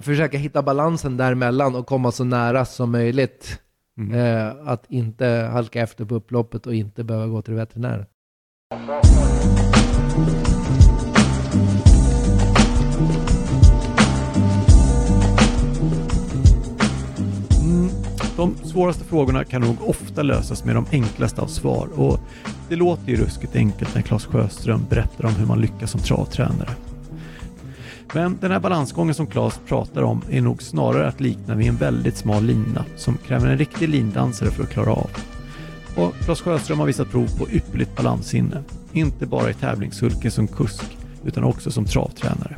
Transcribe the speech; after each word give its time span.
försöka 0.00 0.38
hitta 0.38 0.62
balansen 0.62 1.16
däremellan 1.16 1.74
och 1.74 1.86
komma 1.86 2.12
så 2.12 2.24
nära 2.24 2.64
som 2.64 2.92
möjligt. 2.92 3.60
Mm. 3.98 4.14
Eh, 4.14 4.68
att 4.68 4.84
inte 4.88 5.26
halka 5.52 5.80
efter 5.80 6.04
på 6.04 6.14
upploppet 6.14 6.66
och 6.66 6.74
inte 6.74 7.04
behöva 7.04 7.26
gå 7.26 7.42
till 7.42 7.54
veterinären. 7.54 8.06
Mm, 17.60 17.90
de 18.36 18.54
svåraste 18.56 19.04
frågorna 19.04 19.44
kan 19.44 19.60
nog 19.60 19.76
ofta 19.88 20.22
lösas 20.22 20.64
med 20.64 20.74
de 20.74 20.86
enklaste 20.92 21.40
av 21.40 21.46
svar 21.46 21.88
och 21.96 22.20
det 22.68 22.76
låter 22.76 23.08
ju 23.08 23.16
ruskigt 23.16 23.56
enkelt 23.56 23.94
när 23.94 24.02
Claes 24.02 24.26
Sjöström 24.26 24.86
berättar 24.90 25.24
om 25.24 25.34
hur 25.34 25.46
man 25.46 25.60
lyckas 25.60 25.90
som 25.90 26.00
travtränare. 26.00 26.70
Men 28.14 28.38
den 28.40 28.50
här 28.50 28.60
balansgången 28.60 29.14
som 29.14 29.26
Claes 29.26 29.60
pratar 29.66 30.02
om 30.02 30.22
är 30.30 30.40
nog 30.40 30.62
snarare 30.62 31.08
att 31.08 31.20
likna 31.20 31.54
vid 31.54 31.68
en 31.68 31.76
väldigt 31.76 32.16
smal 32.16 32.44
lina 32.44 32.84
som 32.96 33.16
kräver 33.16 33.48
en 33.48 33.58
riktig 33.58 33.88
lindansare 33.88 34.50
för 34.50 34.62
att 34.62 34.70
klara 34.70 34.92
av. 34.92 35.10
Och 35.96 36.14
Claes 36.24 36.40
Sjöström 36.40 36.78
har 36.78 36.86
visat 36.86 37.10
prov 37.10 37.38
på 37.38 37.50
ypperligt 37.50 37.96
balanssinne. 37.96 38.62
Inte 38.92 39.26
bara 39.26 39.50
i 39.50 39.54
tävlingshulken 39.54 40.30
som 40.30 40.48
kusk 40.48 40.98
utan 41.24 41.44
också 41.44 41.70
som 41.70 41.84
travtränare. 41.84 42.56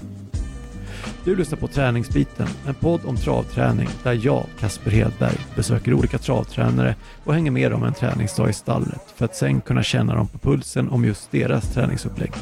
Du 1.25 1.37
lyssnar 1.37 1.59
på 1.59 1.69
Träningsbiten, 1.69 2.49
en 2.67 2.75
podd 2.75 3.01
om 3.05 3.17
travträning 3.17 3.89
där 4.03 4.21
jag, 4.23 4.47
Kasper 4.61 4.91
Hedberg, 4.91 5.37
besöker 5.57 5.95
olika 5.95 6.19
travtränare 6.19 6.95
och 7.25 7.35
hänger 7.35 7.51
med 7.51 7.71
dem 7.71 7.85
en 7.85 7.95
träningsdag 7.95 8.51
i 8.51 8.53
stallet 8.53 9.15
för 9.17 9.25
att 9.25 9.37
sen 9.37 9.61
kunna 9.61 9.83
känna 9.83 10.15
dem 10.15 10.29
på 10.29 10.39
pulsen 10.39 10.89
om 10.89 11.05
just 11.05 11.31
deras 11.31 11.75
träningsupplägg. 11.75 12.33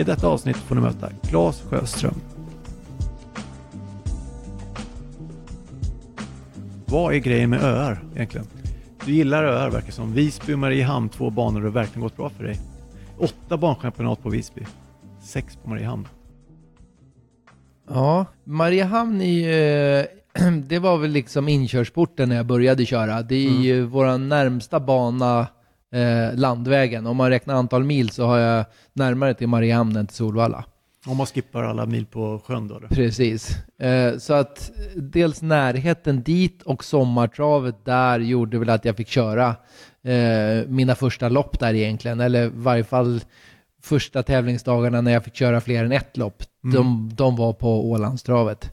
I 0.00 0.04
detta 0.04 0.28
avsnitt 0.28 0.56
får 0.56 0.74
ni 0.74 0.80
möta 0.80 1.10
Claes 1.22 1.62
Sjöström. 1.70 2.14
Vad 6.86 7.14
är 7.14 7.18
grejen 7.18 7.50
med 7.50 7.62
öar 7.62 8.04
egentligen? 8.14 8.46
Du 9.04 9.12
gillar 9.12 9.44
öar 9.44 9.70
verkar 9.70 9.92
som. 9.92 10.12
Visby 10.12 10.54
och 10.54 10.58
Mariehamn, 10.58 11.08
två 11.08 11.30
banor 11.30 11.60
har 11.60 11.70
verkligen 11.70 12.02
gått 12.02 12.16
bra 12.16 12.30
för 12.30 12.44
dig. 12.44 12.60
Åtta 13.18 13.56
banchampionat 13.56 14.22
på 14.22 14.28
Visby. 14.28 14.66
Sex 15.22 15.56
på 15.56 15.70
Mariehamn. 15.70 16.08
Ja, 17.88 18.26
Mariehamn 18.44 19.20
är 19.20 19.26
ju, 19.26 20.06
det 20.68 20.78
var 20.78 20.98
väl 20.98 21.10
liksom 21.10 21.48
inkörsporten 21.48 22.28
när 22.28 22.36
jag 22.36 22.46
började 22.46 22.86
köra. 22.86 23.22
Det 23.22 23.46
är 23.46 23.60
ju 23.60 23.82
vår 23.82 24.18
närmsta 24.18 24.80
bana, 24.80 25.46
eh, 25.92 26.34
Landvägen. 26.34 27.06
Om 27.06 27.16
man 27.16 27.30
räknar 27.30 27.54
antal 27.54 27.84
mil 27.84 28.10
så 28.10 28.26
har 28.26 28.38
jag 28.38 28.64
närmare 28.92 29.34
till 29.34 29.48
Mariehamn 29.48 29.96
än 29.96 30.06
till 30.06 30.16
Solvalla. 30.16 30.64
Om 31.06 31.16
man 31.16 31.26
skippar 31.26 31.62
alla 31.62 31.86
mil 31.86 32.06
på 32.06 32.40
sjön 32.46 32.68
då? 32.68 32.80
Precis. 32.88 33.56
Eh, 33.78 34.16
så 34.18 34.34
att 34.34 34.70
dels 34.96 35.42
närheten 35.42 36.22
dit 36.22 36.62
och 36.62 36.84
sommartravet 36.84 37.84
där 37.84 38.18
gjorde 38.18 38.58
väl 38.58 38.70
att 38.70 38.84
jag 38.84 38.96
fick 38.96 39.08
köra 39.08 39.56
eh, 40.02 40.66
mina 40.68 40.94
första 40.94 41.28
lopp 41.28 41.60
där 41.60 41.74
egentligen. 41.74 42.20
Eller 42.20 42.46
i 42.46 42.50
varje 42.54 42.84
fall 42.84 43.20
första 43.82 44.22
tävlingsdagarna 44.22 45.00
när 45.00 45.12
jag 45.12 45.24
fick 45.24 45.34
köra 45.34 45.60
fler 45.60 45.84
än 45.84 45.92
ett 45.92 46.16
lopp. 46.16 46.42
De, 46.72 47.10
de 47.14 47.36
var 47.36 47.52
på 47.52 47.90
Ålandstravet. 47.90 48.72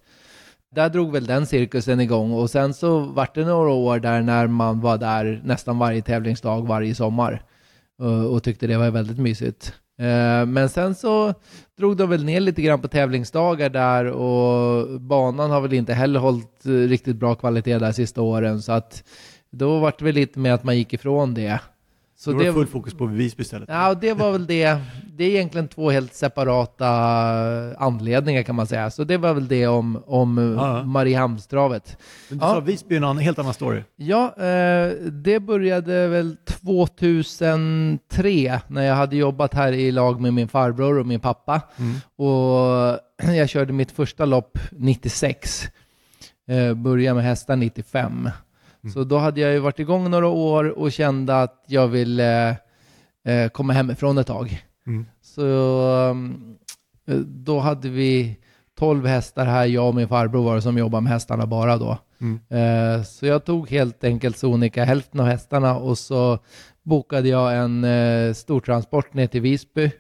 Där 0.78 0.90
drog 0.90 1.12
väl 1.12 1.26
den 1.26 1.46
cirkusen 1.46 2.00
igång 2.00 2.32
och 2.32 2.50
sen 2.50 2.74
så 2.74 3.00
vart 3.00 3.36
det 3.36 3.46
några 3.46 3.70
år 3.70 4.00
där 4.00 4.22
när 4.22 4.48
man 4.48 4.82
var 4.82 4.98
där 4.98 5.42
nästan 5.44 5.80
varje 5.80 6.02
tävlingsdag 6.02 6.68
varje 6.68 6.96
sommar 6.96 7.42
och, 8.00 8.34
och 8.34 8.44
tyckte 8.44 8.68
det 8.68 8.78
var 8.78 8.92
väldigt 8.92 9.18
mysigt. 9.18 9.74
Eh, 10.00 10.46
men 10.46 10.70
sen 10.70 10.96
så 10.96 11.34
drog 11.78 11.98
de 11.98 12.10
väl 12.10 12.24
ner 12.24 12.40
lite 12.40 12.62
grann 12.62 12.82
på 12.82 12.88
tävlingsdagar 12.88 13.70
där 13.70 14.06
och 14.06 15.02
banan 15.02 15.52
har 15.52 15.62
väl 15.62 15.74
inte 15.74 15.94
heller 15.94 16.20
hållit 16.20 16.66
eh, 16.66 16.72
riktigt 16.72 17.16
bra 17.16 17.36
kvalitet 17.36 17.80
där 17.80 17.92
sista 17.92 18.22
åren 18.22 18.62
så 18.62 18.72
att 18.72 19.04
då 19.52 19.80
vart 19.80 20.00
det 20.00 20.06
väl 20.06 20.16
lite 20.16 20.40
med 20.40 20.54
att 20.54 20.64
man 20.64 20.78
gick 20.78 20.94
ifrån 20.94 21.34
det. 21.34 21.60
Så 22.20 22.30
Då 22.32 22.38
var 22.38 22.44
det 22.44 22.50
det, 22.50 22.54
full 22.54 22.68
fokus 22.68 22.94
på 22.94 23.06
Visby 23.06 23.42
istället. 23.42 23.70
ja, 23.70 23.90
och 23.90 23.98
det 23.98 24.14
var 24.14 24.32
väl 24.32 24.48
det. 24.48 24.78
Det 25.18 25.24
är 25.24 25.30
egentligen 25.30 25.68
två 25.68 25.90
helt 25.92 26.14
separata 26.14 26.88
anledningar 27.78 28.44
kan 28.44 28.56
man 28.56 28.68
säga. 28.68 28.90
Så 28.92 29.04
det 29.04 29.18
var 29.18 29.34
väl 29.34 29.48
det 29.48 29.68
om, 29.68 30.04
om 30.06 30.56
Ja, 30.58 30.78
ja. 30.78 30.84
Mariehamnstravet. 30.84 31.98
Men 32.30 32.40
du 32.40 32.46
Ja. 32.46 32.50
sa 32.52 32.60
Visby 32.60 32.96
är 32.96 33.02
en 33.10 33.18
helt 33.18 33.40
annan 33.40 33.54
story. 33.54 33.84
Ja, 33.96 34.34
eh, 34.38 34.92
det 35.12 35.40
började 35.40 36.08
väl 36.08 36.38
2003 36.46 38.62
när 38.68 38.82
jag 38.84 38.96
hade 38.96 39.16
jobbat 39.16 39.54
här 39.54 39.72
i 39.74 39.92
lag 39.92 40.22
med 40.22 40.34
min 40.34 40.48
farbror 40.48 41.00
och 41.00 41.06
min 41.08 41.20
pappa. 41.20 41.62
Och 42.16 43.00
jag 43.38 43.50
körde 43.50 43.74
mitt 43.74 43.92
första 43.92 44.26
lopp 44.26 44.58
96. 44.72 45.64
Eh, 46.50 46.74
började 46.74 47.16
med 47.16 47.24
hästar 47.24 47.56
95. 47.56 48.30
Så 48.90 49.04
då 49.04 49.18
hade 49.18 49.42
jag 49.42 49.54
ju 49.54 49.60
varit 49.60 49.80
igång 49.80 50.10
några 50.10 50.28
år 50.28 50.80
och 50.80 50.92
kände 50.92 51.42
att 51.42 51.64
jag 51.68 51.88
ville 51.88 52.50
eh, 53.26 53.50
komma 53.52 53.74
hemifrån 53.74 54.18
ett 54.18 54.28
tag. 54.28 54.64
Mm. 54.88 55.06
Så 55.22 55.42
um, 56.12 56.58
då 57.26 57.60
hade 57.60 57.90
vi 57.90 58.38
12 58.80 59.06
hästar 59.06 59.46
här, 59.46 59.66
jag 59.66 59.88
och 59.88 59.96
min 59.96 60.08
farbror 60.08 60.44
var 60.44 60.56
det 60.56 60.62
som 60.62 60.78
jobbade 60.78 61.02
med 61.04 61.12
hästarna 61.14 61.46
bara 61.46 61.78
då. 61.78 61.98
Mm. 62.22 62.40
Eh, 62.50 63.04
Så 63.04 63.26
jag 63.26 63.46
tog 63.46 63.70
helt 63.70 64.04
enkelt 64.04 64.38
sonika 64.38 64.84
hälften 64.84 65.20
av 65.20 65.26
hästarna 65.26 65.78
och 65.78 65.98
så 65.98 66.40
bokade 66.84 67.30
jag 67.30 67.58
en 67.58 67.84
eh, 67.84 68.34
stortransport 68.34 69.14
ner 69.14 69.28
till 69.28 69.42
Visby. 69.42 69.92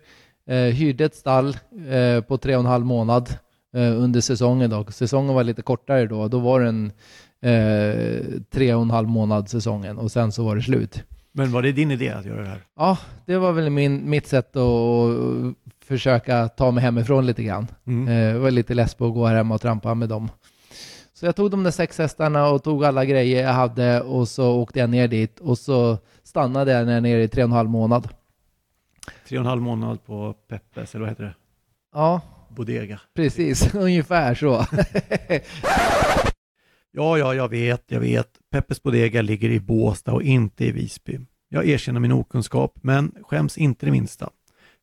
Eh, 0.49 0.57
hyrde 0.57 1.05
ett 1.05 1.15
stall 1.15 1.57
eh, 1.89 2.21
på 2.21 2.37
tre 2.37 2.55
och 2.55 2.59
en 2.59 2.65
halv 2.65 2.85
månad 2.85 3.29
eh, 3.75 4.01
under 4.03 4.21
säsongen. 4.21 4.69
Då. 4.69 4.85
Säsongen 4.85 5.35
var 5.35 5.43
lite 5.43 5.61
kortare 5.61 6.05
då. 6.07 6.27
Då 6.27 6.39
var 6.39 6.61
den 6.61 6.91
eh, 7.41 8.25
tre 8.49 8.73
och 8.73 8.81
en 8.81 8.91
halv 8.91 9.07
månad 9.07 9.49
säsongen 9.49 9.97
och 9.97 10.11
sen 10.11 10.31
så 10.31 10.43
var 10.43 10.55
det 10.55 10.61
slut. 10.61 11.03
Men 11.31 11.51
var 11.51 11.61
det 11.61 11.71
din 11.71 11.91
idé 11.91 12.09
att 12.09 12.25
göra 12.25 12.41
det 12.41 12.47
här? 12.47 12.61
Ja, 12.75 12.97
det 13.25 13.37
var 13.37 13.51
väl 13.51 13.69
min, 13.69 14.09
mitt 14.09 14.27
sätt 14.27 14.55
att 14.55 15.13
försöka 15.85 16.47
ta 16.47 16.71
mig 16.71 16.83
hemifrån 16.83 17.25
lite 17.25 17.43
grann. 17.43 17.67
Mm. 17.87 18.35
Eh, 18.35 18.41
var 18.41 18.51
lite 18.51 18.73
less 18.73 18.95
på 18.95 19.07
att 19.07 19.13
gå 19.13 19.25
här 19.25 19.35
hemma 19.35 19.55
och 19.55 19.61
trampa 19.61 19.93
med 19.93 20.09
dem. 20.09 20.29
Så 21.13 21.25
jag 21.25 21.35
tog 21.35 21.51
de 21.51 21.63
där 21.63 21.71
sex 21.71 21.97
hästarna 21.97 22.49
och 22.49 22.63
tog 22.63 22.85
alla 22.85 23.05
grejer 23.05 23.43
jag 23.43 23.53
hade 23.53 24.01
och 24.01 24.27
så 24.27 24.55
åkte 24.55 24.79
jag 24.79 24.89
ner 24.89 25.07
dit 25.07 25.39
och 25.39 25.57
så 25.57 25.97
stannade 26.23 26.71
jag 26.71 26.87
där 26.87 27.01
nere 27.01 27.23
i 27.23 27.27
tre 27.27 27.43
och 27.43 27.47
en 27.49 27.53
halv 27.55 27.69
månad. 27.69 28.09
Tre 29.27 29.37
och 29.37 29.41
en 29.41 29.47
halv 29.49 29.61
månad 29.61 30.05
på 30.05 30.33
Peppes, 30.49 30.95
eller 30.95 31.05
vad 31.05 31.09
heter 31.09 31.23
det? 31.23 31.35
Ja, 31.93 32.21
Bodega. 32.49 32.99
precis. 33.15 33.75
Ungefär 33.75 34.35
så. 34.35 34.65
Ja, 36.97 37.17
ja, 37.17 37.35
jag 37.35 37.49
vet, 37.49 37.83
jag 37.87 37.99
vet. 37.99 38.27
Peppes 38.51 38.83
Bodega 38.83 39.21
ligger 39.21 39.49
i 39.49 39.59
Båstad 39.59 40.13
och 40.13 40.23
inte 40.23 40.65
i 40.65 40.71
Visby. 40.71 41.19
Jag 41.49 41.67
erkänner 41.67 41.99
min 41.99 42.11
okunskap, 42.11 42.73
men 42.81 43.11
skäms 43.23 43.57
inte 43.57 43.85
det 43.85 43.91
minsta. 43.91 44.29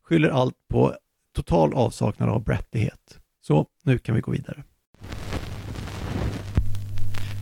Skyller 0.08 0.28
allt 0.28 0.54
på 0.70 0.94
total 1.36 1.74
avsaknad 1.74 2.28
av 2.28 2.44
brattighet. 2.44 3.18
Så, 3.40 3.66
nu 3.84 3.98
kan 3.98 4.14
vi 4.14 4.20
gå 4.20 4.30
vidare. 4.32 4.64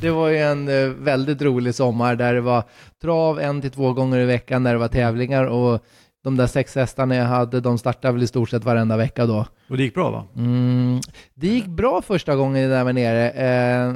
Det 0.01 0.11
var 0.11 0.29
ju 0.29 0.39
en 0.39 0.69
eh, 0.69 0.89
väldigt 0.89 1.43
rolig 1.43 1.75
sommar 1.75 2.17
där 2.17 2.35
det 2.35 2.41
var 2.41 2.65
trav 3.03 3.41
en 3.41 3.61
till 3.61 3.71
två 3.71 3.93
gånger 3.93 4.21
i 4.21 4.25
veckan 4.25 4.63
när 4.63 4.73
det 4.73 4.79
var 4.79 4.89
tävlingar 4.89 5.45
och 5.45 5.85
de 6.25 6.37
där 6.37 6.47
sex 6.47 6.75
hästarna 6.75 7.17
jag 7.17 7.25
hade, 7.25 7.61
de 7.61 7.79
startade 7.79 8.15
väl 8.15 8.23
i 8.23 8.27
stort 8.27 8.51
sett 8.51 8.65
varenda 8.65 8.97
vecka 8.97 9.27
då. 9.27 9.47
Och 9.69 9.77
det 9.77 9.83
gick 9.83 9.95
bra 9.95 10.11
va? 10.11 10.27
Mm, 10.37 11.01
det 11.35 11.47
gick 11.47 11.67
bra 11.67 12.03
första 12.03 12.37
gången 12.37 12.71
där 12.71 12.85
var 12.85 12.93
nere. 12.93 13.31
Eh, 13.31 13.95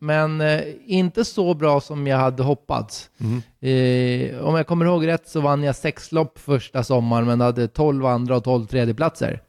men 0.00 0.40
eh, 0.40 0.62
inte 0.86 1.24
så 1.24 1.54
bra 1.54 1.80
som 1.80 2.06
jag 2.06 2.18
hade 2.18 2.42
hoppats. 2.42 3.10
Mm. 3.20 3.42
Eh, 3.60 4.44
om 4.44 4.54
jag 4.54 4.66
kommer 4.66 4.86
ihåg 4.86 5.06
rätt 5.06 5.28
så 5.28 5.40
vann 5.40 5.62
jag 5.62 5.76
sex 5.76 6.12
lopp 6.12 6.38
första 6.38 6.84
sommaren 6.84 7.26
men 7.26 7.40
hade 7.40 7.68
12 7.68 8.06
andra 8.06 8.36
och 8.36 8.44
12 8.44 8.66
tredjeplatser. 8.66 9.42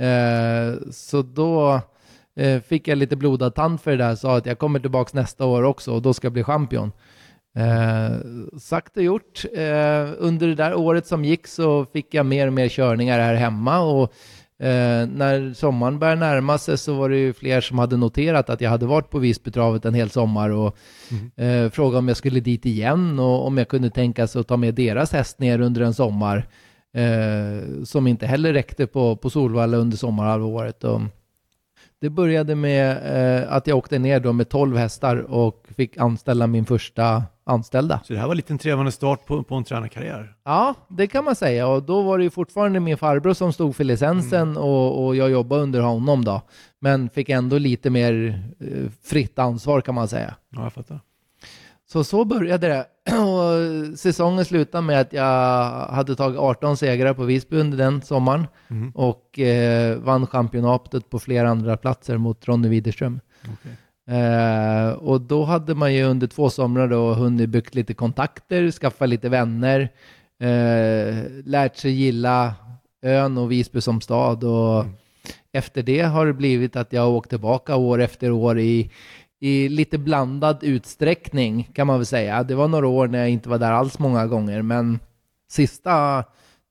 Eh, 0.00 0.74
så 0.90 1.22
då 1.22 1.80
eh, 2.36 2.60
fick 2.60 2.88
jag 2.88 2.98
lite 2.98 3.16
blodad 3.16 3.54
tand 3.54 3.80
för 3.80 3.90
det 3.90 3.96
där 3.96 4.12
och 4.12 4.18
sa 4.18 4.36
att 4.36 4.46
jag 4.46 4.58
kommer 4.58 4.80
tillbaka 4.80 5.10
nästa 5.12 5.44
år 5.44 5.62
också 5.62 5.92
och 5.92 6.02
då 6.02 6.14
ska 6.14 6.26
jag 6.26 6.32
bli 6.32 6.44
champion. 6.44 6.92
Eh, 7.56 8.16
sagt 8.58 8.96
och 8.96 9.02
gjort. 9.02 9.44
Eh, 9.54 10.08
under 10.18 10.46
det 10.46 10.54
där 10.54 10.74
året 10.74 11.06
som 11.06 11.24
gick 11.24 11.46
så 11.46 11.84
fick 11.84 12.14
jag 12.14 12.26
mer 12.26 12.46
och 12.46 12.52
mer 12.52 12.68
körningar 12.68 13.18
här 13.18 13.34
hemma 13.34 13.80
och 13.80 14.12
eh, 14.60 15.06
när 15.06 15.54
sommaren 15.54 15.98
började 15.98 16.20
närma 16.20 16.58
sig 16.58 16.78
så 16.78 16.94
var 16.94 17.08
det 17.08 17.16
ju 17.16 17.32
fler 17.32 17.60
som 17.60 17.78
hade 17.78 17.96
noterat 17.96 18.50
att 18.50 18.60
jag 18.60 18.70
hade 18.70 18.86
varit 18.86 19.10
på 19.10 19.18
Visbytravet 19.18 19.84
en 19.84 19.94
hel 19.94 20.10
sommar 20.10 20.50
och 20.50 20.76
eh, 21.36 21.70
frågade 21.70 21.98
om 21.98 22.08
jag 22.08 22.16
skulle 22.16 22.40
dit 22.40 22.66
igen 22.66 23.18
och 23.18 23.46
om 23.46 23.58
jag 23.58 23.68
kunde 23.68 23.90
tänka 23.90 24.26
sig 24.26 24.40
att 24.40 24.48
ta 24.48 24.56
med 24.56 24.74
deras 24.74 25.12
häst 25.12 25.38
ner 25.38 25.60
under 25.60 25.80
en 25.80 25.94
sommar 25.94 26.48
eh, 26.94 27.84
som 27.84 28.06
inte 28.06 28.26
heller 28.26 28.52
räckte 28.52 28.86
på, 28.86 29.16
på 29.16 29.30
Solvalla 29.30 29.76
under 29.76 29.96
sommarhalvåret. 29.96 30.84
Och 30.84 31.00
det 32.00 32.10
började 32.10 32.54
med 32.54 32.90
eh, 32.90 33.52
att 33.52 33.66
jag 33.66 33.78
åkte 33.78 33.98
ner 33.98 34.20
då 34.20 34.32
med 34.32 34.48
12 34.48 34.76
hästar 34.76 35.16
och 35.16 35.66
fick 35.76 35.96
anställa 35.96 36.46
min 36.46 36.66
första 36.66 37.22
anställda. 37.50 38.00
Så 38.04 38.12
det 38.12 38.18
här 38.18 38.26
var 38.26 38.32
en 38.32 38.36
liten 38.36 38.58
trevande 38.58 38.92
start 38.92 39.26
på, 39.26 39.42
på 39.42 39.54
en 39.54 39.64
tränarkarriär? 39.64 40.34
Ja, 40.44 40.74
det 40.88 41.06
kan 41.06 41.24
man 41.24 41.36
säga. 41.36 41.66
Och 41.66 41.82
då 41.82 42.02
var 42.02 42.18
det 42.18 42.24
ju 42.24 42.30
fortfarande 42.30 42.80
min 42.80 42.98
farbror 42.98 43.34
som 43.34 43.52
stod 43.52 43.76
för 43.76 43.84
licensen 43.84 44.42
mm. 44.42 44.56
och, 44.56 45.06
och, 45.06 45.16
jag 45.16 45.30
jobbade 45.30 45.62
under 45.62 45.80
honom 45.80 46.24
då. 46.24 46.42
Men 46.78 47.10
fick 47.10 47.28
ändå 47.28 47.58
lite 47.58 47.90
mer 47.90 48.42
eh, 48.60 48.90
fritt 49.04 49.38
ansvar 49.38 49.80
kan 49.80 49.94
man 49.94 50.08
säga. 50.08 50.34
Ja, 50.50 50.62
jag 50.62 50.72
fattar. 50.72 51.00
Så 51.92 52.04
så 52.04 52.24
började 52.24 52.68
det. 52.68 52.86
Och 53.16 53.98
säsongen 53.98 54.44
slutade 54.44 54.82
med 54.82 55.00
att 55.00 55.12
jag 55.12 55.70
hade 55.70 56.16
tagit 56.16 56.38
18 56.38 56.76
segrar 56.76 57.14
på 57.14 57.24
Visby 57.24 57.56
under 57.56 57.78
den 57.78 58.02
sommaren 58.02 58.46
mm. 58.68 58.90
och 58.94 59.38
eh, 59.38 59.98
vann 59.98 60.26
championatet 60.26 61.10
på 61.10 61.18
flera 61.18 61.50
andra 61.50 61.76
platser 61.76 62.16
mot 62.16 62.48
Ronny 62.48 62.68
Widerström. 62.68 63.20
Okay. 63.42 63.72
Eh, 64.10 64.90
och 64.92 65.20
då 65.20 65.44
hade 65.44 65.74
man 65.74 65.94
ju 65.94 66.04
under 66.04 66.26
två 66.26 66.50
somrar 66.50 66.88
då 66.88 67.14
hunnit 67.14 67.48
byggt 67.48 67.74
lite 67.74 67.94
kontakter, 67.94 68.70
skaffa 68.70 69.06
lite 69.06 69.28
vänner, 69.28 69.80
eh, 70.40 71.14
lärt 71.44 71.76
sig 71.76 71.90
gilla 71.90 72.54
ön 73.02 73.38
och 73.38 73.52
Visby 73.52 73.80
som 73.80 74.00
stad 74.00 74.44
och 74.44 74.80
mm. 74.80 74.94
efter 75.52 75.82
det 75.82 76.00
har 76.00 76.26
det 76.26 76.32
blivit 76.32 76.76
att 76.76 76.92
jag 76.92 77.02
har 77.02 77.08
åkt 77.08 77.30
tillbaka 77.30 77.76
år 77.76 78.00
efter 78.00 78.30
år 78.30 78.58
i 78.58 78.90
i 79.42 79.68
lite 79.68 79.98
blandad 79.98 80.58
utsträckning 80.62 81.70
kan 81.74 81.86
man 81.86 81.98
väl 81.98 82.06
säga. 82.06 82.42
Det 82.42 82.54
var 82.54 82.68
några 82.68 82.88
år 82.88 83.08
när 83.08 83.18
jag 83.18 83.30
inte 83.30 83.48
var 83.48 83.58
där 83.58 83.72
alls 83.72 83.98
många 83.98 84.26
gånger, 84.26 84.62
men 84.62 84.98
sista 85.50 86.24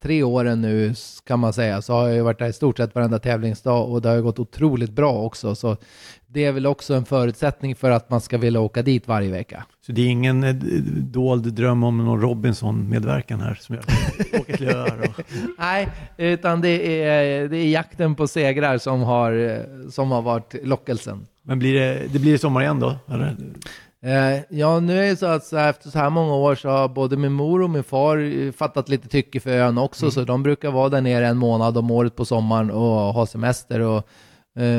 tre 0.03 0.23
åren 0.23 0.61
nu 0.61 0.93
kan 1.25 1.39
man 1.39 1.53
säga 1.53 1.81
så 1.81 1.93
har 1.93 2.07
jag 2.07 2.23
varit 2.23 2.39
där 2.39 2.47
i 2.47 2.53
stort 2.53 2.77
sett 2.77 2.95
varenda 2.95 3.19
tävlingsdag 3.19 3.83
och 3.83 4.01
det 4.01 4.09
har 4.09 4.21
gått 4.21 4.39
otroligt 4.39 4.91
bra 4.91 5.13
också. 5.13 5.55
Så 5.55 5.77
det 6.31 6.45
är 6.45 6.51
väl 6.51 6.65
också 6.65 6.93
en 6.93 7.05
förutsättning 7.05 7.75
för 7.75 7.91
att 7.91 8.09
man 8.09 8.21
ska 8.21 8.37
vilja 8.37 8.59
åka 8.59 8.81
dit 8.81 9.07
varje 9.07 9.31
vecka. 9.31 9.65
Så 9.85 9.91
det 9.91 10.01
är 10.01 10.07
ingen 10.07 10.43
eh, 10.43 10.55
dold 10.95 11.53
dröm 11.53 11.83
om 11.83 11.97
någon 11.97 12.21
Robinson-medverkan 12.21 13.41
här 13.41 13.57
som 13.61 13.75
gör 13.75 13.81
att 13.81 14.41
åka 14.41 14.57
till 14.57 14.69
öar? 14.69 14.99
Och... 15.03 15.23
Nej, 15.59 15.89
utan 16.17 16.61
det 16.61 17.03
är, 17.03 17.47
det 17.47 17.57
är 17.57 17.69
jakten 17.69 18.15
på 18.15 18.27
segrar 18.27 18.77
som 18.77 19.01
har, 19.01 19.65
som 19.91 20.11
har 20.11 20.21
varit 20.21 20.55
lockelsen. 20.63 21.27
Men 21.43 21.59
blir 21.59 21.73
det, 21.73 22.07
det 22.13 22.19
blir 22.19 22.37
sommar 22.37 22.61
igen 22.61 22.79
då? 22.79 22.95
Eller? 23.07 23.35
Eh, 24.01 24.39
ja, 24.49 24.79
nu 24.79 24.99
är 24.99 25.09
det 25.09 25.15
så 25.15 25.25
att 25.25 25.45
så 25.45 25.57
här, 25.57 25.69
efter 25.69 25.89
så 25.89 25.99
här 25.99 26.09
många 26.09 26.35
år 26.35 26.55
så 26.55 26.69
har 26.69 26.87
både 26.87 27.17
min 27.17 27.31
mor 27.31 27.61
och 27.61 27.69
min 27.69 27.83
far 27.83 28.51
fattat 28.51 28.89
lite 28.89 29.07
tycke 29.07 29.39
för 29.39 29.49
ön 29.49 29.77
också, 29.77 30.05
mm. 30.05 30.11
så 30.11 30.23
de 30.23 30.43
brukar 30.43 30.71
vara 30.71 30.89
där 30.89 31.01
nere 31.01 31.27
en 31.27 31.37
månad 31.37 31.77
om 31.77 31.91
året 31.91 32.15
på 32.15 32.25
sommaren 32.25 32.71
och 32.71 33.13
ha 33.13 33.25
semester. 33.25 33.79
Och, 33.79 33.97
eh, 33.97 34.03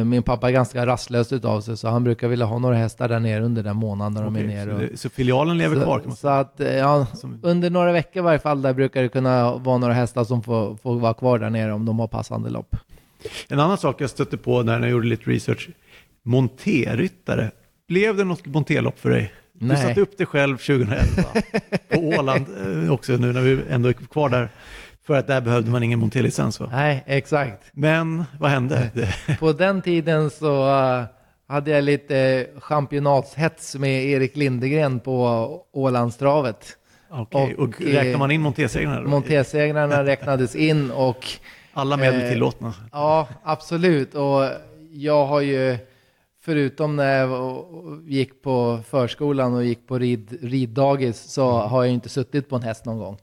min 0.05 0.23
pappa 0.23 0.49
är 0.49 0.53
ganska 0.53 0.87
rastlös 0.87 1.33
utav 1.33 1.61
sig, 1.61 1.77
så 1.77 1.89
han 1.89 2.05
brukar 2.05 2.29
vilja 2.29 2.47
ha 2.47 2.59
några 2.59 2.77
hästar 2.77 3.09
där 3.09 3.21
nere 3.21 3.45
under 3.45 3.63
den 3.63 3.77
månaden 3.77 4.15
när 4.15 4.23
de 4.23 4.37
är 4.37 4.45
nere. 4.45 4.75
Och, 4.75 4.81
så, 4.81 4.87
det, 4.87 4.97
så, 4.97 5.11
filialen 5.11 5.59
lever 5.59 5.77
så, 5.77 5.83
kvar? 5.83 6.03
Så 6.17 6.29
att, 6.29 6.61
eh, 6.61 6.77
ja, 6.77 7.07
som... 7.15 7.41
under 7.43 7.71
några 7.71 7.93
veckor 7.93 8.23
i 8.23 8.25
varje 8.25 8.39
fall, 8.39 8.63
där 8.63 8.73
brukar 8.73 9.03
det 9.03 9.09
kunna 9.09 9.57
vara 9.57 9.79
några 9.79 9.95
hästar 9.95 10.25
som 10.25 10.43
får, 10.43 10.77
får 10.77 10.99
vara 10.99 11.15
kvar 11.15 11.39
där 11.39 11.51
nere 11.51 11.73
om 11.73 11.87
de 11.87 11.99
har 11.99 12.09
passande 12.09 12.51
lopp. 12.51 12.77
En 13.49 13.61
annan 13.61 13.79
sak 13.79 14.01
jag 14.01 14.11
stötte 14.11 14.37
på 14.37 14.63
när 14.63 14.81
jag 14.81 14.91
gjorde 14.91 15.07
lite 15.07 15.31
research, 15.31 15.69
monterryttare. 16.23 17.51
Blev 17.89 18.17
det 18.17 18.25
något 18.25 18.47
monterlopp 18.47 18.99
för 18.99 19.11
dig? 19.11 19.33
Nej. 19.53 19.77
Du 19.77 19.83
satte 19.83 20.01
upp 20.01 20.19
det 20.19 20.27
själv 20.27 20.57
2011 20.57 21.05
på 21.89 21.99
Åland 21.99 22.47
eh, 22.85 22.93
också 22.93 23.13
nu 23.13 23.33
när 23.33 23.41
vi 23.41 23.59
ändå 23.71 23.89
är 23.89 23.93
kvar 23.93 24.29
där. 24.29 24.49
För 25.11 25.17
att 25.17 25.27
där 25.27 25.41
behövde 25.41 25.71
man 25.71 25.83
ingen 25.83 25.99
monterlicens 25.99 26.61
va? 26.61 26.69
Nej, 26.73 27.05
exakt. 27.07 27.71
Men 27.73 28.25
vad 28.39 28.51
hände? 28.51 28.91
På 29.39 29.53
den 29.53 29.83
tiden 29.83 30.31
så 30.31 30.65
uh, 30.65 31.05
hade 31.47 31.71
jag 31.71 31.85
lite 31.85 32.47
championatshets 32.61 33.75
med 33.75 34.05
Erik 34.05 34.37
Lindegren 34.37 35.01
på 35.01 35.65
Ålandstravet. 35.73 36.77
Okej, 37.09 37.55
och, 37.55 37.63
och 37.65 37.81
räknar 37.81 38.19
man 38.19 38.31
in 38.31 38.41
montersegrarna? 38.41 39.09
Montersegrarna 39.09 40.05
räknades 40.05 40.57
in 40.57 40.91
och... 40.91 41.27
Alla 41.73 41.97
medel 41.97 42.23
eh, 42.23 42.29
tillåtna? 42.29 42.75
Ja, 42.93 43.29
absolut. 43.43 44.15
Och 44.15 44.49
jag 44.91 45.27
har 45.27 45.41
ju 45.41 45.79
förutom 46.43 46.97
när 46.97 47.19
jag 47.19 47.65
gick 48.07 48.43
på 48.43 48.81
förskolan 48.89 49.55
och 49.55 49.65
gick 49.65 49.87
på 49.87 49.99
rid, 49.99 50.39
riddagis 50.43 51.21
så 51.21 51.51
har 51.51 51.85
jag 51.85 51.95
inte 51.95 52.09
suttit 52.09 52.49
på 52.49 52.57
en 52.57 52.63
häst 52.63 52.85
någon 52.85 52.99
gång. 52.99 53.19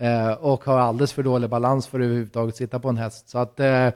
Eh, 0.00 0.32
och 0.32 0.64
har 0.64 0.78
alldeles 0.78 1.12
för 1.12 1.22
dålig 1.22 1.50
balans 1.50 1.86
för 1.86 2.00
att 2.00 2.04
överhuvudtaget 2.04 2.56
sitta 2.56 2.78
på 2.78 2.88
en 2.88 2.96
häst. 2.96 3.28
Så 3.28 3.38
att 3.38 3.60
eh, 3.60 3.88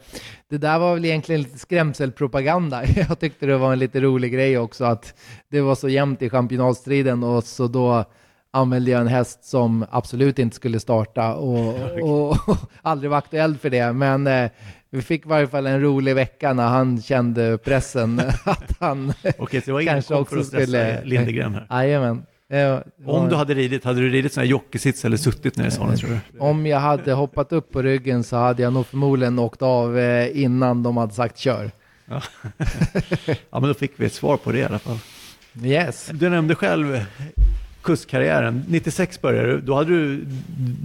det 0.50 0.58
där 0.58 0.78
var 0.78 0.94
väl 0.94 1.04
egentligen 1.04 1.42
lite 1.42 1.58
skrämselpropaganda. 1.58 2.84
Jag 3.08 3.18
tyckte 3.18 3.46
det 3.46 3.56
var 3.56 3.72
en 3.72 3.78
lite 3.78 4.00
rolig 4.00 4.32
grej 4.32 4.58
också 4.58 4.84
att 4.84 5.14
det 5.50 5.60
var 5.60 5.74
så 5.74 5.88
jämnt 5.88 6.22
i 6.22 6.30
championatstriden 6.30 7.22
och 7.22 7.44
så 7.44 7.68
då 7.68 8.04
använde 8.50 8.90
jag 8.90 9.00
en 9.00 9.06
häst 9.06 9.44
som 9.44 9.86
absolut 9.90 10.38
inte 10.38 10.56
skulle 10.56 10.80
starta 10.80 11.34
och, 11.34 11.74
och, 12.02 12.30
och 12.48 12.56
aldrig 12.82 13.10
var 13.10 13.18
aktuell 13.18 13.56
för 13.56 13.70
det. 13.70 13.92
Men 13.92 14.26
eh, 14.26 14.50
vi 14.90 15.02
fick 15.02 15.26
i 15.26 15.28
varje 15.28 15.46
fall 15.46 15.66
en 15.66 15.80
rolig 15.80 16.14
vecka 16.14 16.52
när 16.52 16.68
han 16.68 17.02
kände 17.02 17.58
pressen 17.58 18.22
att 18.44 18.76
han 18.80 19.12
Okej, 19.38 19.60
så 19.60 19.66
det 19.66 19.72
var 19.72 19.82
kanske 19.82 20.14
också 20.14 20.34
för 20.34 20.40
att 20.40 20.46
skulle... 20.46 21.04
Lindegren 21.04 21.54
här? 21.54 21.82
Jajamän. 21.82 22.22
Om 23.06 23.28
du 23.28 23.36
hade 23.36 23.54
ridit, 23.54 23.84
hade 23.84 24.00
du 24.00 24.10
ridit 24.10 24.32
sån 24.32 24.40
här 24.40 24.48
jockeysits 24.48 25.04
eller 25.04 25.16
suttit 25.16 25.56
ner 25.56 25.66
i 25.66 25.70
sonen 25.70 25.96
tror 25.96 26.10
du? 26.10 26.38
Om 26.38 26.66
jag 26.66 26.80
hade 26.80 27.12
hoppat 27.12 27.52
upp 27.52 27.72
på 27.72 27.82
ryggen 27.82 28.24
så 28.24 28.36
hade 28.36 28.62
jag 28.62 28.72
nog 28.72 28.86
förmodligen 28.86 29.38
åkt 29.38 29.62
av 29.62 29.98
eh, 29.98 30.42
innan 30.42 30.82
de 30.82 30.96
hade 30.96 31.14
sagt 31.14 31.38
kör. 31.38 31.70
Ja. 32.06 32.22
ja, 33.26 33.60
men 33.60 33.62
då 33.62 33.74
fick 33.74 33.92
vi 33.96 34.06
ett 34.06 34.12
svar 34.12 34.36
på 34.36 34.52
det 34.52 34.58
i 34.58 34.64
alla 34.64 34.78
fall. 34.78 34.98
Yes. 35.62 36.10
Du 36.12 36.28
nämnde 36.28 36.54
själv 36.54 37.04
kustkarriären. 37.82 38.64
96 38.68 39.20
började 39.20 39.48
du, 39.52 39.60
då 39.60 39.74
hade 39.74 39.90
du 39.90 40.26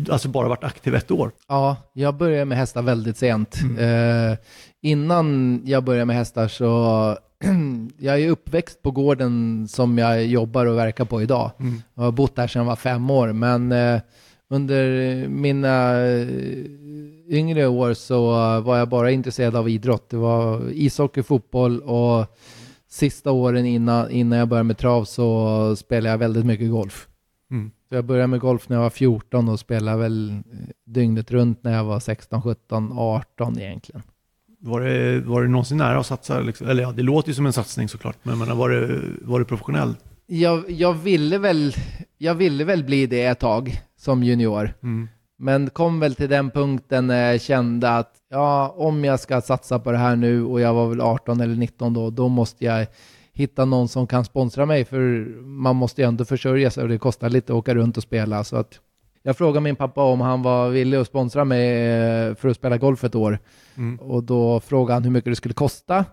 alltså 0.10 0.28
bara 0.28 0.48
varit 0.48 0.64
aktiv 0.64 0.96
ett 0.96 1.12
år. 1.12 1.32
Ja, 1.48 1.76
jag 1.94 2.16
började 2.16 2.46
med 2.46 2.58
hästar 2.58 2.82
väldigt 2.82 3.18
sent. 3.18 3.62
Mm. 3.62 4.32
Eh, 4.32 4.38
innan 4.82 5.62
jag 5.66 5.84
började 5.84 6.06
med 6.06 6.16
hästar 6.16 6.48
så 6.48 7.18
jag 7.98 8.22
är 8.22 8.30
uppväxt 8.30 8.82
på 8.82 8.92
gården 8.92 9.68
som 9.68 9.98
jag 9.98 10.26
jobbar 10.26 10.66
och 10.66 10.78
verkar 10.78 11.06
på 11.06 11.22
idag. 11.22 11.52
Mm. 11.60 11.82
Jag 11.94 12.04
har 12.04 12.12
bott 12.12 12.36
där 12.36 12.48
sedan 12.48 12.60
jag 12.60 12.68
var 12.68 12.76
fem 12.76 13.10
år, 13.10 13.34
men 13.34 13.72
eh, 13.72 14.02
under 14.50 15.28
mina 15.28 16.02
eh, 16.02 16.28
yngre 17.30 17.68
år 17.68 17.94
så 17.94 18.22
var 18.62 18.78
jag 18.78 18.90
bara 18.90 19.12
intresserad 19.12 19.56
av 19.56 19.70
idrott. 19.70 20.10
Det 20.10 20.18
var 20.18 20.70
ishockey, 20.72 21.24
fotboll 21.24 21.80
och 21.80 22.26
sista 22.90 23.32
åren 23.32 23.66
innan, 23.66 24.12
innan 24.12 24.40
jag 24.40 24.48
började 24.48 24.68
med 24.68 24.78
trav 24.78 25.06
så 25.06 25.76
spelade 25.76 26.10
jag 26.10 26.18
väldigt 26.18 26.46
mycket 26.46 26.72
golf. 26.72 27.08
Mm. 27.52 27.72
Så 27.90 27.96
jag 27.96 28.06
började 28.06 28.28
med 28.28 28.40
golf 28.40 28.70
när 28.70 28.76
jag 28.76 28.84
var 28.84 28.90
14 28.90 29.50
och 29.50 29.60
spelade 29.60 29.98
väl 29.98 30.30
eh, 30.30 30.36
dygnet 30.86 31.32
runt 31.32 31.64
när 31.64 31.76
jag 31.76 31.84
var 31.84 32.00
16, 32.00 32.42
17, 32.42 32.92
18 32.98 33.60
egentligen. 33.60 34.02
Var 34.62 34.82
det, 34.82 35.20
var 35.20 35.42
det 35.42 35.48
någonsin 35.48 35.78
nära 35.78 36.00
att 36.00 36.06
satsa? 36.06 36.40
Liksom? 36.40 36.68
Eller 36.68 36.84
ja, 36.84 36.92
det 36.92 37.04
låter 37.04 37.30
ju 37.30 37.36
som 37.36 37.46
en 37.46 37.54
satsning 37.54 37.90
såklart, 37.90 38.18
men, 38.24 38.38
men 38.38 38.58
var, 38.58 38.70
det, 38.70 39.02
var 39.22 39.40
det 39.40 39.46
professionell? 39.46 39.96
Jag, 40.26 40.72
jag, 40.72 40.94
ville 40.94 41.38
väl, 41.38 41.76
jag 42.18 42.36
ville 42.36 42.64
väl 42.64 42.84
bli 42.84 43.06
det 43.06 43.26
ett 43.26 43.40
tag 43.40 43.82
som 43.98 44.24
junior. 44.24 44.74
Mm. 44.84 45.08
Men 45.38 45.70
kom 45.70 46.00
väl 46.00 46.16
till 46.16 46.30
den 46.30 46.52
punkten 46.52 47.08
när 47.08 47.32
jag 47.32 47.42
kände 47.42 47.98
att 47.98 48.14
ja, 48.30 48.74
om 48.78 49.06
jag 49.06 49.20
ska 49.20 49.42
satsa 49.42 49.80
på 49.80 49.92
det 49.92 49.98
här 49.98 50.16
nu 50.16 50.44
och 50.44 50.62
jag 50.62 50.74
var 50.74 50.88
väl 50.90 51.02
18 51.02 51.42
eller 51.42 51.56
19 51.56 51.94
då, 51.94 52.10
då 52.10 52.28
måste 52.28 52.66
jag 52.66 52.88
hitta 53.34 53.66
någon 53.66 53.88
som 53.88 54.08
kan 54.08 54.26
sponsra 54.26 54.66
mig 54.66 54.86
för 54.86 55.26
man 55.44 55.76
måste 55.76 56.02
ju 56.02 56.08
ändå 56.08 56.26
försörja 56.26 56.72
sig 56.72 56.84
och 56.84 56.90
det 56.90 56.98
kostar 56.98 57.30
lite 57.30 57.54
att 57.54 57.58
åka 57.58 57.76
runt 57.76 57.98
och 57.98 58.04
spela. 58.04 58.44
Så 58.44 58.56
att 58.56 58.80
jag 59.24 59.38
frågade 59.38 59.62
min 59.62 59.76
pappa 59.76 60.04
om 60.04 60.22
han 60.22 60.42
var 60.42 60.70
villig 60.70 60.98
att 60.98 61.08
sponsra 61.08 61.46
mig 61.46 61.70
eh, 61.70 62.36
för 62.36 62.50
att 62.50 62.56
spela 62.56 62.78
golf 62.78 63.04
ett 63.04 63.16
år. 63.16 63.40
Mm. 63.78 64.00
Och 64.00 64.24
då 64.24 64.60
frågade 64.60 64.94
han 64.94 65.04
hur 65.04 65.12
mycket 65.12 65.32
det 65.32 65.36
skulle 65.36 65.54
kosta. 65.54 66.06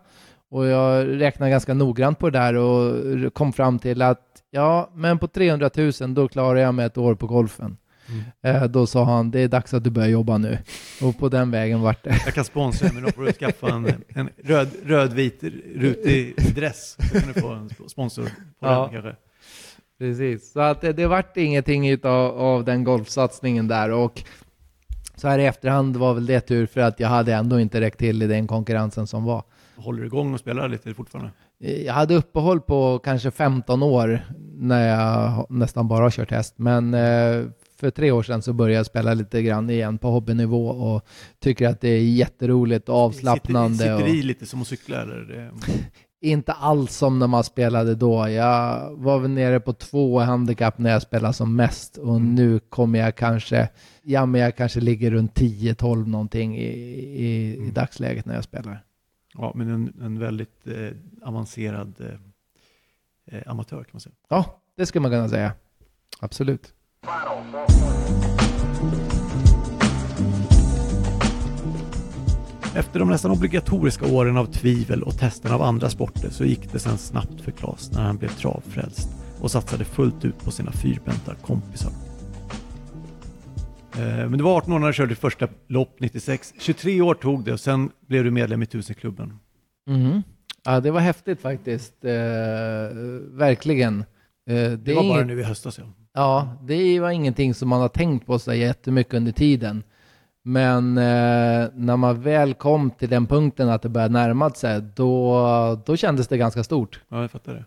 Och 0.50 0.66
jag 0.66 1.20
räknade 1.20 1.50
ganska 1.50 1.74
noggrant 1.74 2.18
på 2.18 2.30
det 2.30 2.38
där 2.38 2.54
och 2.54 3.34
kom 3.34 3.52
fram 3.52 3.78
till 3.78 4.02
att 4.02 4.22
ja, 4.50 4.90
men 4.94 5.18
på 5.18 5.26
300 5.26 5.70
000 6.00 6.14
då 6.14 6.28
klarar 6.28 6.60
jag 6.60 6.74
mig 6.74 6.86
ett 6.86 6.98
år 6.98 7.14
på 7.14 7.26
golfen. 7.26 7.76
Mm. 8.08 8.62
Eh, 8.62 8.68
då 8.68 8.86
sa 8.86 9.04
han, 9.04 9.30
det 9.30 9.40
är 9.40 9.48
dags 9.48 9.74
att 9.74 9.84
du 9.84 9.90
börjar 9.90 10.08
jobba 10.08 10.38
nu. 10.38 10.58
Och 11.02 11.18
på 11.18 11.28
den 11.28 11.50
vägen 11.50 11.80
vart 11.80 12.04
det. 12.04 12.16
Jag 12.24 12.34
kan 12.34 12.44
sponsra 12.44 12.90
men 12.94 13.02
då 13.02 13.10
får 13.10 13.22
du 13.22 13.32
skaffa 13.32 13.68
en, 13.68 14.04
en 14.08 14.30
röd, 14.44 14.68
rödvit 14.84 15.42
rutig 15.74 16.34
dress. 16.54 16.96
Så 17.10 17.20
kan 17.20 17.32
du 17.32 17.40
få 17.40 17.48
en 17.48 17.70
sponsor 17.88 18.24
på 18.24 18.30
ja. 18.60 18.82
den 18.82 19.02
kanske. 19.02 19.25
Precis, 19.98 20.52
så 20.52 20.60
att 20.60 20.80
det, 20.80 20.92
det 20.92 21.06
vart 21.06 21.36
ingenting 21.36 21.88
utav, 21.88 22.38
av 22.38 22.64
den 22.64 22.84
golfsatsningen 22.84 23.68
där. 23.68 23.90
Och 23.90 24.22
så 25.16 25.28
här 25.28 25.38
i 25.38 25.46
efterhand 25.46 25.96
var 25.96 26.14
väl 26.14 26.26
det 26.26 26.40
tur 26.40 26.66
för 26.66 26.80
att 26.80 27.00
jag 27.00 27.08
hade 27.08 27.34
ändå 27.34 27.60
inte 27.60 27.80
räckt 27.80 27.98
till 27.98 28.22
i 28.22 28.26
den 28.26 28.46
konkurrensen 28.46 29.06
som 29.06 29.24
var. 29.24 29.42
Håller 29.76 30.00
du 30.00 30.06
igång 30.06 30.34
och 30.34 30.40
spelar 30.40 30.68
lite 30.68 30.94
fortfarande? 30.94 31.30
Jag 31.58 31.94
hade 31.94 32.14
uppehåll 32.14 32.60
på 32.60 32.98
kanske 32.98 33.30
15 33.30 33.82
år 33.82 34.20
när 34.54 34.88
jag 34.88 35.46
nästan 35.50 35.88
bara 35.88 36.02
har 36.04 36.10
kört 36.10 36.30
häst, 36.30 36.54
men 36.56 36.94
eh, 36.94 37.44
för 37.80 37.90
tre 37.90 38.10
år 38.10 38.22
sedan 38.22 38.42
så 38.42 38.52
började 38.52 38.76
jag 38.76 38.86
spela 38.86 39.14
lite 39.14 39.42
grann 39.42 39.70
igen 39.70 39.98
på 39.98 40.08
hobbynivå 40.10 40.68
och 40.68 41.06
tycker 41.40 41.68
att 41.68 41.80
det 41.80 41.88
är 41.88 42.00
jätteroligt 42.00 42.88
och 42.88 42.94
avslappnande. 42.94 43.78
Sitter, 43.78 43.98
sitter 43.98 44.10
i 44.10 44.22
lite 44.22 44.46
som 44.46 44.60
att 44.60 44.66
cykla 44.66 45.02
eller? 45.02 45.50
Inte 46.20 46.52
alls 46.52 46.96
som 46.96 47.18
när 47.18 47.26
man 47.26 47.44
spelade 47.44 47.94
då. 47.94 48.28
Jag 48.28 48.90
var 48.96 49.18
väl 49.18 49.30
nere 49.30 49.60
på 49.60 49.72
två 49.72 50.18
handikapp 50.20 50.78
när 50.78 50.90
jag 50.90 51.02
spelade 51.02 51.34
som 51.34 51.56
mest 51.56 51.96
och 51.98 52.16
Mm. 52.16 52.34
nu 52.34 52.58
kommer 52.58 52.98
jag 52.98 53.16
kanske, 53.16 53.68
ja 54.02 54.26
men 54.26 54.40
jag 54.40 54.56
kanske 54.56 54.80
ligger 54.80 55.10
runt 55.10 55.34
10-12 55.40 56.06
någonting 56.08 56.56
i, 56.58 56.64
i, 56.64 57.52
i 57.52 57.56
Mm. 57.56 57.72
dagsläget 57.72 58.26
när 58.26 58.34
jag 58.34 58.44
spelar. 58.44 58.84
Ja, 59.34 59.52
men 59.54 59.68
en, 59.70 59.92
en 60.02 60.18
väldigt 60.18 60.66
eh, 60.66 61.28
avancerad 61.28 61.94
eh, 62.00 63.36
eh, 63.38 63.42
amatör 63.50 63.76
kan 63.84 63.90
man 63.92 64.00
säga. 64.00 64.14
Ja, 64.28 64.60
det 64.76 64.86
skulle 64.86 65.02
man 65.02 65.10
kunna 65.10 65.28
säga. 65.28 65.52
Absolut. 66.20 66.72
Efter 72.76 72.98
de 73.00 73.08
nästan 73.10 73.30
obligatoriska 73.30 74.06
åren 74.06 74.36
av 74.36 74.46
tvivel 74.46 75.02
och 75.02 75.18
testen 75.18 75.52
av 75.52 75.62
andra 75.62 75.90
sporter 75.90 76.30
så 76.30 76.44
gick 76.44 76.72
det 76.72 76.78
sen 76.78 76.98
snabbt 76.98 77.40
för 77.40 77.50
Claes 77.50 77.92
när 77.92 78.02
han 78.02 78.16
blev 78.16 78.28
travfrälst 78.28 79.08
och 79.40 79.50
satsade 79.50 79.84
fullt 79.84 80.24
ut 80.24 80.38
på 80.44 80.50
sina 80.50 80.72
fyrbenta 80.72 81.34
kompisar. 81.34 81.92
Eh, 83.98 84.28
Men 84.28 84.32
du 84.38 84.44
var 84.44 84.56
18 84.56 84.72
år 84.72 84.78
när 84.78 84.86
du 84.86 84.92
körde 84.92 85.14
första 85.14 85.48
lopp 85.68 85.96
96. 86.00 86.52
23 86.58 87.00
år 87.00 87.14
tog 87.14 87.44
det 87.44 87.52
och 87.52 87.60
sen 87.60 87.90
blev 88.06 88.24
du 88.24 88.30
medlem 88.30 88.62
i 88.62 88.66
Tusenklubben. 88.66 89.32
Mhm. 89.90 90.22
Ja, 90.64 90.80
det 90.80 90.90
var 90.90 91.00
häftigt 91.00 91.40
faktiskt. 91.40 92.04
Eh, 92.04 92.12
verkligen. 93.32 94.00
Eh, 94.00 94.54
det 94.54 94.76
Det 94.76 94.94
var 94.94 95.02
bara 95.02 95.14
inget- 95.14 95.26
nu 95.26 95.40
i 95.40 95.44
höstas 95.44 95.78
ja. 95.78 95.84
Ja, 96.14 96.48
det 96.62 97.00
var 97.00 97.10
ingenting 97.10 97.54
som 97.54 97.68
man 97.68 97.80
har 97.80 97.88
tänkt 97.88 98.26
på 98.26 98.38
så 98.38 98.54
jättemycket 98.54 99.14
under 99.14 99.32
tiden. 99.32 99.82
Men 100.48 100.98
eh, 100.98 101.68
när 101.74 101.96
man 101.96 102.20
väl 102.20 102.54
kom 102.54 102.90
till 102.90 103.08
den 103.08 103.26
punkten 103.26 103.68
att 103.68 103.82
det 103.82 103.88
började 103.88 104.12
närma 104.12 104.50
sig, 104.50 104.82
då, 104.94 105.82
då 105.86 105.96
kändes 105.96 106.28
det 106.28 106.36
ganska 106.36 106.64
stort. 106.64 107.00
Ja, 107.08 107.20
jag 107.20 107.30
fattar 107.30 107.54
det. 107.54 107.64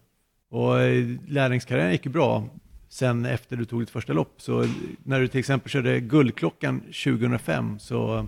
Och 0.57 0.79
eh, 0.79 1.05
lärlingskarriären 1.27 1.91
gick 1.91 2.05
ju 2.05 2.11
bra 2.11 2.43
sen 2.89 3.25
efter 3.25 3.55
du 3.55 3.65
tog 3.65 3.81
ditt 3.81 3.89
första 3.89 4.13
lopp. 4.13 4.33
Så 4.37 4.65
när 5.03 5.19
du 5.19 5.27
till 5.27 5.39
exempel 5.39 5.69
körde 5.69 5.99
Guldklockan 5.99 6.79
2005 6.79 7.79
så 7.79 8.27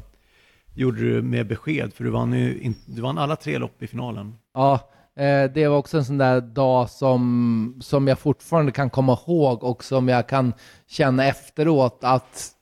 gjorde 0.76 1.00
du 1.00 1.22
med 1.22 1.48
besked, 1.48 1.94
för 1.94 2.04
du 2.04 2.10
vann, 2.10 2.34
ju 2.34 2.62
in, 2.62 2.76
du 2.86 3.02
vann 3.02 3.18
alla 3.18 3.36
tre 3.36 3.58
lopp 3.58 3.84
i 3.84 3.88
finalen. 3.88 4.36
Ja, 4.54 4.74
eh, 5.16 5.52
det 5.54 5.68
var 5.68 5.78
också 5.78 5.98
en 5.98 6.06
sån 6.06 6.18
där 6.18 6.42
dag 6.42 6.90
som, 6.90 7.80
som 7.82 8.08
jag 8.08 8.20
fortfarande 8.20 8.72
kan 8.72 8.90
komma 8.90 9.18
ihåg 9.28 9.64
och 9.64 9.84
som 9.84 10.08
jag 10.08 10.28
kan 10.28 10.54
känna 10.88 11.26
efteråt 11.26 12.00
att, 12.02 12.56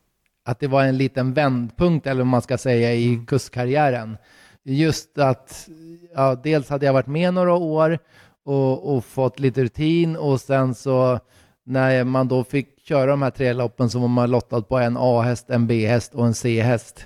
att 0.49 0.59
det 0.59 0.67
var 0.67 0.83
en 0.83 0.97
liten 0.97 1.33
vändpunkt, 1.33 2.07
eller 2.07 2.21
vad 2.21 2.27
man 2.27 2.41
ska 2.41 2.57
säga, 2.57 2.93
i 2.93 3.23
kustkarriären. 3.27 4.17
Just 4.63 5.17
att, 5.17 5.69
ja, 6.15 6.35
dels 6.43 6.69
hade 6.69 6.85
jag 6.85 6.93
varit 6.93 7.07
med 7.07 7.33
några 7.33 7.53
år 7.53 7.99
och, 8.45 8.95
och 8.95 9.05
fått 9.05 9.39
lite 9.39 9.63
rutin 9.63 10.15
och 10.15 10.41
sen 10.41 10.75
så 10.75 11.19
när 11.65 12.03
man 12.03 12.27
då 12.27 12.43
fick 12.43 12.79
köra 12.87 13.05
de 13.11 13.21
här 13.21 13.29
tre 13.31 13.53
loppen 13.53 13.89
så 13.89 13.99
var 13.99 14.07
man 14.07 14.31
lottad 14.31 14.61
på 14.61 14.77
en 14.77 14.97
A-häst, 14.99 15.49
en 15.49 15.67
B-häst 15.67 16.15
och 16.15 16.25
en 16.25 16.33
C-häst. 16.33 17.05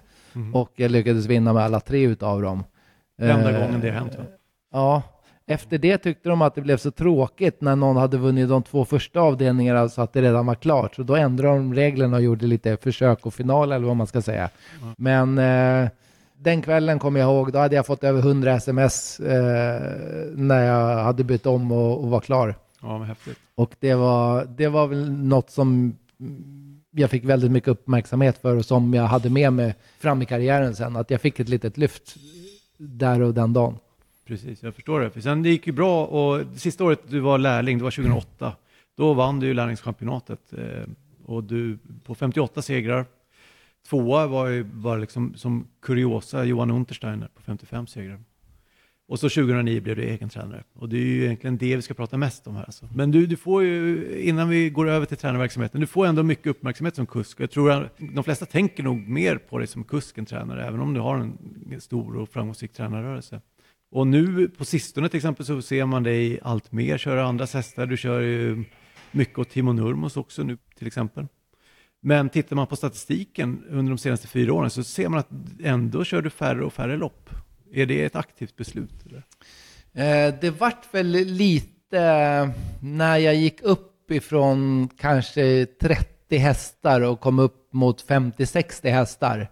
Och 0.53 0.71
jag 0.75 0.91
lyckades 0.91 1.25
vinna 1.25 1.53
med 1.53 1.63
alla 1.63 1.79
tre 1.79 2.03
utav 2.03 2.41
dem. 2.41 2.63
Enda 3.21 3.51
Eh, 3.51 3.59
gången 3.67 3.81
det 3.81 3.89
har 3.89 3.99
hänt 3.99 4.15
va? 4.17 4.23
Ja, 4.71 5.01
efter 5.45 5.77
det 5.77 5.97
tyckte 5.97 6.29
de 6.29 6.41
att 6.41 6.55
det 6.55 6.61
blev 6.61 6.77
så 6.77 6.91
tråkigt 6.91 7.61
när 7.61 7.75
någon 7.75 7.97
hade 7.97 8.17
vunnit 8.17 8.49
de 8.49 8.63
två 8.63 8.85
första 8.85 9.19
avdelningarna 9.19 9.89
så 9.89 10.01
att 10.01 10.13
det 10.13 10.21
redan 10.21 10.45
var 10.45 10.55
klart. 10.55 10.95
Så 10.95 11.03
då 11.03 11.15
ändrade 11.15 11.55
de 11.55 11.73
reglerna 11.73 12.17
och 12.17 12.23
gjorde 12.23 12.47
lite 12.47 12.77
försök 12.77 13.25
och 13.25 13.33
final 13.33 13.71
eller 13.71 13.87
vad 13.87 13.95
man 13.95 14.07
ska 14.07 14.21
säga. 14.21 14.49
Men 14.97 15.37
eh, 15.37 15.89
den 16.37 16.61
kvällen 16.61 16.99
kommer 16.99 17.19
jag 17.19 17.29
ihåg, 17.29 17.51
då 17.51 17.59
hade 17.59 17.75
jag 17.75 17.85
fått 17.85 18.03
över 18.03 18.19
100 18.19 18.53
sms 18.53 19.19
eh, 19.19 19.81
när 20.35 20.65
jag 20.65 21.03
hade 21.03 21.23
bytt 21.23 21.45
om 21.45 21.71
och, 21.71 22.03
och 22.03 22.09
var 22.09 22.19
klar. 22.19 22.55
Ja, 22.81 22.97
men 22.97 23.07
häftigt. 23.07 23.37
Och 23.55 23.75
det 23.79 23.95
var, 23.95 24.45
det 24.45 24.67
var 24.67 24.87
väl 24.87 25.11
något 25.11 25.49
som 25.49 25.95
jag 26.91 27.09
fick 27.09 27.23
väldigt 27.23 27.51
mycket 27.51 27.69
uppmärksamhet 27.69 28.37
för 28.37 28.55
och 28.55 28.65
som 28.65 28.93
jag 28.93 29.03
hade 29.03 29.29
med 29.29 29.53
mig 29.53 29.75
fram 29.99 30.21
i 30.21 30.25
karriären 30.25 30.75
sen. 30.75 30.95
Att 30.95 31.11
jag 31.11 31.21
fick 31.21 31.39
ett 31.39 31.49
litet 31.49 31.77
lyft 31.77 32.15
där 32.77 33.21
och 33.21 33.33
den 33.33 33.53
dagen. 33.53 33.77
Precis, 34.25 34.63
jag 34.63 34.75
förstår 34.75 34.99
det. 34.99 35.09
För 35.09 35.21
sen 35.21 35.43
det 35.43 35.49
gick 35.49 35.67
ju 35.67 35.73
bra 35.73 36.05
och 36.05 36.45
det 36.45 36.59
sista 36.59 36.83
året 36.83 37.01
du 37.07 37.19
var 37.19 37.37
lärling, 37.37 37.77
det 37.77 37.83
var 37.83 37.91
2008. 37.91 38.55
Då 38.95 39.13
vann 39.13 39.39
du 39.39 39.47
ju 39.47 39.53
lärlingschampionatet 39.53 40.53
eh, 40.53 40.83
och 41.25 41.43
du 41.43 41.77
på 42.03 42.15
58 42.15 42.61
segrar. 42.61 43.05
Tvåa 43.89 44.27
var 44.27 44.47
ju 44.47 44.63
bara 44.63 44.97
liksom 44.97 45.33
som 45.35 45.67
kuriosa 45.81 46.43
Johan 46.43 46.71
Untersteiner 46.71 47.27
på 47.27 47.41
55 47.41 47.87
segrar. 47.87 48.19
Och 49.07 49.19
så 49.19 49.29
2009 49.29 49.81
blev 49.81 49.95
du 49.95 50.03
egen 50.03 50.29
tränare. 50.29 50.63
Och 50.73 50.89
det 50.89 50.97
är 50.97 51.05
ju 51.05 51.23
egentligen 51.23 51.57
det 51.57 51.75
vi 51.75 51.81
ska 51.81 51.93
prata 51.93 52.17
mest 52.17 52.47
om 52.47 52.55
här. 52.55 52.63
Alltså. 52.63 52.89
Men 52.95 53.11
du, 53.11 53.25
du 53.25 53.37
får 53.37 53.63
ju, 53.63 54.07
innan 54.21 54.49
vi 54.49 54.69
går 54.69 54.89
över 54.89 55.05
till 55.05 55.17
tränarverksamheten, 55.17 55.81
du 55.81 55.87
får 55.87 56.05
ändå 56.05 56.23
mycket 56.23 56.47
uppmärksamhet 56.47 56.95
som 56.95 57.05
kusk. 57.05 57.39
Jag 57.39 57.51
tror 57.51 57.71
att 57.71 57.97
de 57.97 58.23
flesta 58.23 58.45
tänker 58.45 58.83
nog 58.83 59.07
mer 59.07 59.37
på 59.37 59.57
dig 59.57 59.67
som 59.67 59.83
kusk 59.83 60.17
än 60.17 60.25
tränare, 60.25 60.65
även 60.65 60.79
om 60.79 60.93
du 60.93 60.99
har 60.99 61.17
en 61.17 61.81
stor 61.81 62.17
och 62.17 62.29
framgångsrik 62.29 62.73
tränarrörelse. 62.73 63.41
Och 63.93 64.07
nu 64.07 64.49
på 64.49 64.65
sistone 64.65 65.09
till 65.09 65.17
exempel 65.17 65.45
så 65.45 65.61
ser 65.61 65.85
man 65.85 66.03
dig 66.03 66.39
allt 66.43 66.71
mer 66.71 66.97
köra 66.97 67.25
andras 67.25 67.53
hästar. 67.53 67.85
Du 67.85 67.97
kör 67.97 68.19
ju 68.19 68.63
mycket 69.11 69.39
åt 69.39 69.49
Timo 69.49 69.73
Nurmos 69.73 70.17
också 70.17 70.43
nu 70.43 70.57
till 70.77 70.87
exempel. 70.87 71.27
Men 72.01 72.29
tittar 72.29 72.55
man 72.55 72.67
på 72.67 72.75
statistiken 72.75 73.63
under 73.69 73.89
de 73.89 73.97
senaste 73.97 74.27
fyra 74.27 74.53
åren 74.53 74.69
så 74.69 74.83
ser 74.83 75.09
man 75.09 75.19
att 75.19 75.29
ändå 75.63 76.03
kör 76.03 76.21
du 76.21 76.29
färre 76.29 76.65
och 76.65 76.73
färre 76.73 76.97
lopp. 76.97 77.29
Är 77.73 77.85
det 77.85 78.03
ett 78.03 78.15
aktivt 78.15 78.55
beslut? 78.55 79.05
Eller? 79.05 79.23
Eh, 79.93 80.33
det 80.41 80.49
vart 80.49 80.93
väl 80.93 81.07
lite 81.11 82.51
när 82.81 83.17
jag 83.17 83.35
gick 83.35 83.61
upp 83.61 84.11
ifrån 84.11 84.89
kanske 84.97 85.65
30 85.65 86.37
hästar 86.37 87.01
och 87.01 87.19
kom 87.19 87.39
upp 87.39 87.73
mot 87.73 88.07
50-60 88.07 88.89
hästar. 88.89 89.51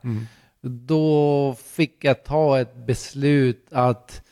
Då 0.62 1.56
fick 1.66 2.04
jag 2.04 2.24
ta 2.24 2.60
ett 2.60 2.86
beslut 2.86 3.68
att 3.72 4.24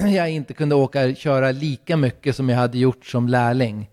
jag 0.16 0.30
inte 0.30 0.54
kunde 0.54 0.74
åka 0.74 1.14
köra 1.14 1.52
lika 1.52 1.96
mycket 1.96 2.36
som 2.36 2.48
jag 2.48 2.56
hade 2.56 2.78
gjort 2.78 3.06
som 3.06 3.28
lärling. 3.28 3.90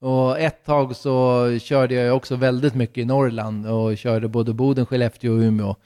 Och 0.00 0.40
ett 0.40 0.64
tag 0.64 0.96
så 0.96 1.46
körde 1.58 1.94
jag 1.94 2.16
också 2.16 2.36
väldigt 2.36 2.74
mycket 2.74 2.98
i 2.98 3.04
Norrland 3.04 3.66
och 3.66 3.98
körde 3.98 4.28
både 4.28 4.52
Boden, 4.52 4.86
Skellefteå 4.86 5.32
och 5.32 5.38
Umeå. 5.38 5.76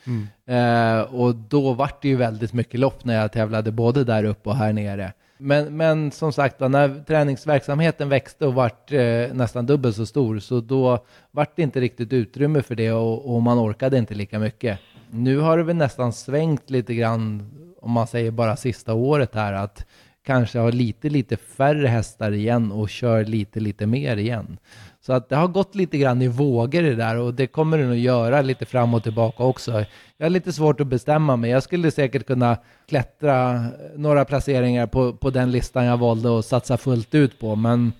Eh, 0.46 1.00
och 1.00 1.34
då 1.34 1.72
vart 1.72 2.02
det 2.02 2.08
ju 2.08 2.16
väldigt 2.16 2.52
mycket 2.52 2.80
lopp 2.80 3.04
när 3.04 3.14
jag 3.14 3.32
tävlade 3.32 3.72
både 3.72 4.04
där 4.04 4.24
uppe 4.24 4.48
och 4.48 4.56
här 4.56 4.72
nere. 4.72 5.12
Men, 5.38 5.76
men 5.76 6.10
som 6.10 6.32
sagt, 6.32 6.58
då, 6.58 6.68
när 6.68 7.04
träningsverksamheten 7.06 8.08
växte 8.08 8.46
och 8.46 8.54
vart 8.54 8.92
eh, 8.92 9.32
nästan 9.32 9.66
dubbelt 9.66 9.96
så 9.96 10.06
stor, 10.06 10.38
så 10.38 10.60
då 10.60 10.98
vart 11.30 11.56
det 11.56 11.62
inte 11.62 11.80
riktigt 11.80 12.12
utrymme 12.12 12.62
för 12.62 12.74
det 12.74 12.92
och, 12.92 13.34
och 13.34 13.42
man 13.42 13.58
orkade 13.58 13.98
inte 13.98 14.14
lika 14.14 14.38
mycket. 14.38 14.78
Nu 15.10 15.38
har 15.38 15.58
det 15.58 15.64
väl 15.64 15.76
nästan 15.76 16.12
svängt 16.12 16.70
lite 16.70 16.94
grann, 16.94 17.50
om 17.84 17.90
man 17.90 18.06
säger 18.06 18.30
bara 18.30 18.56
sista 18.56 18.94
året 18.94 19.34
här, 19.34 19.52
att 19.52 19.86
kanske 20.26 20.58
ha 20.58 20.70
lite, 20.70 21.08
lite 21.08 21.36
färre 21.36 21.86
hästar 21.86 22.32
igen 22.32 22.72
och 22.72 22.90
kör 22.90 23.24
lite, 23.24 23.60
lite 23.60 23.86
mer 23.86 24.16
igen. 24.16 24.58
Så 25.00 25.12
att 25.12 25.28
det 25.28 25.36
har 25.36 25.48
gått 25.48 25.74
lite 25.74 25.98
grann 25.98 26.22
i 26.22 26.28
vågor 26.28 26.82
det 26.82 26.94
där 26.94 27.16
och 27.16 27.34
det 27.34 27.46
kommer 27.46 27.78
det 27.78 27.86
nog 27.86 27.96
göra 27.96 28.42
lite 28.42 28.66
fram 28.66 28.94
och 28.94 29.02
tillbaka 29.02 29.42
också. 29.42 29.84
Jag 30.16 30.24
har 30.24 30.30
lite 30.30 30.52
svårt 30.52 30.80
att 30.80 30.86
bestämma 30.86 31.36
mig. 31.36 31.50
Jag 31.50 31.62
skulle 31.62 31.90
säkert 31.90 32.26
kunna 32.26 32.56
klättra 32.88 33.64
några 33.96 34.24
placeringar 34.24 34.86
på, 34.86 35.12
på 35.12 35.30
den 35.30 35.50
listan 35.50 35.84
jag 35.84 35.96
valde 35.96 36.38
att 36.38 36.44
satsa 36.44 36.76
fullt 36.76 37.14
ut 37.14 37.40
på, 37.40 37.56
men 37.56 37.92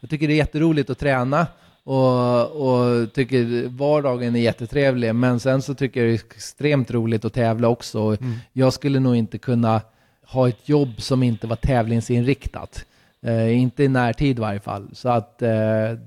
jag 0.00 0.10
tycker 0.10 0.28
det 0.28 0.34
är 0.34 0.36
jätteroligt 0.36 0.90
att 0.90 0.98
träna 0.98 1.46
och, 1.88 2.50
och 2.50 3.12
tycker 3.12 3.68
vardagen 3.68 4.36
är 4.36 4.40
jättetrevlig. 4.40 5.14
Men 5.14 5.40
sen 5.40 5.62
så 5.62 5.74
tycker 5.74 6.00
jag 6.00 6.08
det 6.08 6.12
är 6.12 6.36
extremt 6.36 6.90
roligt 6.90 7.24
att 7.24 7.32
tävla 7.32 7.68
också. 7.68 8.16
Jag 8.52 8.72
skulle 8.72 9.00
nog 9.00 9.16
inte 9.16 9.38
kunna 9.38 9.80
ha 10.22 10.48
ett 10.48 10.68
jobb 10.68 11.00
som 11.02 11.22
inte 11.22 11.46
var 11.46 11.56
tävlingsinriktat. 11.56 12.84
Eh, 13.22 13.58
inte 13.58 13.84
i 13.84 13.88
närtid 13.88 14.38
i 14.38 14.40
varje 14.40 14.60
fall. 14.60 14.90
Så 14.92 15.08
att 15.08 15.42
eh, 15.42 15.48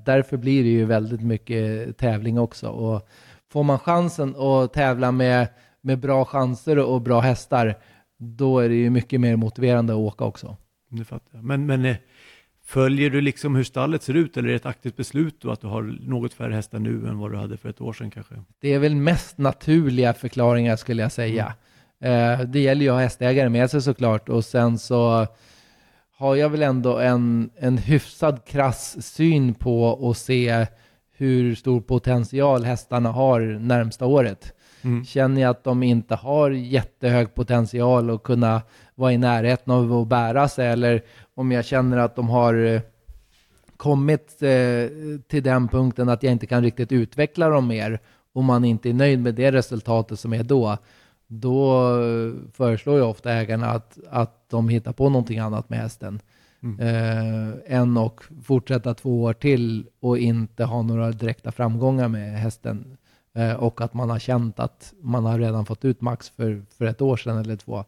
därför 0.06 0.38
blir 0.38 0.64
det 0.64 0.70
ju 0.70 0.86
väldigt 0.86 1.22
mycket 1.22 1.98
tävling 1.98 2.40
också. 2.40 2.70
Och 2.70 3.08
får 3.52 3.64
man 3.64 3.80
chansen 3.80 4.36
att 4.36 4.74
tävla 4.74 5.12
med, 5.12 5.48
med 5.82 6.00
bra 6.00 6.26
chanser 6.26 6.78
och 6.78 7.02
bra 7.02 7.20
hästar, 7.20 7.78
då 8.18 8.60
är 8.60 8.70
det 8.70 8.76
ju 8.76 8.90
mycket 8.90 9.22
mer 9.22 9.36
motiverande 9.36 9.94
att 9.94 10.00
åka 10.00 10.24
också. 10.24 10.58
Det 10.90 11.04
fattar 11.04 11.32
jag. 11.32 11.44
Men, 11.44 11.66
men 11.66 11.86
eh, 11.86 11.96
följer 12.72 13.10
du 13.10 13.22
liksom 13.22 13.56
hur 13.56 13.64
stallet 13.64 14.04
ser 14.04 14.14
ut 14.14 14.38
eller 14.38 14.48
är 14.48 14.52
det 14.52 14.58
ett 14.58 14.66
aktivt 14.66 14.98
beslut 14.98 15.42
då 15.42 15.52
att 15.52 15.62
du 15.62 15.68
har 15.68 15.82
något 16.02 16.34
färre 16.34 16.54
hästar 16.54 16.80
nu 16.80 17.08
än 17.08 17.18
vad 17.20 17.32
du 17.32 17.38
hade 17.38 17.58
för 17.58 17.70
ett 17.70 17.82
år 17.82 17.94
sedan 17.94 18.12
kanske? 18.12 18.36
Det 18.60 18.74
är 18.74 18.80
väl 18.80 18.96
mest 18.96 19.38
naturliga 19.38 20.14
förklaringar 20.14 20.76
skulle 20.76 21.02
jag 21.02 21.12
säga. 21.12 21.54
Eh, 22.02 22.40
det 22.40 22.60
gäller 22.60 22.82
ju 22.82 22.90
att 22.90 22.96
ha 22.96 23.02
hästägare 23.02 23.50
med 23.50 23.72
sig 23.72 23.82
såklart 23.82 24.30
och 24.30 24.46
sen 24.46 24.78
så 24.78 25.28
har 26.18 26.36
jag 26.36 26.50
väl 26.50 26.62
ändå 26.62 27.00
en, 27.00 27.50
en 27.56 27.78
hyfsad 27.78 28.46
krass 28.46 29.06
syn 29.06 29.54
på 29.54 30.10
att 30.10 30.18
se 30.18 30.66
hur 31.18 31.56
stor 31.56 31.82
potential 31.82 32.64
hästarna 32.64 33.12
har 33.12 33.42
närmsta 33.60 34.06
året. 34.06 34.54
Mm. 34.82 35.06
Känner 35.06 35.42
jag 35.42 35.50
att 35.50 35.64
de 35.64 35.84
inte 35.84 36.16
har 36.16 36.52
jättehög 36.52 37.36
potential 37.36 38.10
att 38.10 38.24
kunna 38.24 38.62
vara 38.96 39.14
i 39.14 39.18
närheten 39.18 39.74
av 39.74 39.94
att 39.94 40.08
bära 40.08 40.48
sig 40.48 40.68
eller 40.68 41.02
om 41.36 41.52
jag 41.52 41.66
känner 41.66 41.98
att 41.98 42.16
de 42.16 42.30
har 42.30 42.54
eh, 42.54 42.82
kommit 43.78 44.42
eh, 44.42 44.88
till 45.28 45.44
den 45.44 45.68
punkten 45.68 46.10
att 46.10 46.24
jag 46.24 46.32
inte 46.32 46.46
kan 46.46 46.64
riktigt 46.64 46.92
utveckla 46.92 47.50
dem 47.50 47.68
mer 47.68 48.00
och 48.34 48.44
man 48.44 48.66
inte 48.66 48.90
är 48.90 48.94
nöjd 48.94 49.20
med 49.20 49.36
det 49.36 49.52
resultatet 49.52 50.20
som 50.20 50.34
är 50.34 50.44
då, 50.44 50.78
då 51.28 51.90
föreslår 52.54 52.98
jag 52.98 53.10
ofta 53.10 53.34
ägarna 53.34 53.68
att, 53.68 53.98
att 54.10 54.50
de 54.50 54.70
hittar 54.70 54.94
på 54.94 55.10
någonting 55.10 55.40
annat 55.40 55.70
med 55.70 55.80
hästen. 55.80 56.20
Mm. 56.64 56.80
Eh, 56.80 57.78
än 57.78 57.98
att 57.98 58.16
fortsätta 58.44 58.94
två 58.94 59.24
år 59.24 59.34
till 59.34 59.88
och 60.00 60.18
inte 60.18 60.64
ha 60.64 60.82
några 60.82 61.12
direkta 61.12 61.52
framgångar 61.52 62.08
med 62.08 62.40
hästen. 62.40 62.98
Eh, 63.36 63.54
och 63.54 63.82
att 63.82 63.94
man 63.94 64.10
har 64.10 64.20
känt 64.20 64.60
att 64.60 64.94
man 65.02 65.26
har 65.26 65.40
redan 65.40 65.66
fått 65.66 65.86
ut 65.86 66.02
max 66.02 66.30
för, 66.30 66.62
för 66.78 66.86
ett 66.86 67.02
år 67.02 67.18
sedan 67.18 67.38
eller 67.38 67.56
två. 67.56 67.86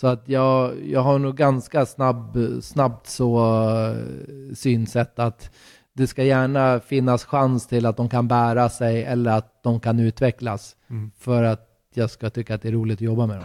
Så 0.00 0.06
att 0.06 0.28
jag, 0.28 0.74
jag 0.86 1.00
har 1.00 1.18
nog 1.18 1.36
ganska 1.36 1.86
snabb, 1.86 2.38
snabbt 2.62 3.06
så 3.06 3.38
uh, 3.38 4.54
synsätt 4.54 5.18
att 5.18 5.50
det 5.92 6.06
ska 6.06 6.24
gärna 6.24 6.80
finnas 6.80 7.24
chans 7.24 7.66
till 7.66 7.86
att 7.86 7.96
de 7.96 8.08
kan 8.08 8.28
bära 8.28 8.68
sig 8.68 9.04
eller 9.04 9.30
att 9.30 9.62
de 9.62 9.80
kan 9.80 10.00
utvecklas 10.00 10.76
mm. 10.90 11.10
för 11.18 11.42
att 11.42 11.66
jag 11.94 12.10
ska 12.10 12.30
tycka 12.30 12.54
att 12.54 12.62
det 12.62 12.68
är 12.68 12.72
roligt 12.72 12.98
att 12.98 13.00
jobba 13.00 13.26
med 13.26 13.36
dem. 13.36 13.44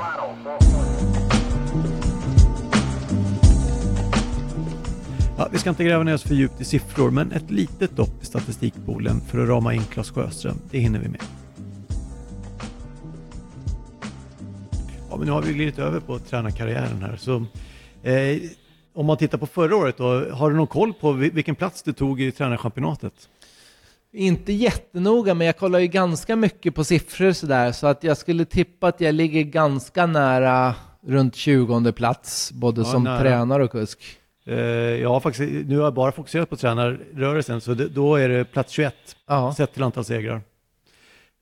Ja, 5.37 5.47
vi 5.51 5.57
ska 5.57 5.69
inte 5.69 5.83
gräva 5.83 6.03
ner 6.03 6.13
oss 6.13 6.23
för 6.23 6.35
djupt 6.35 6.61
i 6.61 6.63
siffror, 6.63 7.11
men 7.11 7.31
ett 7.31 7.51
litet 7.51 7.95
dopp 7.95 8.23
i 8.23 8.25
statistikpoolen 8.25 9.21
för 9.21 9.43
att 9.43 9.49
rama 9.49 9.73
in 9.73 9.83
Klas 9.83 10.11
Sjöström, 10.11 10.57
det 10.71 10.79
hinner 10.79 10.99
vi 10.99 11.07
med. 11.07 11.21
Ja, 15.13 15.17
men 15.17 15.27
nu 15.27 15.31
har 15.31 15.41
vi 15.41 15.53
glidit 15.53 15.79
över 15.79 15.99
på 15.99 16.19
tränarkarriären 16.19 17.01
här. 17.01 17.15
Så, 17.15 17.35
eh, 18.09 18.37
om 18.93 19.05
man 19.05 19.17
tittar 19.17 19.37
på 19.37 19.45
förra 19.45 19.75
året 19.75 19.97
då, 19.97 20.29
har 20.31 20.49
du 20.49 20.55
någon 20.55 20.67
koll 20.67 20.93
på 20.93 21.11
vilken 21.11 21.55
plats 21.55 21.83
du 21.83 21.93
tog 21.93 22.21
i 22.21 22.31
tränarchampionatet? 22.31 23.13
Inte 24.13 24.53
jättenoga, 24.53 25.33
men 25.33 25.47
jag 25.47 25.57
kollar 25.57 25.79
ju 25.79 25.87
ganska 25.87 26.35
mycket 26.35 26.75
på 26.75 26.83
siffror 26.83 27.31
sådär, 27.31 27.71
så 27.71 27.87
att 27.87 28.03
jag 28.03 28.17
skulle 28.17 28.45
tippa 28.45 28.87
att 28.87 29.01
jag 29.01 29.15
ligger 29.15 29.43
ganska 29.43 30.05
nära 30.05 30.75
runt 31.07 31.35
20 31.35 31.91
plats, 31.91 32.51
både 32.51 32.81
ja, 32.81 32.85
som 32.85 33.03
nära. 33.03 33.19
tränare 33.19 33.63
och 33.63 33.71
kusk. 33.71 33.99
Uh, 34.47 34.55
jag 35.01 35.09
har 35.09 35.19
faktiskt, 35.19 35.67
nu 35.67 35.77
har 35.77 35.83
jag 35.83 35.93
bara 35.93 36.11
fokuserat 36.11 36.49
på 36.49 36.55
tränarrörelsen, 36.55 37.61
så 37.61 37.73
det, 37.73 37.87
då 37.87 38.15
är 38.15 38.29
det 38.29 38.45
plats 38.45 38.71
21, 38.71 38.95
ja. 39.27 39.53
sett 39.57 39.73
till 39.73 39.83
antal 39.83 40.05
segrar. 40.05 40.41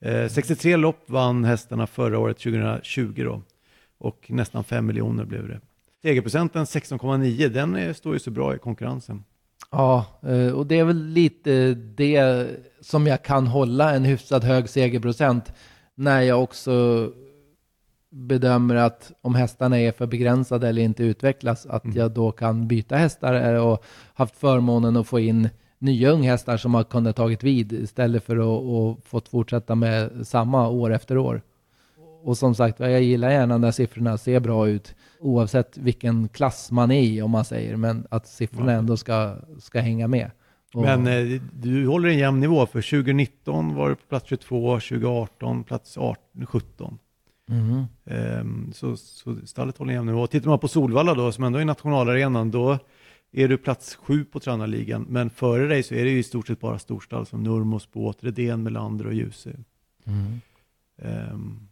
Uh, 0.06 0.12
eh, 0.12 0.28
63 0.28 0.76
lopp 0.76 1.04
vann 1.06 1.44
hästarna 1.44 1.86
förra 1.86 2.18
året, 2.18 2.38
2020 2.38 3.24
då 3.24 3.42
och 4.02 4.26
nästan 4.28 4.64
5 4.64 4.86
miljoner 4.86 5.24
blev 5.24 5.48
det. 5.48 5.60
Segerprocenten 6.02 6.64
16,9, 6.64 7.48
den 7.48 7.76
är, 7.76 7.92
står 7.92 8.12
ju 8.12 8.18
så 8.18 8.30
bra 8.30 8.54
i 8.54 8.58
konkurrensen. 8.58 9.24
Ja, 9.70 10.06
eh, 10.22 10.52
och 10.52 10.66
det 10.66 10.78
är 10.78 10.84
väl 10.84 11.06
lite 11.06 11.74
det 11.74 12.46
som 12.80 13.06
jag 13.06 13.22
kan 13.22 13.46
hålla 13.46 13.94
en 13.94 14.04
hyfsat 14.04 14.44
hög 14.44 14.68
segerprocent 14.68 15.52
när 15.94 16.20
jag 16.20 16.42
också 16.42 17.08
bedömer 18.10 18.74
att 18.74 19.12
om 19.20 19.34
hästarna 19.34 19.80
är 19.80 19.92
för 19.92 20.06
begränsade 20.06 20.68
eller 20.68 20.82
inte 20.82 21.04
utvecklas, 21.04 21.66
att 21.66 21.84
mm. 21.84 21.96
jag 21.96 22.10
då 22.10 22.32
kan 22.32 22.68
byta 22.68 22.96
hästar 22.96 23.54
och 23.54 23.84
haft 24.14 24.36
förmånen 24.36 24.96
att 24.96 25.06
få 25.06 25.20
in 25.20 25.48
nya 25.78 26.10
unghästar 26.10 26.56
som 26.56 26.74
har 26.74 26.84
kunnat 26.84 27.16
tagit 27.16 27.42
vid 27.42 27.72
istället 27.72 28.24
för 28.24 28.36
att 28.36 28.62
och 28.62 29.04
fått 29.04 29.28
fortsätta 29.28 29.74
med 29.74 30.26
samma 30.26 30.68
år 30.68 30.92
efter 30.92 31.18
år 31.18 31.42
och 32.22 32.38
som 32.38 32.54
sagt 32.54 32.80
jag 32.80 33.02
gillar 33.02 33.30
gärna 33.30 33.58
när 33.58 33.70
siffrorna 33.70 34.18
ser 34.18 34.40
bra 34.40 34.68
ut 34.68 34.94
oavsett 35.20 35.76
vilken 35.76 36.28
klass 36.28 36.70
man 36.70 36.90
är 36.90 37.02
i 37.02 37.22
om 37.22 37.30
man 37.30 37.44
säger, 37.44 37.76
men 37.76 38.06
att 38.10 38.26
siffrorna 38.26 38.72
ändå 38.72 38.96
ska, 38.96 39.36
ska 39.58 39.80
hänga 39.80 40.08
med. 40.08 40.30
Och... 40.74 40.82
Men 40.82 41.06
eh, 41.06 41.40
du 41.52 41.86
håller 41.86 42.08
en 42.08 42.18
jämn 42.18 42.40
nivå, 42.40 42.66
för 42.66 42.82
2019 42.82 43.74
var 43.74 43.88
du 43.88 43.94
på 43.94 44.06
plats 44.08 44.28
22, 44.28 44.80
2018 44.80 45.64
plats 45.64 45.98
18, 45.98 46.46
17. 46.46 46.98
Mm. 47.50 48.72
Så, 48.72 48.96
så 48.96 49.36
stallet 49.44 49.78
håller 49.78 49.92
en 49.92 49.96
jämn 49.96 50.06
nivå. 50.06 50.26
Tittar 50.26 50.48
man 50.48 50.58
på 50.58 50.68
Solvalla 50.68 51.14
då, 51.14 51.32
som 51.32 51.44
ändå 51.44 51.58
är 51.58 51.64
nationalarenan, 51.64 52.50
då 52.50 52.78
är 53.32 53.48
du 53.48 53.58
plats 53.58 53.96
sju 53.96 54.24
på 54.24 54.40
tränarligan, 54.40 55.06
men 55.08 55.30
före 55.30 55.66
dig 55.66 55.82
så 55.82 55.94
är 55.94 56.04
det 56.04 56.10
ju 56.10 56.18
i 56.18 56.22
stort 56.22 56.46
sett 56.46 56.60
bara 56.60 56.78
storstall 56.78 57.26
som 57.26 57.42
Nurmos, 57.42 57.92
Båt, 57.92 58.24
Redén, 58.24 58.62
Melander 58.62 59.06
och 59.06 59.14
Ljuse. 59.14 59.50
Mm. 60.04 60.40
Um, 61.32 61.68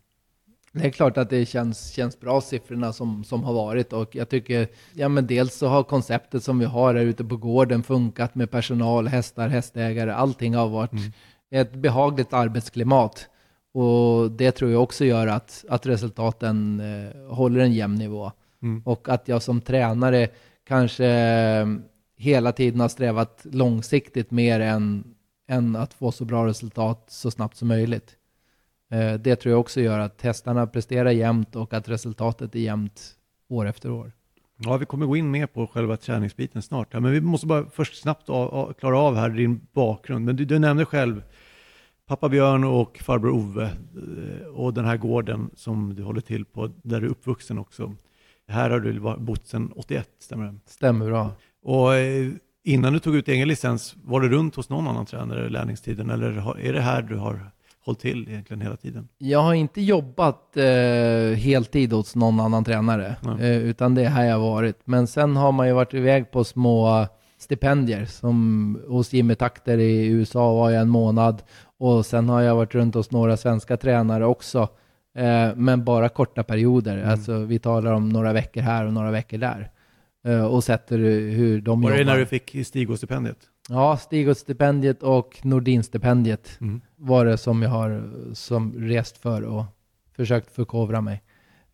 det 0.72 0.86
är 0.86 0.90
klart 0.90 1.16
att 1.16 1.30
det 1.30 1.46
känns, 1.46 1.90
känns 1.92 2.20
bra 2.20 2.40
siffrorna 2.40 2.92
som, 2.92 3.24
som 3.24 3.44
har 3.44 3.52
varit 3.52 3.92
och 3.92 4.16
jag 4.16 4.28
tycker, 4.28 4.68
ja 4.94 5.08
men 5.08 5.26
dels 5.26 5.54
så 5.54 5.66
har 5.66 5.82
konceptet 5.82 6.44
som 6.44 6.58
vi 6.58 6.64
har 6.64 6.94
här 6.94 7.02
ute 7.02 7.24
på 7.24 7.36
gården 7.36 7.82
funkat 7.82 8.34
med 8.34 8.50
personal, 8.50 9.08
hästar, 9.08 9.48
hästägare, 9.48 10.14
allting 10.14 10.54
har 10.54 10.68
varit 10.68 10.92
mm. 10.92 11.12
ett 11.50 11.74
behagligt 11.74 12.32
arbetsklimat. 12.32 13.28
Och 13.72 14.30
det 14.30 14.52
tror 14.52 14.70
jag 14.70 14.82
också 14.82 15.04
gör 15.04 15.26
att, 15.26 15.64
att 15.68 15.86
resultaten 15.86 16.80
eh, 16.80 17.34
håller 17.34 17.60
en 17.60 17.72
jämn 17.72 17.94
nivå. 17.94 18.32
Mm. 18.62 18.82
Och 18.84 19.08
att 19.08 19.28
jag 19.28 19.42
som 19.42 19.60
tränare 19.60 20.28
kanske 20.66 21.06
eh, 21.06 21.66
hela 22.16 22.52
tiden 22.52 22.80
har 22.80 22.88
strävat 22.88 23.46
långsiktigt 23.50 24.30
mer 24.30 24.60
än, 24.60 25.04
än 25.48 25.76
att 25.76 25.94
få 25.94 26.12
så 26.12 26.24
bra 26.24 26.46
resultat 26.46 27.04
så 27.08 27.30
snabbt 27.30 27.56
som 27.56 27.68
möjligt. 27.68 28.16
Eh, 28.90 29.14
det 29.14 29.36
tror 29.36 29.50
jag 29.50 29.60
också 29.60 29.80
gör 29.80 29.98
att 29.98 30.22
hästarna 30.22 30.66
presterar 30.66 31.10
jämnt 31.10 31.56
och 31.56 31.74
att 31.74 31.88
resultatet 31.88 32.54
är 32.54 32.60
jämnt 32.60 33.16
år 33.48 33.66
efter 33.66 33.90
år. 33.90 34.12
Ja, 34.56 34.76
vi 34.76 34.86
kommer 34.86 35.06
gå 35.06 35.16
in 35.16 35.30
mer 35.30 35.46
på 35.46 35.66
själva 35.66 35.96
träningsbiten 35.96 36.62
snart. 36.62 36.92
men 36.92 37.12
vi 37.12 37.20
måste 37.20 37.46
bara 37.46 37.64
först 37.70 38.02
snabbt 38.02 38.26
klara 38.78 38.98
av 38.98 39.16
här 39.16 39.30
din 39.30 39.66
bakgrund. 39.72 40.24
Men 40.24 40.36
du, 40.36 40.44
du 40.44 40.58
nämnde 40.58 40.84
själv 40.84 41.22
pappa 42.06 42.28
Björn 42.28 42.64
och 42.64 42.98
farbror 42.98 43.30
Ove 43.30 43.64
eh, 43.64 44.46
och 44.46 44.74
den 44.74 44.84
här 44.84 44.96
gården 44.96 45.50
som 45.56 45.94
du 45.94 46.02
håller 46.02 46.20
till 46.20 46.44
på, 46.44 46.70
där 46.82 47.00
du 47.00 47.06
är 47.06 47.10
uppvuxen 47.10 47.58
också. 47.58 47.94
Här 48.48 48.70
har 48.70 48.80
du 48.80 49.00
bott 49.00 49.46
sedan 49.46 49.72
81, 49.76 50.08
stämmer 50.18 50.46
det? 50.46 50.54
Stämmer 50.66 51.06
bra. 51.06 51.32
Och 51.62 51.94
eh, 51.94 52.30
innan 52.64 52.92
du 52.92 52.98
tog 52.98 53.14
ut 53.14 53.28
egen 53.28 53.48
licens, 53.48 53.94
var 54.04 54.20
du 54.20 54.28
runt 54.28 54.54
hos 54.54 54.68
någon 54.68 54.88
annan 54.88 55.06
tränare 55.06 55.46
i 55.46 55.50
lärlingstiden 55.50 56.10
eller 56.10 56.58
är 56.58 56.72
det 56.72 56.80
här 56.80 57.02
du 57.02 57.16
har 57.16 57.50
hållit 57.84 58.00
till 58.00 58.28
egentligen 58.28 58.60
hela 58.60 58.76
tiden? 58.76 59.08
Jag 59.18 59.42
har 59.42 59.54
inte 59.54 59.80
jobbat 59.80 60.56
eh, 60.56 61.36
heltid 61.36 61.92
hos 61.92 62.16
någon 62.16 62.40
annan 62.40 62.64
tränare, 62.64 63.16
eh, 63.40 63.58
utan 63.58 63.94
det 63.94 64.04
är 64.04 64.08
här 64.08 64.24
jag 64.24 64.38
har 64.38 64.50
varit. 64.50 64.78
Men 64.84 65.06
sen 65.06 65.36
har 65.36 65.52
man 65.52 65.66
ju 65.66 65.72
varit 65.72 65.94
iväg 65.94 66.30
på 66.30 66.44
små 66.44 67.06
stipendier, 67.38 68.04
som 68.04 68.80
hos 68.88 69.12
Jimmy 69.12 69.34
Takter 69.34 69.78
i 69.78 70.06
USA 70.06 70.54
var 70.54 70.70
jag 70.70 70.82
en 70.82 70.88
månad 70.88 71.42
och 71.78 72.06
sen 72.06 72.28
har 72.28 72.40
jag 72.40 72.54
varit 72.54 72.74
runt 72.74 72.94
hos 72.94 73.10
några 73.10 73.36
svenska 73.36 73.76
tränare 73.76 74.26
också, 74.26 74.68
eh, 75.14 75.54
men 75.56 75.84
bara 75.84 76.08
korta 76.08 76.42
perioder. 76.42 76.96
Mm. 76.98 77.10
Alltså 77.10 77.38
vi 77.38 77.58
talar 77.58 77.92
om 77.92 78.08
några 78.08 78.32
veckor 78.32 78.60
här 78.60 78.86
och 78.86 78.92
några 78.92 79.10
veckor 79.10 79.38
där 79.38 79.70
eh, 80.24 80.44
och 80.44 80.64
sett 80.64 80.92
hur, 80.92 81.60
de 81.60 81.82
var 81.82 81.90
jobbar. 81.90 81.90
Var 81.90 81.98
det 81.98 82.12
när 82.12 82.18
du 82.18 82.26
fick 82.26 82.66
Stigå-stipendiet? 82.66 83.49
Ja, 83.72 83.96
Stigåt-stipendiet 83.96 85.02
och 85.02 85.38
Nordin-stipendiet 85.42 86.58
mm. 86.60 86.80
var 86.96 87.24
det 87.24 87.38
som 87.38 87.62
jag 87.62 87.70
har 87.70 88.10
som 88.34 88.72
rest 88.72 89.18
för 89.18 89.42
och 89.42 89.64
försökt 90.16 90.54
förkovra 90.54 91.00
mig. 91.00 91.22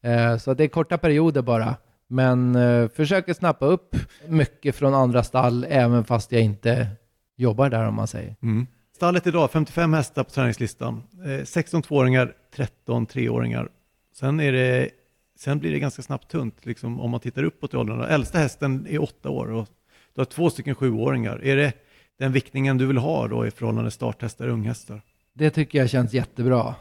Eh, 0.00 0.36
så 0.36 0.54
det 0.54 0.64
är 0.64 0.68
korta 0.68 0.98
perioder 0.98 1.42
bara, 1.42 1.76
men 2.08 2.54
eh, 2.56 2.88
försöker 2.88 3.34
snappa 3.34 3.66
upp 3.66 3.96
mycket 4.28 4.76
från 4.76 4.94
andra 4.94 5.22
stall, 5.22 5.66
även 5.68 6.04
fast 6.04 6.32
jag 6.32 6.42
inte 6.42 6.88
jobbar 7.36 7.70
där 7.70 7.88
om 7.88 7.94
man 7.94 8.06
säger. 8.06 8.36
Mm. 8.42 8.66
Stallet 8.96 9.26
idag, 9.26 9.50
55 9.50 9.92
hästar 9.92 10.24
på 10.24 10.30
träningslistan, 10.30 11.02
eh, 11.26 11.44
16 11.44 11.82
tvååringar, 11.82 12.34
13 12.54 13.06
treåringar. 13.06 13.68
Sen, 14.14 14.40
är 14.40 14.52
det, 14.52 14.90
sen 15.38 15.58
blir 15.58 15.72
det 15.72 15.78
ganska 15.78 16.02
snabbt 16.02 16.30
tunt 16.30 16.66
liksom, 16.66 17.00
om 17.00 17.10
man 17.10 17.20
tittar 17.20 17.42
uppåt 17.42 17.74
i 17.74 17.76
åldrarna. 17.76 18.08
Äldsta 18.08 18.38
hästen 18.38 18.86
är 18.90 19.02
åtta 19.02 19.30
år 19.30 19.52
och 19.52 19.68
du 20.14 20.20
har 20.20 20.24
två 20.24 20.50
stycken 20.50 20.74
sjuåringar. 20.74 21.44
Är 21.44 21.56
det 21.56 21.72
den 22.18 22.32
viktningen 22.32 22.78
du 22.78 22.86
vill 22.86 22.98
ha 22.98 23.28
då 23.28 23.46
i 23.46 23.50
förhållande 23.50 23.90
starthästar 23.90 24.46
och 24.46 24.52
unghästar? 24.52 25.00
Det 25.34 25.50
tycker 25.50 25.78
jag 25.78 25.90
känns 25.90 26.12
jättebra. 26.12 26.74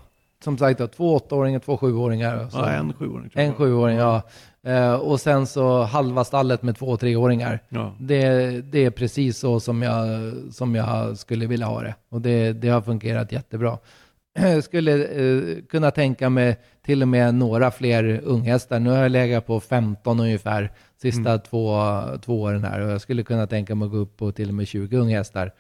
Som 0.44 0.58
sagt, 0.58 0.80
då, 0.80 0.88
två 0.88 1.16
åttaåringar, 1.16 1.60
två 1.60 1.78
sjuåringar. 1.78 2.48
Ja, 2.54 2.70
en 2.70 2.94
sjuåring. 2.94 3.30
En 3.34 3.54
sjuåring, 3.54 3.98
ja. 3.98 4.22
Uh, 4.68 4.94
och 4.94 5.20
sen 5.20 5.48
så 5.48 5.84
halva 5.84 6.24
stallet 6.24 6.64
med 6.64 6.78
två 6.78 6.98
treåringar. 6.98 7.60
Ja. 7.70 7.96
Det, 8.00 8.50
det 8.62 8.86
är 8.86 8.92
precis 8.92 9.38
så 9.38 9.60
som 9.60 9.82
jag, 9.82 10.34
som 10.52 10.76
jag 10.76 11.18
skulle 11.18 11.46
vilja 11.46 11.66
ha 11.66 11.82
det. 11.82 11.96
Och 12.10 12.22
det, 12.22 12.54
det 12.54 12.70
har 12.70 12.82
fungerat 12.82 13.32
jättebra. 13.32 13.78
Jag 14.40 14.64
skulle 14.64 14.92
uh, 14.92 15.64
kunna 15.70 15.92
tänka 15.92 16.30
mig 16.30 16.58
till 16.86 17.02
och 17.02 17.08
med 17.08 17.36
några 17.36 17.72
fler 17.72 18.22
unghästar. 18.24 18.80
Nu 18.80 18.90
har 18.90 18.98
jag 18.98 19.12
legat 19.12 19.46
på 19.48 19.60
15 19.60 20.20
ungefär 20.20 20.72
sista 21.02 21.30
mm. 21.30 21.40
två, 21.40 21.82
två 22.22 22.42
åren 22.42 22.64
här 22.64 22.80
och 22.80 22.92
jag 22.92 23.02
skulle 23.02 23.24
kunna 23.24 23.48
tänka 23.48 23.76
mig 23.76 23.86
att 23.86 23.92
gå 23.92 23.98
upp 23.98 24.18
på 24.18 24.32
till 24.32 24.50
och 24.50 24.56
med 24.56 24.68
20 24.68 24.98
unghästar. 24.98 25.54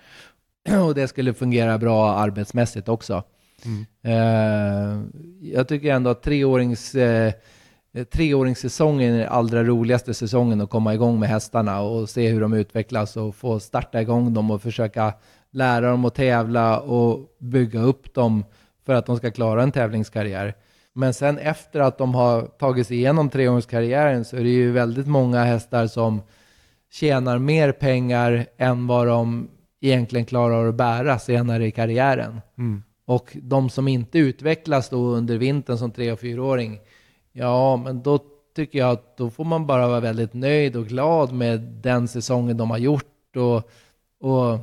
Och 0.88 0.96
det 0.96 1.08
skulle 1.08 1.34
fungera 1.34 1.78
bra 1.78 2.14
arbetsmässigt 2.14 2.90
också. 2.90 3.24
Mm. 3.66 3.86
Eh, 4.02 5.06
jag 5.42 5.68
tycker 5.68 5.94
ändå 5.94 6.10
att 6.10 6.24
treårings, 6.24 6.96
eh, 6.96 7.34
treåringssäsongen 8.12 9.14
är 9.14 9.20
den 9.20 9.30
allra 9.30 9.64
roligaste 9.64 10.14
säsongen 10.14 10.62
att 10.62 10.70
komma 10.70 10.94
igång 10.94 11.20
med 11.20 11.30
hästarna 11.30 11.82
och 11.82 12.10
se 12.10 12.30
hur 12.30 12.42
de 12.42 12.54
utvecklas 12.54 13.18
och 13.18 13.36
få 13.36 13.60
starta 13.60 14.02
igång 14.02 14.34
dem 14.34 14.52
och 14.52 14.62
försöka 14.62 15.14
lära 15.52 15.90
dem 15.90 16.06
att 16.06 16.16
tävla 16.16 16.80
och 16.80 17.36
bygga 17.40 17.80
upp 17.80 18.14
dem 18.14 18.44
för 18.86 18.94
att 18.94 19.06
de 19.06 19.18
ska 19.18 19.32
klara 19.32 19.64
en 19.64 19.72
tävlingskarriär. 19.72 20.56
Men 20.98 21.14
sen 21.14 21.38
efter 21.38 21.80
att 21.80 21.98
de 21.98 22.16
har 22.16 22.42
tagit 22.42 22.88
sig 22.88 22.98
igenom 22.98 23.30
treåringskarriären 23.30 24.26
så 24.26 24.38
är 24.38 24.44
det 24.44 24.50
ju 24.50 24.72
väldigt 24.72 25.08
många 25.08 25.44
hästar 25.44 25.88
som 25.88 26.22
tjänar 26.92 27.38
mer 27.40 27.72
pengar 27.72 28.46
än 28.58 28.88
vad 28.88 29.08
de 29.08 29.50
egentligen 29.82 30.26
klarar 30.26 30.68
att 30.68 30.76
bära 30.76 31.20
senare 31.20 31.66
i 31.66 31.72
karriären. 31.72 32.42
Mm. 32.58 32.84
Och 33.06 33.38
de 33.42 33.70
som 33.70 33.88
inte 33.88 34.20
utvecklas 34.20 34.90
då 34.90 34.98
under 34.98 35.38
vintern 35.38 35.78
som 35.78 35.92
tre 35.92 36.12
och 36.12 36.20
fyraåring, 36.20 36.80
ja, 37.32 37.78
men 37.78 38.04
då 38.04 38.20
tycker 38.56 38.80
jag 38.80 38.92
att 38.92 39.18
då 39.18 39.30
får 39.30 39.44
man 39.44 39.68
bara 39.68 39.88
vara 39.88 40.00
väldigt 40.00 40.34
nöjd 40.34 40.76
och 40.76 40.88
glad 40.88 41.34
med 41.34 41.60
den 41.60 42.08
säsongen 42.08 42.58
de 42.58 42.72
har 42.72 42.78
gjort 42.78 43.36
och, 43.36 43.70
och 44.30 44.60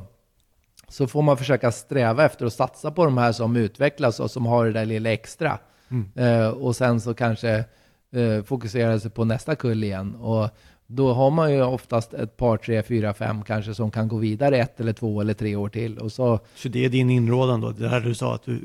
så 0.89 1.07
får 1.07 1.23
man 1.23 1.37
försöka 1.37 1.73
sträva 1.73 2.25
efter 2.25 2.47
att 2.47 2.53
satsa 2.53 2.91
på 2.91 3.05
de 3.05 3.19
här 3.19 3.33
som 3.33 3.57
utvecklas 3.57 4.21
och 4.21 4.31
som 4.31 4.47
har 4.47 4.67
det 4.67 4.73
där 4.73 4.85
lilla 4.85 5.13
extra. 5.13 5.59
Mm. 5.93 6.11
Eh, 6.15 6.49
och 6.49 6.77
sen 6.77 7.01
så 7.01 7.15
kanske 7.15 7.65
eh, 8.13 8.43
fokusera 8.45 9.01
sig 9.01 9.11
på 9.11 9.25
nästa 9.25 9.55
kull 9.55 9.85
igen. 9.85 10.15
Och 10.15 10.51
då 10.87 11.13
har 11.13 11.31
man 11.31 11.53
ju 11.53 11.63
oftast 11.63 12.15
ett 12.15 12.37
par, 12.37 12.57
tre, 12.57 12.83
fyra, 12.83 13.15
fem 13.15 13.43
kanske 13.43 13.75
som 13.75 13.91
kan 13.91 14.09
gå 14.09 14.17
vidare 14.17 14.59
ett 14.59 14.81
eller 14.81 14.93
två 14.93 15.21
eller 15.21 15.35
tre 15.35 15.57
år 15.57 15.69
till. 15.69 15.99
Och 15.99 16.13
så, 16.13 16.41
så 16.55 16.69
det 16.69 16.85
är 16.85 16.89
din 16.89 17.11
inrådan 17.11 17.61
då? 17.61 17.71
Det 17.71 17.89
här 17.89 18.01
du 18.01 18.15
sa 18.15 18.35
att 18.35 18.43
du 18.43 18.61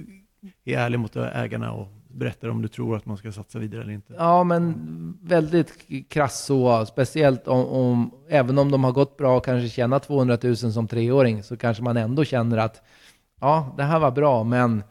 är 0.65 0.77
ärlig 0.77 0.99
mot 0.99 1.15
ägarna 1.15 1.71
och 1.71 1.87
berättar 2.07 2.47
om 2.47 2.61
du 2.61 2.67
tror 2.67 2.97
att 2.97 3.05
man 3.05 3.17
ska 3.17 3.31
satsa 3.31 3.59
vidare 3.59 3.81
eller 3.81 3.93
inte? 3.93 4.13
Ja, 4.17 4.43
men 4.43 5.17
väldigt 5.21 5.73
krass 6.09 6.45
så. 6.45 6.85
Speciellt 6.85 7.47
om, 7.47 7.65
om, 7.65 8.11
även 8.29 8.57
om 8.57 8.71
de 8.71 8.83
har 8.83 8.91
gått 8.91 9.17
bra 9.17 9.37
och 9.37 9.45
kanske 9.45 9.69
tjänat 9.69 10.03
200 10.03 10.37
000 10.43 10.55
som 10.55 10.87
treåring 10.87 11.43
så 11.43 11.57
kanske 11.57 11.83
man 11.83 11.97
ändå 11.97 12.23
känner 12.23 12.57
att 12.57 12.81
ja, 13.41 13.73
det 13.77 13.83
här 13.83 13.99
var 13.99 14.11
bra, 14.11 14.43
men 14.43 14.83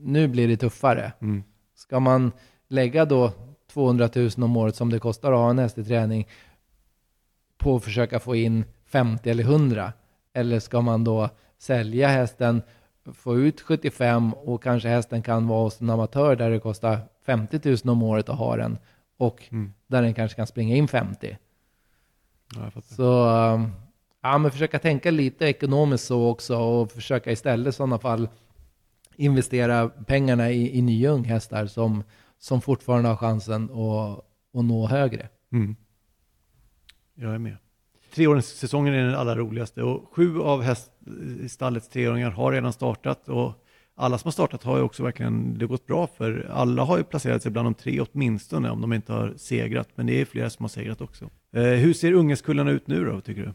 nu 0.00 0.28
blir 0.28 0.48
det 0.48 0.56
tuffare. 0.56 1.12
Mm. 1.20 1.42
Ska 1.94 2.00
man 2.00 2.32
lägga 2.68 3.04
då 3.04 3.32
200 3.72 4.08
000 4.14 4.30
om 4.36 4.56
året 4.56 4.76
som 4.76 4.90
det 4.90 4.98
kostar 4.98 5.32
att 5.32 5.38
ha 5.38 5.50
en 5.50 5.58
häst 5.58 5.78
i 5.78 5.84
träning 5.84 6.28
på 7.58 7.76
att 7.76 7.84
försöka 7.84 8.20
få 8.20 8.36
in 8.36 8.64
50 8.86 9.30
eller 9.30 9.44
100? 9.44 9.92
Eller 10.32 10.60
ska 10.60 10.80
man 10.80 11.04
då 11.04 11.28
sälja 11.58 12.08
hästen, 12.08 12.62
få 13.12 13.38
ut 13.38 13.60
75 13.60 14.32
och 14.32 14.62
kanske 14.62 14.88
hästen 14.88 15.22
kan 15.22 15.48
vara 15.48 15.62
hos 15.62 15.80
en 15.80 15.90
amatör 15.90 16.36
där 16.36 16.50
det 16.50 16.60
kostar 16.60 16.98
50 17.26 17.60
000 17.64 17.78
om 17.84 18.02
året 18.02 18.28
att 18.28 18.38
ha 18.38 18.56
den 18.56 18.78
och 19.16 19.42
mm. 19.50 19.72
där 19.86 20.02
den 20.02 20.14
kanske 20.14 20.36
kan 20.36 20.46
springa 20.46 20.76
in 20.76 20.88
50. 20.88 21.36
Ja, 22.54 22.80
så 22.82 23.02
ja, 24.22 24.38
men 24.38 24.50
försöka 24.50 24.78
tänka 24.78 25.10
lite 25.10 25.46
ekonomiskt 25.46 26.06
så 26.06 26.28
också 26.28 26.56
och 26.56 26.92
försöka 26.92 27.32
istället 27.32 27.74
i 27.74 27.76
sådana 27.76 27.98
fall 27.98 28.28
investera 29.16 29.88
pengarna 29.88 30.50
i, 30.50 30.78
i 30.78 30.82
nya 30.82 31.10
unghästar 31.10 31.66
som, 31.66 32.02
som 32.38 32.60
fortfarande 32.60 33.08
har 33.08 33.16
chansen 33.16 33.64
att, 33.64 34.18
att 34.58 34.64
nå 34.64 34.86
högre. 34.86 35.28
Mm. 35.52 35.76
Jag 37.14 37.34
är 37.34 37.38
med. 37.38 37.56
Treåringssäsongen 38.14 38.94
är 38.94 39.04
den 39.04 39.14
allra 39.14 39.36
roligaste 39.36 39.82
och 39.82 40.10
sju 40.12 40.40
av 40.40 40.62
häststallets 40.62 41.88
treåringar 41.88 42.30
har 42.30 42.52
redan 42.52 42.72
startat 42.72 43.28
och 43.28 43.52
alla 43.96 44.18
som 44.18 44.28
har 44.28 44.32
startat 44.32 44.62
har 44.62 44.76
ju 44.76 44.82
också 44.82 45.02
verkligen 45.02 45.58
det 45.58 45.66
gått 45.66 45.86
bra 45.86 46.06
för. 46.06 46.50
Alla 46.52 46.82
har 46.82 46.98
ju 46.98 47.04
placerat 47.04 47.42
sig 47.42 47.52
bland 47.52 47.66
de 47.66 47.74
tre 47.74 48.00
åtminstone 48.00 48.70
om 48.70 48.80
de 48.80 48.92
inte 48.92 49.12
har 49.12 49.34
segrat, 49.36 49.88
men 49.94 50.06
det 50.06 50.20
är 50.20 50.24
flera 50.24 50.50
som 50.50 50.64
har 50.64 50.68
segrat 50.68 51.00
också. 51.00 51.30
Eh, 51.52 51.62
hur 51.62 51.92
ser 51.92 52.12
ungeskullarna 52.12 52.70
ut 52.70 52.86
nu 52.86 53.04
då, 53.04 53.20
tycker 53.20 53.42
du? 53.42 53.52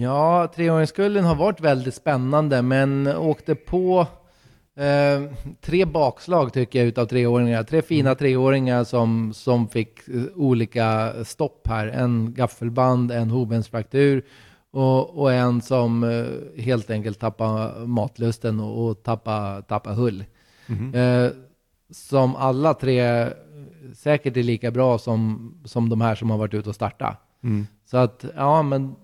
Ja, 0.00 0.52
treåringskullen 0.54 1.24
har 1.24 1.34
varit 1.34 1.60
väldigt 1.60 1.94
spännande, 1.94 2.62
men 2.62 3.06
åkte 3.06 3.54
på 3.54 4.06
Eh, 4.76 5.22
tre 5.60 5.84
bakslag 5.84 6.52
tycker 6.52 6.78
jag 6.78 6.88
utav 6.88 7.06
treåringar. 7.06 7.62
Tre 7.62 7.82
fina 7.82 8.10
mm. 8.10 8.18
treåringar 8.18 8.84
som, 8.84 9.32
som 9.34 9.68
fick 9.68 10.08
eh, 10.08 10.22
olika 10.34 11.14
stopp 11.24 11.68
här. 11.68 11.86
En 11.86 12.34
gaffelband, 12.34 13.12
en 13.12 13.30
hovbensfraktur 13.30 14.24
och, 14.70 15.18
och 15.18 15.32
en 15.32 15.62
som 15.62 16.04
eh, 16.04 16.62
helt 16.62 16.90
enkelt 16.90 17.20
tappade 17.20 17.86
matlusten 17.86 18.60
och, 18.60 18.86
och 18.86 19.02
tappade, 19.02 19.62
tappade 19.62 19.96
hull. 19.96 20.24
Mm. 20.66 20.94
Eh, 20.94 21.32
som 21.90 22.36
alla 22.36 22.74
tre 22.74 23.28
säkert 23.94 24.36
är 24.36 24.42
lika 24.42 24.70
bra 24.70 24.98
som, 24.98 25.52
som 25.64 25.88
de 25.88 26.00
här 26.00 26.14
som 26.14 26.30
har 26.30 26.38
varit 26.38 26.54
ute 26.54 26.68
och 26.68 26.74
startat. 26.74 27.16
Mm. 27.42 27.66
Så 27.84 27.96
att, 27.96 28.24
ja 28.36 28.62
men 28.62 28.96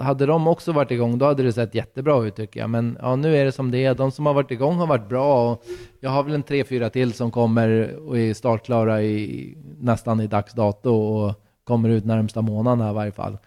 hade 0.00 0.26
de 0.26 0.46
också 0.46 0.72
varit 0.72 0.90
igång, 0.90 1.18
då 1.18 1.26
hade 1.26 1.42
det 1.42 1.52
sett 1.52 1.74
jättebra 1.74 2.24
ut 2.24 2.36
tycker 2.36 2.60
jag. 2.60 2.70
Men 2.70 2.98
ja, 3.00 3.16
nu 3.16 3.36
är 3.36 3.44
det 3.44 3.52
som 3.52 3.70
det 3.70 3.84
är. 3.84 3.94
De 3.94 4.10
som 4.10 4.26
har 4.26 4.34
varit 4.34 4.50
igång 4.50 4.76
har 4.76 4.86
varit 4.86 5.08
bra. 5.08 5.52
Och 5.52 5.64
jag 6.00 6.10
har 6.10 6.22
väl 6.22 6.34
en 6.34 6.42
tre, 6.42 6.64
fyra 6.64 6.90
till 6.90 7.12
som 7.12 7.30
kommer 7.30 7.96
och 8.08 8.18
är 8.18 8.34
startklara 8.34 9.02
i, 9.02 9.54
nästan 9.78 10.20
i 10.20 10.26
dags 10.26 10.52
dato 10.52 10.90
och 10.90 11.34
kommer 11.64 11.88
ut 11.88 12.04
närmsta 12.04 12.42
månaden 12.42 12.90
i 12.90 12.94
varje 12.94 13.12
fall. 13.12 13.38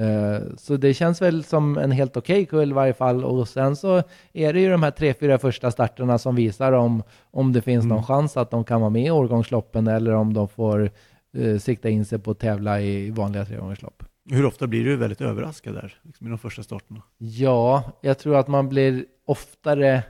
Uh, 0.00 0.56
så 0.56 0.76
det 0.76 0.94
känns 0.94 1.22
väl 1.22 1.44
som 1.44 1.78
en 1.78 1.90
helt 1.90 2.16
okej 2.16 2.42
okay 2.42 2.46
kull 2.46 2.70
i 2.70 2.74
varje 2.74 2.94
fall. 2.94 3.24
Och 3.24 3.48
sen 3.48 3.76
så 3.76 4.02
är 4.32 4.52
det 4.52 4.60
ju 4.60 4.70
de 4.70 4.82
här 4.82 4.90
tre, 4.90 5.14
fyra 5.14 5.38
första 5.38 5.70
starterna 5.70 6.18
som 6.18 6.34
visar 6.34 6.72
om, 6.72 7.02
om 7.30 7.52
det 7.52 7.62
finns 7.62 7.84
mm. 7.84 7.96
någon 7.96 8.04
chans 8.04 8.36
att 8.36 8.50
de 8.50 8.64
kan 8.64 8.80
vara 8.80 8.90
med 8.90 9.06
i 9.06 9.10
årgångsloppen 9.10 9.86
eller 9.86 10.14
om 10.14 10.34
de 10.34 10.48
får 10.48 10.90
uh, 11.38 11.58
sikta 11.58 11.88
in 11.88 12.04
sig 12.04 12.18
på 12.18 12.30
att 12.30 12.38
tävla 12.38 12.80
i 12.80 13.10
vanliga 13.10 13.44
treåringslopp. 13.44 14.07
Hur 14.30 14.44
ofta 14.44 14.66
blir 14.66 14.84
du 14.84 14.96
väldigt 14.96 15.20
överraskad 15.20 15.74
där, 15.74 16.00
liksom 16.02 16.26
i 16.26 16.30
de 16.30 16.38
första 16.38 16.62
starterna? 16.62 17.02
Ja, 17.18 17.92
jag 18.00 18.18
tror 18.18 18.36
att 18.36 18.48
man 18.48 18.68
blir 18.68 19.04
oftare 19.24 20.02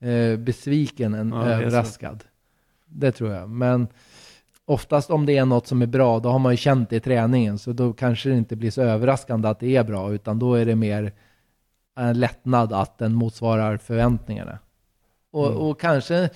eh, 0.00 0.36
besviken 0.38 1.14
än 1.14 1.32
ja, 1.32 1.44
överraskad. 1.44 2.24
Det 2.86 3.12
tror 3.12 3.32
jag. 3.32 3.48
Men 3.50 3.88
oftast 4.64 5.10
om 5.10 5.26
det 5.26 5.36
är 5.36 5.44
något 5.44 5.66
som 5.66 5.82
är 5.82 5.86
bra, 5.86 6.18
då 6.18 6.28
har 6.28 6.38
man 6.38 6.52
ju 6.52 6.56
känt 6.56 6.90
det 6.90 6.96
i 6.96 7.00
träningen, 7.00 7.58
så 7.58 7.72
då 7.72 7.92
kanske 7.92 8.28
det 8.28 8.36
inte 8.36 8.56
blir 8.56 8.70
så 8.70 8.82
överraskande 8.82 9.48
att 9.48 9.60
det 9.60 9.76
är 9.76 9.84
bra, 9.84 10.12
utan 10.12 10.38
då 10.38 10.54
är 10.54 10.66
det 10.66 10.76
mer 10.76 11.12
en 11.96 12.20
lättnad 12.20 12.72
att 12.72 12.98
den 12.98 13.14
motsvarar 13.14 13.76
förväntningarna. 13.76 14.58
Och, 15.30 15.46
mm. 15.46 15.58
och 15.58 15.80
kanske 15.80 16.30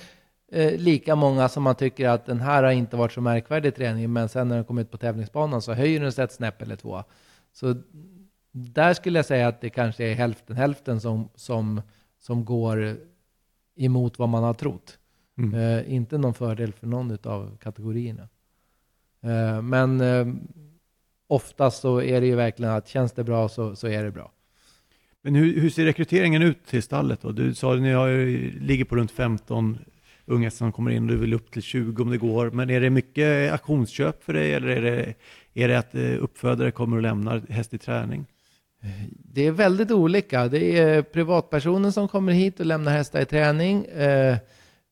eh, 0.53 0.79
lika 0.79 1.15
många 1.15 1.49
som 1.49 1.63
man 1.63 1.75
tycker 1.75 2.09
att 2.09 2.27
den 2.27 2.41
här 2.41 2.63
har 2.63 2.71
inte 2.71 2.97
varit 2.97 3.13
så 3.13 3.21
märkvärdig 3.21 3.75
träning, 3.75 4.13
men 4.13 4.29
sen 4.29 4.49
när 4.49 4.57
den 4.57 4.65
kommer 4.65 4.83
ut 4.83 4.91
på 4.91 4.99
tävlingsbanan 4.99 5.63
så 5.63 5.73
höjer 5.73 6.01
den 6.01 6.13
sig 6.13 6.25
ett 6.25 6.33
snäpp 6.33 6.63
eller 6.63 6.77
två. 6.77 7.03
Så 7.53 7.75
där 8.53 8.95
skulle 8.95 9.19
jag 9.19 9.27
säga 9.27 9.49
att 9.49 9.61
det 9.61 9.71
kanske 9.71 10.05
är 10.05 10.15
hälften 10.15 10.57
hälften 10.57 11.01
som, 11.01 11.29
som, 11.35 11.83
som 12.19 12.45
går 12.45 12.97
emot 13.77 14.19
vad 14.19 14.29
man 14.29 14.43
har 14.43 14.55
trott. 14.55 14.99
Mm. 15.39 15.55
Eh, 15.55 15.95
inte 15.95 16.19
någon 16.19 16.35
fördel 16.35 16.73
för 16.73 16.87
någon 16.87 17.19
av 17.23 17.57
kategorierna. 17.57 18.29
Eh, 19.21 19.63
men 19.63 20.01
eh, 20.01 20.27
oftast 21.27 21.81
så 21.81 22.03
är 22.03 22.21
det 22.21 22.27
ju 22.27 22.35
verkligen 22.35 22.73
att 22.73 22.89
känns 22.89 23.13
det 23.13 23.25
bra 23.25 23.49
så, 23.49 23.77
så 23.77 23.89
är 23.89 24.05
det 24.05 24.11
bra. 24.11 24.33
Men 25.23 25.35
hur, 25.35 25.61
hur 25.61 25.71
ser 25.71 25.85
rekryteringen 25.85 26.43
ut 26.43 26.67
till 26.67 26.83
stallet 26.83 27.21
då? 27.21 27.33
Du 27.33 27.55
sa 27.55 27.75
att 27.75 27.81
ni 27.81 27.93
har, 27.93 28.11
ligger 28.61 28.85
på 28.85 28.97
runt 28.97 29.11
15 29.11 29.79
unga 30.29 30.51
som 30.51 30.73
kommer 30.73 30.91
in 30.91 31.03
och 31.03 31.09
du 31.09 31.17
vill 31.17 31.35
upp 31.35 31.51
till 31.51 31.63
20 31.63 32.03
om 32.03 32.11
det 32.11 32.19
går. 32.19 32.51
Men 32.51 32.71
är 32.71 32.81
det 32.81 32.91
mycket 32.91 33.53
auktionsköp 33.53 34.25
för 34.25 34.33
dig 34.33 34.55
eller 34.55 34.69
är 34.69 34.83
det, 34.83 35.15
är 35.55 35.69
det 35.69 35.79
att 35.79 35.95
eh, 35.95 36.23
uppfödare 36.25 36.71
kommer 36.71 36.97
och 36.97 37.03
lämnar 37.03 37.43
häst 37.49 37.75
i 37.75 37.79
träning? 37.79 38.27
Det 39.35 39.47
är 39.47 39.51
väldigt 39.51 39.91
olika. 39.91 40.49
Det 40.49 40.79
är 40.79 41.03
privatpersoner 41.03 41.91
som 41.91 42.09
kommer 42.09 42.33
hit 42.33 42.61
och 42.61 42.67
lämnar 42.67 42.93
hästar 42.93 43.21
i 43.21 43.25
träning. 43.25 43.85
Eh, 43.85 44.37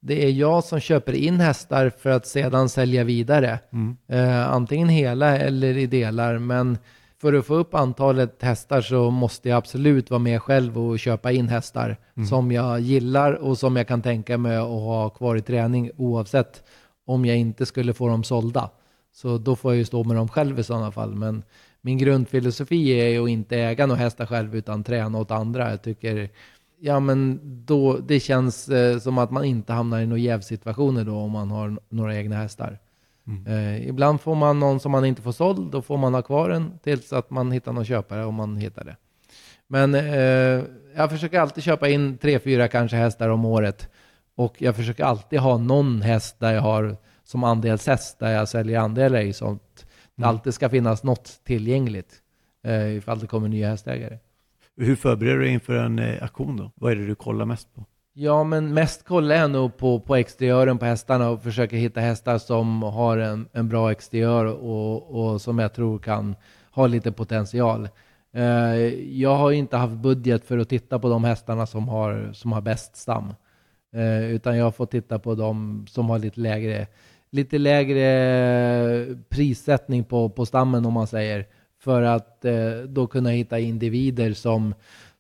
det 0.01 0.25
är 0.25 0.31
jag 0.31 0.65
som 0.65 0.81
köper 0.81 1.13
in 1.13 1.41
hästar 1.41 1.93
för 1.99 2.11
att 2.11 2.27
sedan 2.27 2.69
sälja 2.69 3.05
vidare. 3.05 3.59
Mm. 3.73 3.97
Eh, 4.09 4.53
antingen 4.53 4.89
hela 4.89 5.39
eller 5.39 5.79
i 5.79 5.87
delar. 5.87 6.39
Men 6.39 6.79
för 7.27 7.33
att 7.33 7.47
få 7.47 7.55
upp 7.55 7.75
antalet 7.75 8.43
hästar 8.43 8.81
så 8.81 9.11
måste 9.11 9.49
jag 9.49 9.57
absolut 9.57 10.11
vara 10.11 10.19
med 10.19 10.43
själv 10.43 10.79
och 10.79 10.99
köpa 10.99 11.33
in 11.33 11.49
hästar 11.49 11.97
mm. 12.17 12.27
som 12.27 12.53
jag 12.53 12.81
gillar 12.81 13.33
och 13.33 13.59
som 13.59 13.77
jag 13.77 13.89
kan 13.89 14.03
tänka 14.03 14.39
mig 14.39 14.57
att 14.57 14.67
ha 14.67 15.11
kvar 15.11 15.37
i 15.37 15.43
träning 15.43 15.91
oavsett 15.97 16.63
om 17.07 17.25
jag 17.25 17.37
inte 17.37 17.67
skulle 17.67 17.95
få 17.95 18.09
dem 18.09 18.25
sålda. 18.25 18.71
Så 19.15 19.39
då 19.39 19.57
får 19.57 19.73
jag 19.73 19.79
ju 19.79 19.85
stå 19.85 20.05
med 20.05 20.17
dem 20.17 20.29
själv 20.29 20.59
i 20.59 20.63
sådana 20.63 20.93
fall. 20.93 21.15
Men 21.15 21.43
min 21.81 21.99
grundfilosofi 21.99 23.01
är 23.01 23.09
ju 23.09 23.25
att 23.25 23.29
inte 23.29 23.57
äga 23.57 23.87
några 23.87 24.01
hästar 24.01 24.27
själv 24.27 24.57
utan 24.57 24.85
träna 24.85 25.19
åt 25.19 25.31
andra. 25.31 25.71
Jag 25.71 25.83
tycker 25.83 26.31
ja 26.79 27.01
men 27.01 27.41
då, 27.67 27.99
det 27.99 28.21
känns 28.21 28.69
eh, 28.69 28.99
som 28.99 29.19
att 29.19 29.31
man 29.31 29.45
inte 29.45 29.73
hamnar 29.73 30.01
i 30.01 30.07
några 30.07 30.21
jävsituationer 30.21 31.05
då 31.05 31.17
om 31.17 31.31
man 31.31 31.51
har 31.51 31.79
några 31.89 32.17
egna 32.17 32.37
hästar. 32.37 32.79
Mm. 33.27 33.47
Eh, 33.47 33.89
ibland 33.89 34.21
får 34.21 34.35
man 34.35 34.61
någon 34.61 34.81
som 34.81 34.93
man 34.93 35.05
inte 35.05 35.23
får 35.23 35.33
såld, 35.33 35.71
då 35.73 35.83
får 35.83 35.97
man 35.99 36.15
ha 36.15 36.23
kvar 36.23 36.49
den 36.49 36.79
tills 36.83 37.13
att 37.13 37.31
man 37.31 37.53
hittar 37.53 37.73
någon 37.73 37.85
köpare 37.85 38.25
om 38.25 38.35
man 38.35 38.57
hittar 38.57 38.85
det. 38.85 38.97
Men 39.69 39.95
eh, 39.95 40.65
jag 40.97 41.11
försöker 41.11 41.41
alltid 41.41 41.65
köpa 41.65 41.89
in 41.89 42.19
tre, 42.19 42.39
fyra 42.39 42.69
kanske 42.69 42.97
hästar 42.97 43.29
om 43.29 43.45
året 43.45 43.89
Och 44.37 44.55
jag 44.59 44.77
försöker 44.77 45.05
alltid 45.05 45.39
ha 45.39 45.59
någon 45.59 46.03
häst 46.03 46.37
där 46.41 46.53
jag 46.53 46.63
har 46.63 46.97
som 47.25 47.45
andelshäst 47.45 48.19
där 48.19 48.33
jag 48.33 48.49
säljer 48.49 48.79
andelar 48.79 49.21
i 49.21 49.33
sånt. 49.33 49.63
Det 50.17 50.23
Mm. 50.23 50.29
alltid 50.29 50.55
ska 50.55 50.69
finnas 50.69 51.03
något 51.05 51.41
tillgängligt 51.45 52.13
eh, 52.67 52.97
ifall 52.97 53.19
det 53.19 53.27
kommer 53.27 53.49
nya 53.49 53.69
hästägare. 53.69 54.19
Hur 54.77 54.97
förbereder 54.97 55.37
du 55.37 55.43
dig 55.45 55.53
inför 55.53 55.77
en 55.77 55.99
eh, 55.99 56.23
auktion 56.23 56.57
då? 56.57 56.71
Vad 56.75 56.93
är 56.93 56.97
det 56.97 57.07
du 57.07 57.15
kollar 57.15 57.45
mest 57.45 57.75
på? 57.75 57.85
Ja, 58.19 58.45
men 58.45 58.75
mest 58.75 59.05
kollar 59.05 59.37
jag 59.37 59.51
nog 59.51 59.77
på, 59.77 60.01
på 60.01 60.17
exteriören 60.17 60.79
på 60.79 60.85
hästarna 60.85 61.31
och 61.31 61.43
försöker 61.43 61.77
hitta 61.77 62.01
hästar 62.01 62.39
som 62.39 62.83
har 62.83 63.19
en, 63.19 63.49
en 63.53 63.69
bra 63.69 63.91
exteriör 63.93 64.45
och, 64.45 65.11
och 65.11 65.41
som 65.41 65.59
jag 65.59 65.75
tror 65.75 65.99
kan 65.99 66.37
ha 66.71 66.87
lite 66.87 67.13
potential. 67.13 67.89
Eh, 68.35 68.77
jag 69.21 69.37
har 69.37 69.53
inte 69.53 69.77
haft 69.77 69.95
budget 69.95 70.45
för 70.45 70.59
att 70.59 70.69
titta 70.69 70.99
på 70.99 71.09
de 71.09 71.25
hästarna 71.25 71.67
som 71.67 71.89
har, 71.89 72.31
som 72.33 72.53
har 72.53 72.61
bäst 72.61 72.97
stam. 72.97 73.35
Eh, 73.95 74.31
utan 74.31 74.57
jag 74.57 74.65
har 74.65 74.73
fått 74.73 74.91
titta 74.91 75.19
på 75.19 75.35
de 75.35 75.87
som 75.89 76.11
har 76.11 76.19
lite 76.19 76.41
lägre, 76.41 76.87
lite 77.31 77.59
lägre 77.59 79.17
prissättning 79.29 80.05
på, 80.05 80.29
på 80.29 80.47
stammen 80.47 80.87
om 80.87 80.93
man 80.93 81.07
säger. 81.07 81.47
För 81.79 82.03
att 82.03 82.45
eh, 82.45 82.71
då 82.89 83.07
kunna 83.07 83.31
hitta 83.31 83.59
individer 83.59 84.33
som, 84.33 84.75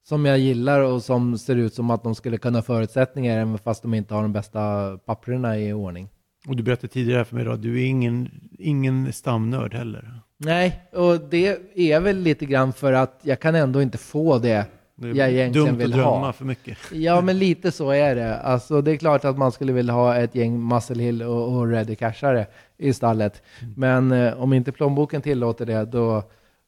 som 0.08 0.24
jag 0.24 0.38
gillar 0.38 0.80
och 0.80 1.02
som 1.02 1.38
ser 1.38 1.56
ut 1.56 1.74
som 1.74 1.90
att 1.90 2.02
de 2.02 2.14
skulle 2.14 2.38
kunna 2.38 2.58
ha 2.58 2.62
förutsättningar 2.62 3.38
även 3.38 3.58
fast 3.58 3.82
de 3.82 3.94
inte 3.94 4.14
har 4.14 4.22
de 4.22 4.32
bästa 4.32 4.92
papperna 4.98 5.58
i 5.58 5.72
ordning. 5.72 6.08
Och 6.48 6.56
du 6.56 6.62
berättade 6.62 6.88
tidigare 6.88 7.24
för 7.24 7.34
mig 7.34 7.44
då, 7.44 7.52
att 7.52 7.62
du 7.62 7.82
är 7.82 7.86
ingen, 7.86 8.30
ingen 8.58 9.12
stamnörd 9.12 9.74
heller. 9.74 10.20
Nej, 10.38 10.80
och 10.92 11.20
det 11.20 11.58
är 11.74 12.00
väl 12.00 12.18
lite 12.18 12.46
grann 12.46 12.72
för 12.72 12.92
att 12.92 13.20
jag 13.22 13.40
kan 13.40 13.54
ändå 13.54 13.82
inte 13.82 13.98
få 13.98 14.38
det 14.38 14.66
Det 14.96 15.08
jag 15.08 15.30
egentligen 15.30 15.66
dumt 15.66 15.78
vill 15.78 15.86
att 15.86 15.98
drömma 15.98 16.26
ha. 16.26 16.32
för 16.32 16.44
mycket. 16.44 16.78
Ja, 16.92 17.20
men 17.20 17.38
lite 17.38 17.72
så 17.72 17.90
är 17.90 18.14
det. 18.14 18.38
Alltså, 18.38 18.82
det 18.82 18.90
är 18.90 18.96
klart 18.96 19.24
att 19.24 19.38
man 19.38 19.52
skulle 19.52 19.72
vilja 19.72 19.92
ha 19.92 20.16
ett 20.16 20.34
gäng 20.34 20.68
Muscle 20.68 21.02
Hill 21.02 21.22
och, 21.22 21.56
och 21.56 21.68
Ready 21.68 21.94
Cashare 21.94 22.46
i 22.78 22.92
stallet. 22.92 23.42
Men 23.76 24.12
eh, 24.12 24.42
om 24.42 24.52
inte 24.52 24.72
plånboken 24.72 25.22
tillåter 25.22 25.66
det, 25.66 25.84
då, 25.84 26.22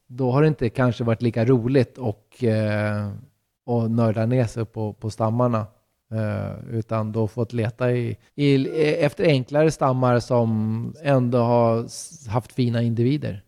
då 0.07 0.31
har 0.31 0.41
det 0.41 0.47
inte 0.47 0.69
kanske 0.69 1.03
varit 1.03 1.21
lika 1.21 1.45
roligt 1.45 1.97
och, 1.97 2.43
eh, 2.43 3.09
och 3.69 3.91
nörda 3.91 4.25
ner 4.25 4.45
sig 4.45 4.65
på, 4.65 4.93
på 4.93 5.09
stammarna. 5.09 5.67
Eh, 6.11 6.69
utan 6.69 7.11
då 7.11 7.27
fått 7.27 7.53
leta 7.53 7.91
i, 7.91 8.17
i, 8.35 8.67
efter 8.79 9.25
enklare 9.25 9.71
stammar 9.71 10.19
som 10.19 10.93
ändå 11.03 11.37
har 11.37 11.75
haft 12.29 12.51
fina 12.51 12.81
individer. 12.81 13.43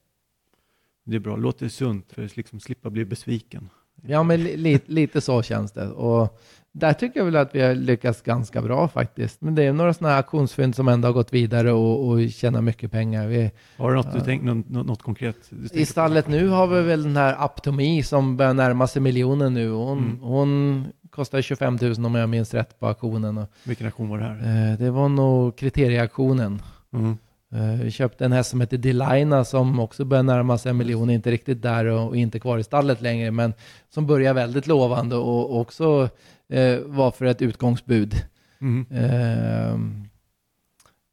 Det 1.04 1.16
är 1.16 1.20
bra, 1.20 1.36
låter 1.36 1.68
sunt 1.68 2.12
för 2.12 2.26
att 2.26 2.38
liksom 2.38 2.60
slippa 2.60 2.90
bli 2.90 3.06
besviken. 3.06 3.70
Ja, 4.02 4.24
men 4.24 4.44
li, 4.44 4.58
li, 4.58 4.80
lite 4.86 5.22
så 5.22 5.42
känns 5.42 5.72
det. 5.72 5.88
Och 5.88 6.40
där 6.74 6.94
tycker 6.94 7.20
jag 7.20 7.26
väl 7.26 7.36
att 7.36 7.56
vi 7.56 7.62
har 7.62 7.76
lyckats 7.76 8.22
ganska 8.22 8.62
bra 8.62 8.88
faktiskt. 8.88 9.42
Men 9.42 9.56
det 9.56 9.64
är 9.64 9.74
några 9.74 9.94
sådana 9.94 10.10
här 10.14 10.18
auktionsfynd 10.22 10.76
som 10.76 10.88
ändå 10.88 11.08
har 11.08 11.14
gått 11.14 11.34
vidare 11.34 11.72
och, 11.72 12.08
och 12.10 12.30
tjänar 12.30 12.62
mycket 12.62 12.92
pengar. 12.92 13.28
Vi, 13.28 13.52
Har 13.78 13.90
du 13.90 13.96
något 13.96 14.14
du 14.14 14.20
tänkt, 14.22 14.44
något, 14.46 14.70
något, 14.88 15.02
konkret? 15.04 15.36
I 15.74 15.86
stallet 15.86 16.28
nu 16.28 16.48
har 16.48 16.68
vi 16.68 16.82
väl 16.82 17.04
den 17.04 17.16
här 17.18 17.36
Aptomi 17.40 18.04
som 18.04 18.38
börjar 18.38 18.54
närma 18.54 18.88
sig 18.88 19.02
miljonen 19.02 19.54
nu. 19.54 19.70
Hon, 19.72 19.98
Mm. 19.98 20.20
hon 20.22 20.86
kostar 21.10 21.42
25 21.42 21.78
000 21.82 22.06
om 22.06 22.16
jag 22.16 22.30
minns 22.30 22.54
rätt 22.54 22.80
på 22.80 22.88
auktionen. 22.88 23.46
Vilken 23.64 23.86
auktion 23.88 24.10
var 24.10 24.18
det 24.18 24.24
här? 24.24 24.72
eh, 24.72 24.78
det 24.80 24.92
var 24.92 25.10
nog 25.10 25.56
kriterieauktionen. 25.58 26.62
Mm. 26.94 27.18
Eh, 27.54 27.82
Vi 27.84 27.92
köpte 27.92 28.26
en 28.26 28.32
häst 28.32 28.50
som 28.50 28.62
heter 28.62 28.78
Delina 28.78 29.44
som 29.46 29.80
också 29.80 30.06
börjar 30.06 30.24
närma 30.24 30.58
sig 30.58 30.70
en 30.70 30.78
miljon, 30.78 31.10
inte 31.10 31.32
riktigt 31.32 31.62
där 31.62 31.86
och, 31.86 32.16
inte 32.16 32.40
kvar 32.40 32.58
i 32.58 32.64
stallet 32.64 33.02
längre, 33.02 33.32
men 33.32 33.54
som 33.90 34.08
börjar 34.08 34.34
väldigt 34.34 34.68
lovande 34.68 35.16
och 35.16 35.60
också 35.60 36.10
eh, 36.50 36.80
var 36.80 37.12
för 37.12 37.26
ett 37.26 37.42
utgångsbud. 37.42 38.16
Mm. 38.62 38.86
Eh, 38.92 39.78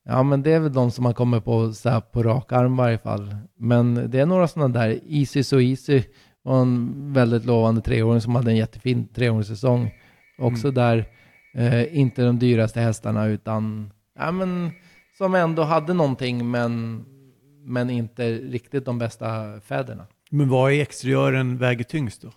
ja, 0.05 0.23
men 0.23 0.43
det 0.43 0.53
är 0.53 0.61
väl 0.61 0.73
de 0.73 0.91
som 0.91 1.05
man 1.05 1.15
kommer 1.15 1.41
på 1.41 1.73
så 1.73 2.01
på 2.01 2.23
rak 2.23 2.53
arm 2.53 2.75
i 2.75 2.77
varje 2.77 2.99
fall. 2.99 3.37
Men 3.57 4.11
det 4.11 4.21
är 4.21 4.27
några 4.27 4.49
sådana 4.49 4.81
där, 4.81 5.01
Easy 5.09 5.43
so 5.43 5.61
Easy 5.61 6.03
var 6.43 6.63
en 6.63 7.13
väldigt 7.13 7.45
lovande 7.45 7.81
treåring 7.81 8.21
som 8.21 8.35
hade 8.35 8.51
en 8.51 8.57
jättefin 8.57 9.09
treåringssäsong. 9.09 9.91
Också 10.39 10.71
där, 10.71 11.05
eh, 11.55 11.99
inte 11.99 12.23
de 12.23 12.39
dyraste 12.39 12.81
hästarna 12.81 13.27
utan, 13.27 13.93
ja 14.19 14.31
men 14.31 14.71
som 15.19 15.35
ändå 15.35 15.63
hade 15.63 15.95
någonting 15.95 16.51
men, 16.51 17.05
men 17.65 17.91
inte 17.91 18.33
riktigt 18.33 18.85
de 18.85 18.99
bästa 18.99 19.61
fäderna. 19.61 20.07
Men 20.31 20.49
vad 20.49 20.73
i 20.73 20.81
exteriören 20.81 21.59
väger 21.59 21.85
tyngst 21.85 22.23
då? 22.23 22.31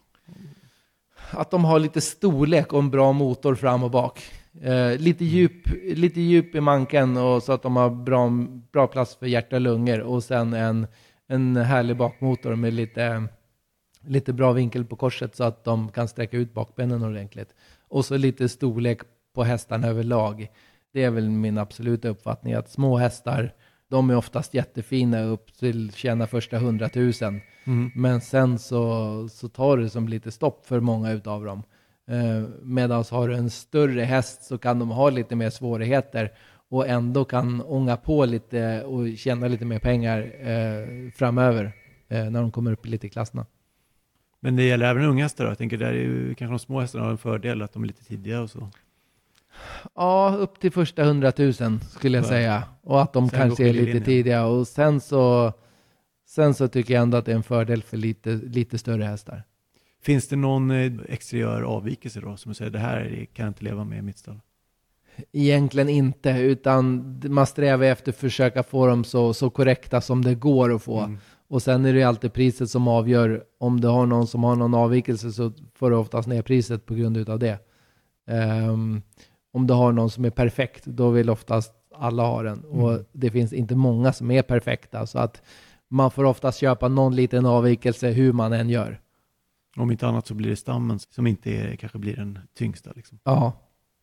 Att 1.32 1.52
de 1.52 1.66
har 1.66 1.80
lite 1.80 2.02
storlek 2.02 2.74
och 2.74 2.80
en 2.80 2.90
bra 2.90 3.12
motor 3.12 3.56
fram 3.56 3.84
och 3.84 3.92
bak. 3.92 4.24
Eh, 4.62 4.98
lite, 4.98 5.26
djup, 5.26 5.54
lite 5.84 6.22
djup 6.22 6.56
i 6.56 6.62
manken 6.62 7.18
och 7.18 7.44
så 7.44 7.54
att 7.54 7.64
de 7.64 7.76
har 7.76 7.90
bra, 7.90 8.30
bra 8.72 8.88
plats 8.88 9.16
för 9.16 9.26
hjärta 9.26 9.56
och 9.56 9.62
lungor 9.62 10.00
och 10.00 10.24
sen 10.24 10.54
en, 10.54 10.88
en 11.28 11.56
härlig 11.56 11.98
bakmotor 11.98 12.56
med 12.56 12.74
lite, 12.74 13.24
lite 14.02 14.34
bra 14.34 14.52
vinkel 14.52 14.86
på 14.86 14.96
korset 14.96 15.36
så 15.36 15.44
att 15.44 15.64
de 15.64 15.92
kan 15.92 16.08
sträcka 16.08 16.38
ut 16.38 16.54
bakbenen 16.54 17.04
ordentligt. 17.04 17.56
Och 17.88 18.06
så 18.06 18.18
lite 18.18 18.50
storlek 18.50 19.02
på 19.36 19.44
hästarna 19.44 19.88
överlag. 19.88 20.48
Det 20.94 21.04
är 21.04 21.12
väl 21.12 21.30
min 21.30 21.58
absoluta 21.58 22.10
uppfattning 22.10 22.54
att 22.54 22.70
små 22.70 22.98
hästar, 22.98 23.54
de 23.90 24.10
är 24.10 24.16
oftast 24.16 24.54
jättefina 24.54 25.24
upp 25.24 25.54
till 25.54 25.92
tjäna 25.92 26.28
första 26.28 26.58
hundratusen. 26.58 27.42
Mm. 27.64 27.92
Men 27.96 28.22
sen 28.22 28.60
så, 28.60 29.28
så 29.30 29.50
tar 29.50 29.78
det 29.78 29.90
som 29.90 30.08
lite 30.08 30.32
stopp 30.32 30.66
för 30.66 30.80
många 30.80 31.12
utav 31.12 31.46
dem. 31.46 31.64
Eh, 32.08 32.50
Medan 32.62 33.04
har 33.12 33.28
du 33.28 33.36
en 33.36 33.50
större 33.50 34.02
häst 34.02 34.44
så 34.44 34.58
kan 34.58 34.80
de 34.80 34.90
ha 34.90 35.10
lite 35.10 35.36
mer 35.36 35.50
svårigheter 35.50 36.32
och 36.70 36.88
ändå 36.88 37.26
kan 37.26 37.62
ånga 37.62 37.98
på 37.98 38.26
lite 38.26 38.84
och 38.84 39.18
tjäna 39.18 39.48
lite 39.48 39.66
mer 39.66 39.80
pengar 39.80 40.20
eh, 40.40 41.12
framöver 41.12 41.72
eh, 42.08 42.30
när 42.30 42.42
de 42.42 42.52
kommer 42.52 42.72
upp 42.72 42.86
i 42.86 42.90
lite 42.90 43.10
klasserna. 43.10 43.46
Men 44.40 44.56
det 44.56 44.64
gäller 44.64 44.86
även 44.86 45.04
unga 45.04 45.24
hästar 45.24 45.44
då? 45.44 45.52
Jag 45.52 45.58
tänker 45.58 45.78
där 45.78 45.88
är 45.88 45.94
ju 45.94 46.36
kanske 46.36 46.54
de 46.54 46.60
små 46.60 46.80
hästarna 46.80 47.04
har 47.06 47.12
en 47.12 47.18
fördel 47.18 47.62
att 47.62 47.74
de 47.74 47.84
är 47.84 47.88
lite 47.88 48.04
tidiga 48.04 48.42
och 48.42 48.50
så. 48.50 48.70
Ja, 49.96 50.36
upp 50.40 50.60
till 50.60 50.72
första 50.72 51.04
hundratusen 51.04 51.80
skulle 51.90 52.18
jag 52.18 52.26
Ja. 52.26 52.30
säga. 52.30 52.64
Och 52.84 53.02
att 53.02 53.14
de 53.14 53.30
Sen 53.30 53.40
kanske 53.40 53.70
är 53.70 53.74
lite 53.74 54.00
tidiga. 54.06 54.46
Och 54.46 54.68
sen 54.68 55.02
så, 55.02 55.54
sen 56.28 56.54
så 56.54 56.68
tycker 56.68 56.94
jag 56.94 57.04
ändå 57.04 57.18
att 57.18 57.26
det 57.26 57.32
är 57.32 57.36
en 57.36 57.44
fördel 57.44 57.84
för 57.84 57.98
lite, 57.98 58.30
lite 58.30 58.78
större 58.78 59.04
hästar. 59.04 59.44
Finns 60.04 60.28
det 60.28 60.36
någon 60.36 60.72
eh, 60.72 60.92
exteriör 61.10 61.62
avvikelse 61.62 62.20
då 62.22 62.38
som 62.38 62.50
du 62.50 62.56
säger 62.56 62.72
det 62.72 62.80
här 62.80 63.28
kan 63.34 63.46
jag 63.46 63.50
inte 63.50 63.64
leva 63.64 63.84
med 63.84 63.98
i 64.00 64.02
mitt 64.02 64.18
stall? 64.18 64.40
Egentligen 65.32 65.90
inte, 65.90 66.30
utan 66.30 67.16
man 67.28 67.48
strävar 67.48 67.86
efter 67.86 68.12
att 68.12 68.18
försöka 68.18 68.64
få 68.64 68.88
dem 68.88 69.04
så, 69.04 69.34
så 69.34 69.50
korrekta 69.50 70.02
som 70.02 70.22
det 70.24 70.36
går 70.36 70.76
att 70.76 70.84
få. 70.84 71.00
Mm. 71.00 71.18
Och 71.48 71.62
sen 71.62 71.86
är 71.86 71.94
det 71.94 72.04
alltid 72.04 72.34
priset 72.34 72.70
som 72.70 72.88
avgör. 72.88 73.44
Om 73.60 73.82
du 73.82 73.88
har 73.88 74.06
någon 74.06 74.28
som 74.28 74.44
har 74.44 74.56
någon 74.56 74.74
avvikelse 74.74 75.32
så 75.32 75.52
får 75.76 75.90
du 75.90 75.96
oftast 75.96 76.28
ner 76.28 76.42
priset 76.42 76.86
på 76.86 76.94
grund 76.94 77.18
utav 77.18 77.40
det. 77.40 77.60
Ehm, 78.28 79.02
om 79.54 79.68
du 79.68 79.74
har 79.74 79.92
någon 79.92 80.10
som 80.10 80.26
är 80.26 80.30
perfekt, 80.30 80.86
då 80.86 81.10
vill 81.10 81.30
oftast 81.30 81.74
alla 81.96 82.24
ha 82.24 82.44
den. 82.44 82.64
Och 82.64 82.92
Mm. 82.92 83.06
det 83.12 83.32
finns 83.32 83.54
inte 83.54 83.76
många 83.76 84.14
som 84.14 84.32
är 84.32 84.42
perfekta, 84.42 85.08
så 85.08 85.20
att 85.20 85.42
man 85.90 86.12
får 86.12 86.24
oftast 86.24 86.60
köpa 86.60 86.88
någon 86.88 87.16
liten 87.16 87.46
avvikelse 87.46 88.10
hur 88.12 88.34
man 88.34 88.54
än 88.54 88.70
gör. 88.70 89.00
Om 89.78 89.92
inte 89.92 90.08
annat 90.08 90.28
så 90.28 90.34
blir 90.34 90.50
det 90.50 90.56
stammen 90.56 91.00
som 91.00 91.28
inte 91.28 91.52
är, 91.52 91.76
kanske 91.76 91.98
blir 91.98 92.16
den 92.16 92.40
tyngsta. 92.58 92.92
Liksom. 92.96 93.20
Ja, 93.24 93.54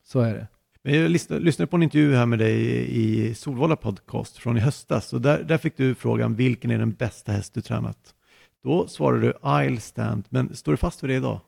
så 0.04 0.20
är 0.20 0.34
det. 0.34 0.46
Men 0.82 0.94
jag 0.94 1.11
lyssnade 1.11 1.66
på 1.66 1.76
en 1.76 1.82
intervju 1.82 2.14
här 2.14 2.26
med 2.26 2.38
dig 2.38 2.87
i 3.00 3.34
Solvalla 3.34 3.76
podcast 3.76 4.37
från 4.38 4.56
i 4.56 4.61
höstas. 4.61 5.12
Och 5.12 5.20
där, 5.20 5.42
där 5.42 5.58
fick 5.58 5.76
du 5.76 5.94
frågan 5.94 6.34
vilken 6.34 6.70
är 6.70 6.78
den 6.78 6.92
bästa 6.92 7.32
häst 7.32 7.54
du 7.54 7.61
tränat? 7.61 8.14
Då 8.64 8.87
svarade 8.87 9.20
du 9.20 9.64
Isle 9.66 9.80
Stand, 9.80 10.24
men 10.28 10.56
står 10.56 10.72
du 10.72 10.76
fast 10.76 11.02
vid 11.02 11.11
det 11.11 11.14
idag? 11.14 11.40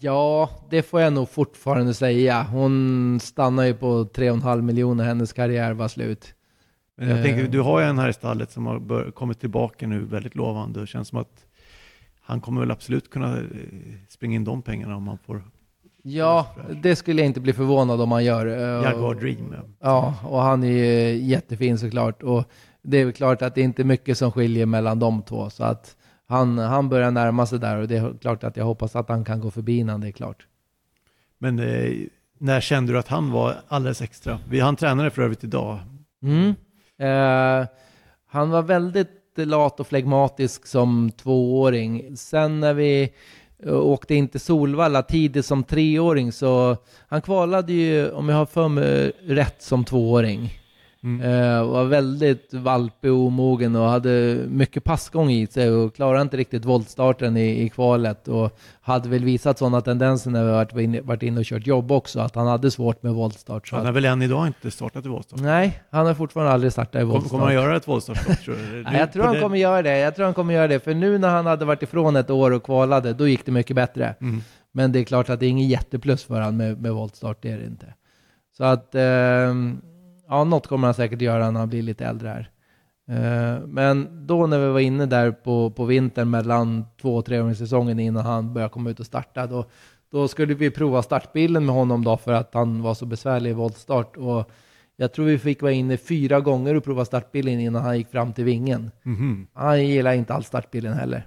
Ja, 0.00 0.50
det 0.70 0.82
får 0.82 1.00
jag 1.00 1.12
nog 1.12 1.28
fortfarande 1.30 1.94
säga. 1.94 2.42
Hon 2.42 3.20
stannar 3.20 3.64
ju 3.64 3.74
på 3.74 4.04
3,5 4.04 4.62
miljoner, 4.62 5.04
hennes 5.04 5.32
karriär 5.32 5.72
var 5.72 5.88
slut. 5.88 6.34
Men 6.96 7.08
jag 7.08 7.18
Eh. 7.18 7.24
tänker, 7.24 7.48
du 7.48 7.60
har 7.60 7.80
ju 7.80 7.86
en 7.86 7.98
här 7.98 8.08
i 8.08 8.12
stallet 8.12 8.50
som 8.50 8.66
har 8.66 9.10
kommit 9.10 9.40
tillbaka 9.40 9.86
nu 9.86 10.04
väldigt 10.04 10.34
lovande 10.34 10.80
och 10.80 10.88
känns 10.88 11.08
som 11.08 11.18
att 11.18 11.46
han 12.20 12.40
kommer 12.40 12.60
väl 12.60 12.70
absolut 12.70 13.10
kunna 13.10 13.36
eh, 13.38 13.42
springa 14.08 14.34
in 14.36 14.44
de 14.44 14.62
pengarna 14.62 14.96
om 14.96 15.08
han 15.08 15.18
får 15.18 15.42
Ja, 16.02 16.46
det 16.82 16.96
skulle 16.96 17.20
jag 17.22 17.26
inte 17.26 17.40
bli 17.40 17.52
förvånad 17.52 18.00
om 18.00 18.12
han 18.12 18.24
gör. 18.24 18.46
Eh, 18.46 18.82
Jaguar 18.84 19.14
Dream. 19.14 19.54
ja. 19.80 20.14
Och 20.24 20.40
han 20.42 20.64
är 20.64 20.68
ju 20.68 21.16
jättefin 21.16 21.78
såklart. 21.78 22.22
Och 22.22 22.44
det 22.82 22.98
är 22.98 23.04
väl 23.04 23.12
klart 23.14 23.42
att 23.42 23.54
det 23.54 23.60
inte 23.60 23.82
är 23.82 23.84
mycket 23.84 24.18
som 24.18 24.32
skiljer 24.32 24.66
mellan 24.66 24.98
de 24.98 25.22
två. 25.22 25.50
Så 25.50 25.64
att 25.64 25.96
han, 26.28 26.58
han 26.58 26.88
börjar 26.88 27.10
närma 27.10 27.46
sig 27.46 27.58
där 27.58 27.76
och 27.76 27.88
det 27.88 27.96
är 27.96 28.14
klart 28.20 28.44
att 28.44 28.56
jag 28.56 28.64
hoppas 28.64 28.96
att 28.96 29.08
han 29.08 29.24
kan 29.24 29.40
gå 29.40 29.50
förbi 29.50 29.78
innan 29.78 30.00
det 30.00 30.08
är 30.08 30.12
klart. 30.12 30.46
Men 31.38 31.58
eh, 31.58 31.92
när 32.38 32.60
kände 32.60 32.92
du 32.92 32.98
att 32.98 33.08
han 33.08 33.30
var 33.30 33.54
alldeles 33.68 34.02
extra? 34.02 34.38
Vi, 34.48 34.60
han 34.60 34.76
tränade 34.76 35.10
för 35.10 35.22
övrigt 35.22 35.44
idag. 35.44 35.78
Mm. 36.22 36.54
Eh, 36.98 37.66
han 38.26 38.50
var 38.50 38.62
väldigt 38.62 39.10
lat 39.36 39.80
och 39.80 39.86
flegmatisk 39.86 40.66
som 40.66 41.10
tvååring. 41.10 42.16
Sen 42.16 42.60
när 42.60 42.74
vi 42.74 43.12
och 43.64 43.90
åkte 43.90 44.14
in 44.14 44.28
till 44.28 44.40
Solvalla 44.40 45.02
tidigt 45.02 45.46
som 45.46 45.64
treåring, 45.64 46.32
så 46.32 46.76
han 47.08 47.22
kvalade 47.22 47.72
ju, 47.72 48.10
om 48.10 48.28
jag 48.28 48.36
har 48.36 48.46
för 48.46 48.68
mig 48.68 49.12
rätt, 49.26 49.62
som 49.62 49.84
tvååring. 49.84 50.58
Mm. 51.06 51.20
Eh, 51.20 51.64
var 51.66 51.84
väldigt 51.84 52.54
valpig 52.54 53.12
och 53.12 53.18
omogen 53.18 53.76
och 53.76 53.88
hade 53.88 54.38
mycket 54.48 54.84
passgång 54.84 55.30
i 55.30 55.46
sig 55.46 55.70
och 55.70 55.94
klarade 55.94 56.22
inte 56.22 56.36
riktigt 56.36 56.64
voltstarten 56.64 57.36
i, 57.36 57.62
i 57.62 57.68
kvalet 57.68 58.28
och 58.28 58.58
hade 58.80 59.08
väl 59.08 59.24
visat 59.24 59.58
sådana 59.58 59.80
tendenser 59.80 60.30
när 60.30 60.44
vi 60.44 60.50
varit 60.50 60.72
inne, 60.72 61.00
varit 61.00 61.22
inne 61.22 61.40
och 61.40 61.46
kört 61.46 61.66
jobb 61.66 61.92
också, 61.92 62.20
att 62.20 62.34
han 62.34 62.46
hade 62.46 62.70
svårt 62.70 63.02
med 63.02 63.12
voltstart. 63.12 63.68
Så 63.68 63.76
Han 63.76 63.86
har 63.86 63.92
väl 63.92 64.04
än 64.04 64.22
idag 64.22 64.46
inte 64.46 64.70
startat 64.70 65.04
i 65.06 65.08
voltstart? 65.08 65.40
nej, 65.40 65.82
han 65.90 66.06
har 66.06 66.14
fortfarande 66.14 66.52
aldrig 66.52 66.72
startat 66.72 67.02
i 67.02 67.04
voltstart. 67.04 67.30
kommer 67.30 67.44
han 67.44 67.54
göra 67.54 67.76
ett 67.76 67.88
voltstartstopp 67.88 68.40
tror 68.44 68.54
du? 68.54 68.82
Nej, 68.90 68.98
jag 68.98 69.12
tror 69.12 69.24
han 69.24 69.40
kommer 69.40 69.56
göra 69.56 69.82
det. 69.82 69.98
Jag 69.98 70.16
tror 70.16 70.24
han 70.24 70.34
kommer 70.34 70.54
göra 70.54 70.68
det, 70.68 70.80
för 70.80 70.94
nu 70.94 71.18
när 71.18 71.28
han 71.28 71.46
hade 71.46 71.64
varit 71.64 71.82
ifrån 71.82 72.16
ett 72.16 72.30
år 72.30 72.50
och 72.50 72.62
kvalade, 72.62 73.12
då 73.12 73.28
gick 73.28 73.46
det 73.46 73.52
mycket 73.52 73.76
bättre. 73.76 74.14
Mm. 74.20 74.42
Men 74.72 74.92
det 74.92 74.98
är 74.98 75.04
klart 75.04 75.30
att 75.30 75.40
det 75.40 75.46
är 75.46 75.50
ingen 75.50 75.68
jätteplus 75.68 76.24
för 76.24 76.40
han 76.40 76.56
med, 76.56 76.80
med 76.80 76.92
voltstart, 76.92 77.38
det 77.42 77.50
är 77.50 77.58
det 77.58 77.66
inte. 77.66 77.94
Så 78.56 78.64
att, 78.64 78.94
ehm, 78.94 79.80
ja, 80.28 80.44
något 80.44 80.66
kommer 80.66 80.88
han 80.88 80.94
säkert 80.94 81.20
göra 81.20 81.50
när 81.50 81.60
han 81.60 81.68
blir 81.68 81.82
lite 81.82 82.04
äldre 82.06 82.28
här. 82.28 82.50
Eh, 83.08 83.66
men 83.66 84.26
då 84.26 84.46
när 84.46 84.58
vi 84.58 84.66
var 84.68 84.80
inne 84.80 85.06
där 85.06 85.30
på, 85.30 85.70
på 85.70 85.84
vintern 85.84 86.30
mellan 86.30 86.84
två 87.00 87.16
och 87.16 87.24
treåringssäsongen 87.24 87.98
innan 87.98 88.26
han 88.26 88.54
började 88.54 88.72
komma 88.72 88.90
ut 88.90 89.00
och 89.00 89.06
starta, 89.06 89.46
då, 89.46 89.64
då 90.10 90.28
skulle 90.28 90.54
vi 90.54 90.70
prova 90.70 91.02
startbilen 91.02 91.66
med 91.66 91.74
honom 91.74 92.04
då 92.04 92.16
för 92.16 92.32
att 92.32 92.54
han 92.54 92.82
var 92.82 92.94
så 92.94 93.06
besvärlig 93.06 93.50
i 93.50 93.54
voltstart. 93.54 94.16
Och 94.16 94.50
jag 94.96 95.12
tror 95.12 95.26
vi 95.26 95.38
fick 95.38 95.62
vara 95.62 95.72
inne 95.72 95.96
fyra 95.96 96.40
gånger 96.40 96.74
och 96.74 96.84
prova 96.84 97.04
startbilen 97.04 97.60
innan 97.60 97.82
han 97.82 97.98
gick 97.98 98.10
fram 98.10 98.32
till 98.32 98.44
vingen. 98.44 98.90
Mhm. 99.02 99.46
Han 99.52 99.86
gillar 99.86 100.12
inte 100.12 100.34
alls 100.34 100.46
startbilen 100.46 100.92
heller. 100.92 101.26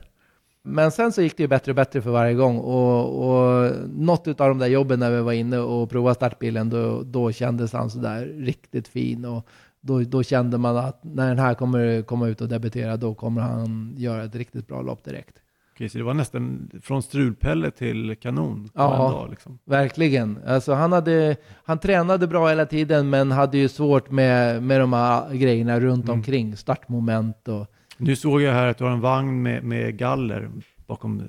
Men 0.70 0.92
sen 0.92 1.12
så 1.12 1.22
gick 1.22 1.38
det 1.38 1.44
ju 1.44 1.48
bättre 1.48 1.72
och 1.72 1.76
bättre 1.76 2.02
för 2.02 2.12
varje 2.12 2.34
gång 2.34 2.58
och, 2.58 3.30
och 3.30 3.72
något 3.90 4.28
av 4.28 4.36
de 4.50 4.58
där 4.58 4.68
jobben 4.68 5.00
när 5.00 5.12
vi 5.12 5.22
var 5.22 5.34
inne 5.34 5.58
och 5.60 5.90
provade 5.90 6.16
startbilen, 6.16 6.70
då, 6.70 7.02
då 7.04 7.32
kändes 7.32 7.74
han 7.74 7.90
sådär 7.90 8.26
riktigt 8.26 8.88
fin 8.88 9.26
och 9.26 9.48
då, 9.82 10.00
då 10.00 10.24
kände 10.24 10.58
man 10.58 10.78
att 10.78 11.04
när 11.04 11.28
den 11.28 11.40
här 11.40 11.54
kommer 11.54 12.02
komma 12.02 12.28
ut 12.28 12.42
och 12.42 12.48
debutera, 12.48 12.98
då 12.98 13.14
kommer 13.14 13.42
han 13.42 13.94
göra 13.98 14.24
ett 14.24 14.36
riktigt 14.36 14.68
bra 14.68 14.82
lopp 14.82 15.04
direkt. 15.04 15.36
Okej, 15.76 15.90
så 15.90 15.98
det 15.98 16.04
var 16.04 16.14
nästan 16.14 16.70
från 16.84 17.04
strulpelle 17.04 17.72
till 17.72 18.16
kanon 18.22 18.64
på 18.64 18.72
Ja. 18.82 19.06
en 19.08 19.12
dag 19.12 19.30
liksom. 19.30 19.60
Verkligen. 19.66 20.40
Alltså 20.48 20.74
han, 20.74 20.92
hade, 20.92 21.36
han 21.64 21.80
tränade 21.80 22.28
bra 22.28 22.50
hela 22.50 22.66
tiden, 22.66 23.10
men 23.10 23.32
hade 23.32 23.58
ju 23.58 23.68
svårt 23.70 24.12
med, 24.12 24.64
med 24.64 24.80
de 24.80 24.94
här 24.94 25.34
grejerna 25.34 25.80
runt 25.80 26.04
Mm. 26.06 26.14
omkring, 26.20 26.58
startmoment 26.58 27.48
och 27.48 27.68
Nu 28.00 28.16
såg 28.16 28.42
jag 28.42 28.54
här 28.54 28.68
att 28.68 28.78
du 28.78 28.84
har 28.84 28.92
en 28.92 29.00
vagn 29.02 29.42
med, 29.42 29.64
med 29.64 29.98
galler 29.98 30.50
bakom 30.88 31.20
eh, 31.20 31.26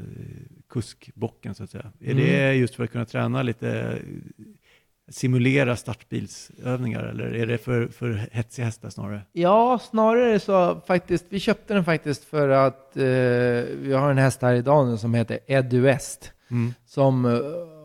kuskbocken 0.70 1.54
så 1.54 1.64
att 1.64 1.70
säga. 1.70 1.92
Är 2.00 2.10
Mm. 2.12 2.24
det 2.24 2.54
just 2.54 2.74
för 2.74 2.84
att 2.84 2.90
kunna 2.92 3.04
träna 3.04 3.42
lite, 3.42 3.98
simulera 5.08 5.76
startbilsövningar 5.76 7.04
eller 7.04 7.24
är 7.34 7.46
det 7.46 7.58
för, 7.58 7.86
för 7.88 8.28
hetsiga 8.32 8.64
hästar 8.64 8.90
snarare? 8.90 9.20
Ja, 9.32 9.78
snarare 9.90 10.40
så 10.40 10.80
faktiskt. 10.86 11.24
Vi 11.28 11.40
köpte 11.40 11.74
den 11.74 11.84
faktiskt 11.84 12.24
för 12.24 12.48
att 12.48 12.96
eh, 12.96 13.02
vi 13.82 13.92
har 13.98 14.10
en 14.10 14.18
häst 14.18 14.42
här 14.42 14.54
idag 14.54 14.86
nu 14.88 14.96
som 14.96 15.14
heter 15.14 15.38
Edu 15.46 15.80
West. 15.80 16.32
Mm. 16.50 16.74
Som 16.86 17.24
eh, 17.24 17.32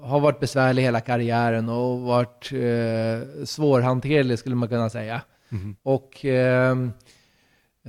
har 0.10 0.20
varit 0.20 0.40
besvärlig 0.40 0.82
hela 0.84 1.00
karriären 1.02 1.70
och 1.70 2.02
varit 2.02 2.52
eh, 2.54 3.44
svårhanterlig 3.46 4.40
skulle 4.40 4.56
man 4.56 4.70
kunna 4.70 4.90
säga. 4.90 5.22
Mhm. 5.50 5.76
Och 5.84 6.26
ehm, 6.26 6.84
eh, 6.86 6.90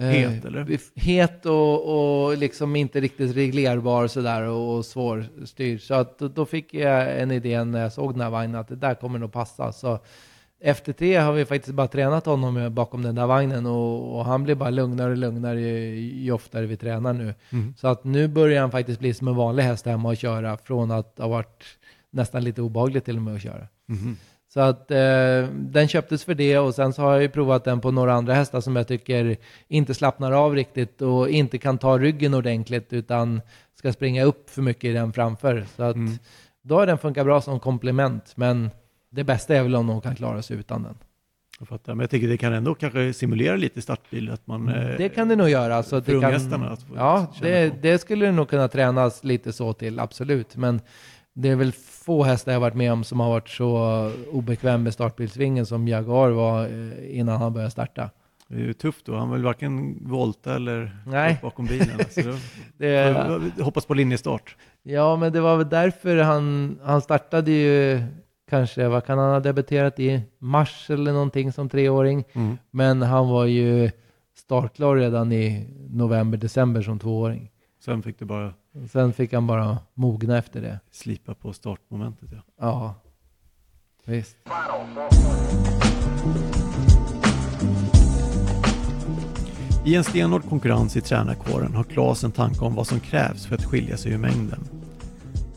Het, 0.05 0.45
eller? 0.45 0.79
Het 0.95 1.47
och, 1.47 2.27
och 2.27 2.37
liksom 2.39 2.77
inte 2.77 3.01
riktigt 3.01 3.37
reglerbar 3.37 4.07
sådär 4.07 4.43
och, 4.43 4.77
och 4.77 4.85
svårstyrd. 4.85 5.81
Så 5.81 5.95
att, 5.95 6.19
då- 6.19 6.47
fick 6.47 6.75
jag 6.75 7.21
en 7.21 7.31
idé 7.31 7.65
när 7.65 7.81
jag 7.83 7.93
såg 7.93 8.13
den 8.15 8.21
här 8.21 8.31
vagnen 8.31 8.55
att 8.61 8.69
det 8.69 8.77
där 8.77 8.95
kommer 8.95 9.19
nog 9.19 9.33
passa. 9.33 9.73
Så 9.73 9.99
efter 10.61 10.95
det 10.99 11.17
har 11.17 11.33
vi 11.33 11.45
faktiskt 11.45 11.75
bara 11.75 11.89
tränat 11.89 12.27
honom 12.27 12.75
bakom 12.75 13.03
den 13.03 13.15
där 13.15 13.27
vagnen 13.27 13.67
och, 13.67 14.19
och 14.19 14.25
han 14.25 14.45
blir 14.45 14.55
bara 14.55 14.71
lugnare 14.71 15.11
och 15.11 15.17
lugnare 15.17 15.61
ju, 15.61 15.95
ju 16.01 16.33
oftare 16.33 16.67
vi 16.67 16.77
tränar 16.77 17.13
nu. 17.13 17.35
Mhm. 17.51 17.75
Så 17.79 17.89
att 17.89 18.05
nu 18.05 18.29
börjar 18.29 18.61
han 18.61 18.71
faktiskt 18.71 19.01
bli 19.01 19.15
som 19.15 19.29
en 19.29 19.37
vanlig 19.37 19.63
häst 19.63 19.87
hemma 19.87 20.09
och 20.09 20.17
köra 20.17 20.57
från 20.57 20.91
att 20.91 21.19
ha 21.19 21.29
varit 21.29 21.65
nästan 22.11 22.45
lite 22.45 22.63
obehagligt 22.63 23.05
till 23.05 23.17
och 23.17 23.23
med 23.23 23.35
att 23.35 23.43
köra. 23.43 23.69
Mhm. 23.87 24.17
Så 24.49 24.61
att 24.61 24.91
eh, 24.91 25.49
den 25.53 25.89
köptes 25.89 26.25
för 26.25 26.35
det 26.35 26.59
och 26.59 26.75
sen 26.75 26.93
så 26.93 27.03
har 27.03 27.13
jag 27.13 27.23
ju 27.23 27.29
provat 27.29 27.65
den 27.65 27.81
på 27.81 27.91
några 27.91 28.13
andra 28.15 28.35
hästar 28.35 28.61
som 28.61 28.77
jag 28.77 28.89
tycker 28.89 29.37
inte 29.69 29.95
slappnar 29.95 30.33
av 30.33 30.55
riktigt 30.55 31.03
och 31.03 31.29
inte 31.29 31.59
kan 31.59 31.79
ta 31.79 31.99
ryggen 31.99 32.35
ordentligt 32.35 32.93
utan 32.93 33.41
ska 33.75 33.93
springa 33.93 34.25
upp 34.25 34.51
för 34.51 34.63
mycket 34.63 34.85
i 34.85 34.93
den 34.93 35.13
framför. 35.13 35.65
Så 35.77 35.83
att 35.83 35.95
Mm. 35.97 36.13
då 36.63 36.75
har 36.79 36.87
den 36.87 36.99
funkat 36.99 37.27
bra 37.27 37.41
som 37.41 37.61
komplement 37.61 38.33
men 38.37 38.71
det 39.11 39.25
bästa 39.25 39.57
är 39.57 39.63
väl 39.63 39.75
om 39.77 39.87
någon 39.87 40.01
kan 40.01 40.17
klara 40.17 40.43
sig 40.43 40.57
utan 40.57 40.83
den. 40.83 40.95
Jag 41.59 41.69
fattar, 41.69 41.95
men 41.95 42.01
jag 42.01 42.11
tänker 42.11 42.29
det 42.29 42.37
kan 42.37 42.53
ändå 42.53 42.75
kanske 42.75 43.13
simulera 43.13 43.57
lite 43.57 43.83
startbil, 43.83 44.31
att 44.31 44.47
man... 44.47 44.69
eh, 44.69 44.97
Det 44.99 45.09
kan 45.09 45.29
det 45.29 45.37
nog 45.37 45.49
göra. 45.49 45.83
Så 45.83 46.01
det 46.01 46.21
kan, 46.21 46.63
att 46.63 46.87
ja, 46.97 47.33
det, 47.41 47.83
det 47.83 47.99
skulle 47.99 48.27
det 48.27 48.33
nog 48.33 48.49
kunna 48.49 48.69
tränas 48.69 49.25
lite 49.25 49.53
så 49.53 49.73
till, 49.73 49.99
absolut. 50.01 50.57
Men 50.57 50.81
det 51.39 51.49
är 51.49 51.57
väl 51.57 51.73
få 51.73 52.23
hästar 52.25 52.53
jag 52.53 52.61
varit 52.61 52.75
med 52.75 52.93
om 52.93 53.05
som 53.05 53.21
har 53.21 53.29
varit 53.31 53.49
så 53.49 54.13
obekväm 54.33 54.83
med 54.83 54.93
startbilsvingen 54.93 55.67
som 55.67 55.89
Jaguar 55.89 56.31
var 56.31 56.65
eh, 56.65 57.19
innan 57.19 57.41
han 57.41 57.53
började 57.53 57.71
starta. 57.71 58.11
Det 58.49 58.55
är 58.55 58.61
ju 58.61 58.73
tufft 58.73 59.07
då, 59.07 59.17
han 59.17 59.31
vill 59.31 59.43
varken 59.43 59.99
volta 60.09 60.55
eller 60.55 60.97
Nej. 61.07 61.39
bakom 61.43 61.67
bilen. 61.67 61.99
Alltså, 61.99 62.21
Det, 62.77 63.41
hoppas 63.61 63.87
på 63.87 63.95
linjestart. 63.95 64.57
ja, 64.83 65.17
men 65.17 65.33
det 65.33 65.41
var 65.41 65.57
väl 65.57 65.69
därför 65.69 66.17
han, 66.17 66.79
han 66.83 67.01
startade 67.03 67.51
ju 67.51 68.03
kanske, 68.51 68.89
vad 68.89 69.05
kan 69.07 69.19
han 69.19 69.33
ha 69.33 69.41
debuterat 69.41 70.01
i? 70.01 70.23
Mars 70.39 70.91
eller 70.91 71.13
någonting 71.13 71.53
som 71.53 71.69
treåring. 71.69 72.25
Mm. 72.33 72.59
Men 72.71 73.03
han 73.03 73.29
var 73.29 73.45
ju 73.45 73.91
startklar 74.39 74.97
redan 74.97 75.33
i 75.33 75.67
november, 75.91 76.39
december 76.39 76.83
som 76.83 76.99
tvååring. 76.99 77.51
Sen 77.87 78.03
fick 78.03 78.19
du 78.19 78.25
bara 78.25 78.53
Sen 78.93 79.13
fick 79.13 79.33
han 79.33 79.47
bara 79.47 79.79
mogna 79.95 80.39
efter 80.39 80.63
det. 80.63 80.81
slipa 80.91 81.35
på 81.35 81.53
startmomentet. 81.53 82.29
Ja. 82.33 82.43
Ja, 82.61 82.95
visst. 84.05 84.37
I 89.85 89.95
en 89.95 90.05
stenhård 90.05 90.49
konkurrens 90.49 90.97
i 90.97 91.01
tränarkåren 91.01 91.75
har 91.75 91.85
Claes 91.85 92.25
en 92.25 92.33
tanke 92.33 92.65
om 92.65 92.75
vad 92.75 92.87
som 92.87 93.01
krävs 93.01 93.47
för 93.47 93.55
att 93.55 93.65
skilja 93.65 93.97
sig 93.97 94.13
ur 94.13 94.19
mängden. 94.19 94.61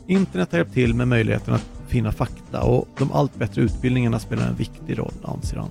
Internet 0.06 0.52
har 0.52 0.58
hjälpt 0.58 0.74
till 0.74 0.94
med 0.94 1.08
möjligheten 1.08 1.54
att 1.54 1.70
finna 1.88 2.12
fakta 2.12 2.62
och 2.62 2.88
de 2.98 3.12
allt 3.12 3.34
bättre 3.34 3.62
utbildningarna 3.62 4.18
spelar 4.18 4.48
en 4.48 4.56
viktig 4.56 4.98
roll, 4.98 5.14
anser 5.24 5.56
han. 5.56 5.70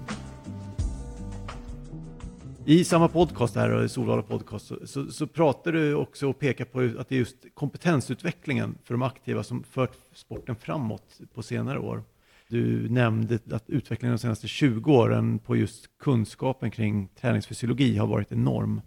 I 2.70 2.84
samma 2.84 3.08
podcast 3.08 3.56
här, 3.56 3.88
Solvalla 3.88 4.22
podcast, 4.22 4.68
så, 4.68 4.88
så, 4.88 5.06
så 5.06 5.28
pratar 5.28 5.72
du 5.72 5.96
också 5.96 6.30
och 6.30 6.40
pekar 6.40 6.66
på 6.66 6.80
att 7.00 7.10
det 7.10 7.16
är 7.16 7.20
just 7.20 7.36
kompetensutvecklingen 7.54 8.78
för 8.84 8.94
de 8.94 9.02
aktiva 9.02 9.44
som 9.44 9.64
fört 9.64 9.92
sporten 10.14 10.56
framåt 10.56 11.20
på 11.34 11.44
senare 11.44 11.80
år. 11.80 12.04
Du 12.48 12.90
nämnde 12.90 13.40
att 13.52 13.70
utvecklingen 13.70 14.16
de 14.16 14.22
senaste 14.22 14.48
20 14.48 14.94
åren 14.94 15.40
på 15.40 15.56
just 15.56 15.98
kunskapen 16.00 16.72
kring 16.72 17.08
träningsfysiologi 17.08 17.98
har 17.98 18.08
varit 18.08 18.32
enorm. 18.32 18.82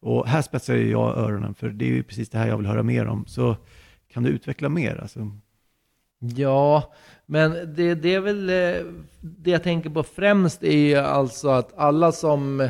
Och 0.00 0.28
här 0.28 0.42
spetsar 0.42 0.74
jag 0.74 1.18
öronen, 1.18 1.54
för 1.54 1.68
det 1.68 1.84
är 1.84 1.90
ju 1.90 2.02
precis 2.02 2.30
det 2.30 2.38
här 2.38 2.48
jag 2.48 2.56
vill 2.56 2.66
höra 2.66 2.82
mer 2.82 3.06
om. 3.06 3.26
Så 3.26 3.56
kan 4.08 4.22
du 4.22 4.28
utveckla 4.28 4.68
mer? 4.68 4.96
Alltså, 4.96 5.30
Ja, 6.18 6.92
men 7.26 7.74
det, 7.74 7.94
det 7.94 8.14
är 8.14 8.20
väl 8.20 8.48
eh, 8.48 8.86
det 9.20 9.50
jag 9.50 9.62
tänker 9.62 9.90
på 9.90 10.02
främst 10.02 10.62
är 10.62 10.76
ju 10.76 10.96
alltså 10.96 11.48
att 11.48 11.78
alla 11.78 12.12
som, 12.12 12.68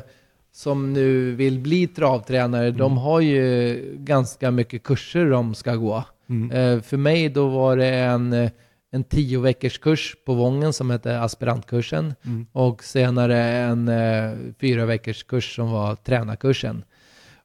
som 0.53 0.93
nu 0.93 1.35
vill 1.35 1.59
bli 1.59 1.87
travtränare, 1.87 2.71
de 2.71 2.97
har 2.99 3.21
ju 3.21 3.81
ganska 3.99 4.51
mycket 4.51 4.83
kurser 4.83 5.31
de 5.31 5.55
ska 5.55 5.75
gå. 5.75 6.05
mm. 6.29 6.51
Eh, 6.51 6.83
för 6.83 6.97
mig 6.97 7.29
då 7.29 7.49
var 7.49 7.77
det 7.77 7.89
en, 7.95 8.33
eh, 8.33 8.51
en 8.93 9.05
tio 9.05 9.39
veckors 9.41 9.79
kurs 9.79 10.17
på 10.27 10.35
Vången 10.35 10.73
som 10.73 10.91
hette 10.91 11.21
aspirantkursen 11.21 12.15
Mm. 12.25 12.47
och 12.53 12.85
senare 12.85 13.43
en 13.43 13.89
eh, 13.89 14.33
fyra 14.61 14.87
veckors 14.87 15.25
kurs 15.25 15.57
som 15.57 15.71
var 15.73 15.95
tränarkursen. 15.95 16.85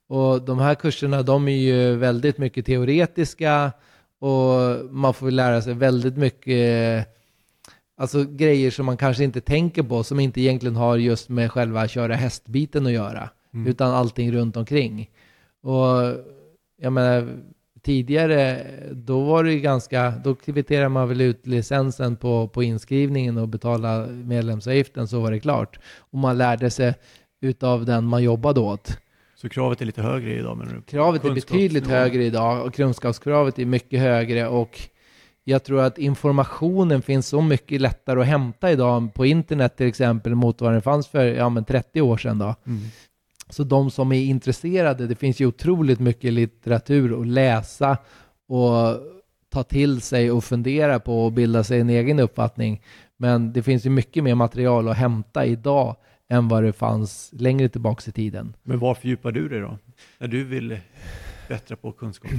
Och 0.09 0.41
de 0.41 0.59
här 0.59 0.75
kurserna 0.75 1.21
de 1.23 1.47
är 1.47 1.57
ju 1.57 1.95
väldigt 1.95 2.37
mycket 2.37 2.65
teoretiska 2.65 3.71
och 4.19 4.85
man 4.91 5.13
får 5.13 5.31
lära 5.31 5.61
sig 5.61 5.73
väldigt 5.73 6.17
mycket 6.17 7.07
alltså 7.97 8.23
grejer 8.23 8.71
som 8.71 8.85
man 8.85 8.97
kanske 8.97 9.23
inte 9.23 9.41
tänker 9.41 9.83
på 9.83 10.03
som 10.03 10.19
inte 10.19 10.41
egentligen 10.41 10.75
har 10.75 10.97
just 10.97 11.29
med 11.29 11.51
själva 11.51 11.87
köra 11.87 12.15
hästbiten 12.15 12.85
att 12.85 12.91
göra 12.91 13.29
Mm. 13.53 13.67
utan 13.67 13.91
allting 13.93 14.31
runt 14.31 14.57
omkring. 14.57 15.09
Och 15.61 16.15
jag 16.81 16.93
menar 16.93 17.27
tidigare 17.81 18.67
då 18.91 19.23
var 19.23 19.43
det 19.43 19.51
ju 19.53 19.59
ganska, 19.59 20.13
då 20.23 20.35
kvitterade 20.35 20.89
man 20.89 21.09
väl 21.09 21.21
ut 21.21 21.47
licensen 21.47 22.15
på, 22.15 22.47
på 22.47 22.63
inskrivningen 22.63 23.37
och 23.37 23.47
betala 23.47 24.07
medlemsavgiften 24.07 25.07
så 25.07 25.19
var 25.19 25.31
det 25.31 25.39
klart. 25.39 25.79
Och 25.97 26.19
man 26.19 26.37
lärde 26.37 26.69
sig 26.69 26.93
utav 27.41 27.85
den 27.85 28.05
man 28.05 28.23
jobbade 28.23 28.59
åt. 28.59 28.97
Så 29.35 29.49
kravet 29.49 29.81
är 29.81 29.85
lite 29.85 30.01
högre 30.01 30.33
idag 30.33 30.57
menar 30.57 30.73
du? 30.73 30.81
Kravet 30.81 31.25
är 31.25 31.31
betydligt 31.33 31.87
högre 31.87 32.23
idag 32.23 32.65
och 32.65 32.73
kunskapskravet 32.73 33.59
är 33.59 33.65
mycket 33.65 33.99
högre 33.99 34.47
och 34.47 34.79
jag 35.49 35.63
tror 35.63 35.81
att 35.81 35.97
informationen 35.97 37.01
finns 37.01 37.27
så 37.27 37.41
mycket 37.41 37.81
lättare 37.81 38.21
att 38.21 38.25
hämta 38.25 38.71
idag 38.71 39.13
på 39.13 39.25
internet 39.25 39.77
till 39.77 39.87
exempel 39.87 40.35
mot 40.35 40.61
vad 40.61 40.73
den 40.73 40.81
fanns 40.81 41.07
för 41.07 41.25
ja, 41.25 41.49
men 41.49 41.65
30 41.65 42.01
år 42.01 42.17
sedan. 42.17 42.39
Då. 42.39 42.55
Mm. 42.65 42.81
Så 43.49 43.63
de 43.63 43.91
som 43.91 44.11
är 44.11 44.21
intresserade, 44.21 45.07
det 45.07 45.15
finns 45.15 45.39
ju 45.39 45.45
otroligt 45.45 45.99
mycket 45.99 46.33
litteratur 46.33 47.21
att 47.21 47.27
läsa 47.27 47.97
och 48.47 48.99
ta 49.49 49.63
till 49.63 50.01
sig 50.01 50.31
och 50.31 50.43
fundera 50.43 50.99
på 50.99 51.25
och 51.25 51.31
bilda 51.31 51.63
sig 51.63 51.79
en 51.79 51.89
egen 51.89 52.19
uppfattning. 52.19 52.81
Men 53.17 53.53
det 53.53 53.63
finns 53.63 53.85
ju 53.85 53.89
mycket 53.89 54.23
mer 54.23 54.35
material 54.35 54.89
att 54.89 54.97
hämta 54.97 55.45
idag 55.45 55.95
än 56.29 56.47
vad 56.47 56.63
det 56.63 56.73
fanns 56.73 57.29
längre 57.33 57.69
tillbaka 57.69 58.09
i 58.09 58.11
tiden. 58.11 58.55
Men 58.63 58.79
var 58.79 58.95
fördjupar 58.95 59.31
du 59.31 59.49
dig 59.49 59.59
då? 59.59 59.77
När 60.17 60.27
du 60.27 60.43
vill 60.43 60.79
bättra 61.49 61.75
på 61.75 61.91
kunskap? 61.91 62.31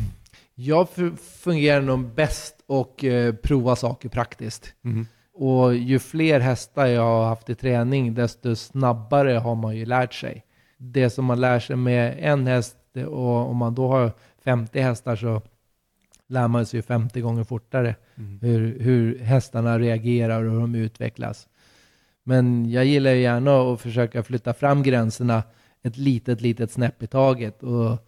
Jag 0.60 0.88
fungerar 1.18 1.80
nog 1.80 2.14
bäst 2.14 2.64
och 2.66 3.04
eh, 3.04 3.34
prova 3.34 3.76
saker 3.76 4.08
praktiskt. 4.08 4.74
Mm. 4.84 5.06
Och 5.34 5.74
ju 5.74 5.98
fler 5.98 6.40
hästar 6.40 6.86
jag 6.86 7.02
har 7.02 7.24
haft 7.24 7.50
i 7.50 7.54
träning, 7.54 8.14
desto 8.14 8.56
snabbare 8.56 9.32
har 9.32 9.54
man 9.54 9.76
ju 9.76 9.86
lärt 9.86 10.14
sig. 10.14 10.44
Det 10.76 11.10
som 11.10 11.24
man 11.24 11.40
lär 11.40 11.60
sig 11.60 11.76
med 11.76 12.16
en 12.18 12.46
häst, 12.46 12.76
och 13.06 13.50
om 13.50 13.56
man 13.56 13.74
då 13.74 13.88
har 13.88 14.12
50 14.44 14.80
hästar 14.80 15.16
så 15.16 15.42
lär 16.28 16.48
man 16.48 16.66
sig 16.66 16.82
50 16.82 17.20
gånger 17.20 17.44
fortare 17.44 17.94
mm. 18.16 18.38
hur, 18.42 18.80
hur 18.80 19.18
hästarna 19.18 19.78
reagerar 19.78 20.44
och 20.44 20.52
hur 20.52 20.60
de 20.60 20.74
utvecklas. 20.74 21.48
Men 22.24 22.70
jag 22.70 22.84
gillar 22.84 23.10
ju 23.10 23.20
gärna 23.20 23.72
att 23.72 23.80
försöka 23.80 24.22
flytta 24.22 24.54
fram 24.54 24.82
gränserna 24.82 25.42
ett 25.82 25.96
litet, 25.96 26.40
litet 26.40 26.70
snäpp 26.70 27.02
i 27.02 27.06
taget. 27.06 27.62
Och 27.62 28.07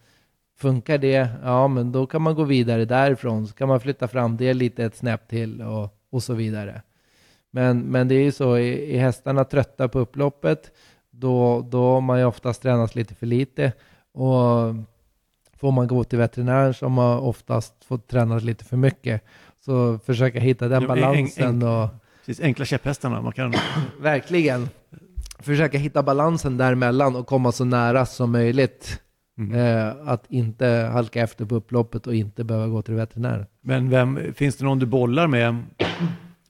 funkar 0.61 0.97
det, 0.97 1.29
ja 1.43 1.67
men 1.67 1.91
då 1.91 2.05
kan 2.05 2.21
man 2.21 2.35
gå 2.35 2.43
vidare 2.43 2.85
därifrån. 2.85 3.47
Så 3.47 3.53
kan 3.53 3.67
man 3.67 3.79
flytta 3.79 4.07
fram 4.07 4.37
det 4.37 4.53
lite 4.53 4.83
ett 4.83 4.95
snäpp 4.95 5.27
till 5.27 5.61
och, 5.61 5.97
och 6.11 6.23
så 6.23 6.33
vidare. 6.33 6.81
Men, 7.51 7.79
men 7.79 8.07
det 8.07 8.15
är 8.15 8.23
ju 8.23 8.31
så, 8.31 8.53
är, 8.53 8.77
är 8.77 8.99
hästarna 8.99 9.43
trötta 9.43 9.87
på 9.87 9.99
upploppet, 9.99 10.71
då, 11.11 11.61
då 11.61 11.93
har 11.93 12.01
man 12.01 12.19
ju 12.19 12.25
oftast 12.25 12.61
tränat 12.61 12.95
lite 12.95 13.15
för 13.15 13.25
lite. 13.25 13.71
Och 14.13 14.75
får 15.57 15.71
man 15.71 15.87
gå 15.87 16.03
till 16.03 16.19
veterinären 16.19 16.73
som 16.73 16.97
har 16.97 17.19
oftast 17.19 17.85
fått 17.85 18.07
träna 18.07 18.37
lite 18.37 18.65
för 18.65 18.77
mycket. 18.77 19.21
Så 19.65 19.99
försöka 20.05 20.39
hitta 20.39 20.67
den 20.67 20.87
balansen. 20.87 21.63
och, 21.63 21.89
Precis, 22.25 22.43
enkla 22.43 22.65
käpphästarna. 22.65 23.21
Man 23.21 23.33
kan... 23.33 23.53
Verkligen. 24.01 24.69
Försöka 25.39 25.77
hitta 25.77 26.03
balansen 26.03 26.57
däremellan 26.57 27.15
och 27.15 27.27
komma 27.27 27.51
så 27.51 27.65
nära 27.65 28.05
som 28.05 28.31
möjligt. 28.31 29.01
Mm. 29.41 29.77
Eh, 29.77 30.09
att 30.09 30.25
inte 30.29 30.67
halka 30.93 31.21
efter 31.21 31.45
på 31.45 31.55
upploppet 31.55 32.07
och 32.07 32.15
inte 32.15 32.43
behöva 32.43 32.67
gå 32.67 32.81
till 32.81 32.93
veterinären. 32.93 33.45
Men 33.61 33.89
vem, 33.89 34.19
finns 34.33 34.55
det 34.55 34.65
någon 34.65 34.79
du 34.79 34.85
bollar 34.85 35.27
med 35.27 35.63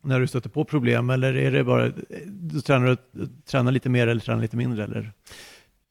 när 0.02 0.20
du 0.20 0.28
stöter 0.28 0.50
på 0.50 0.66
problem 0.66 1.10
eller 1.10 1.34
är 1.38 1.52
det 1.52 1.64
bara, 1.64 1.92
du 2.28 2.62
tränar, 2.62 2.98
tränar 3.46 3.72
lite 3.72 3.90
mer 3.90 4.08
eller 4.08 4.22
tränar 4.22 4.42
lite 4.42 4.58
mindre? 4.58 4.84
Eller? 4.84 5.12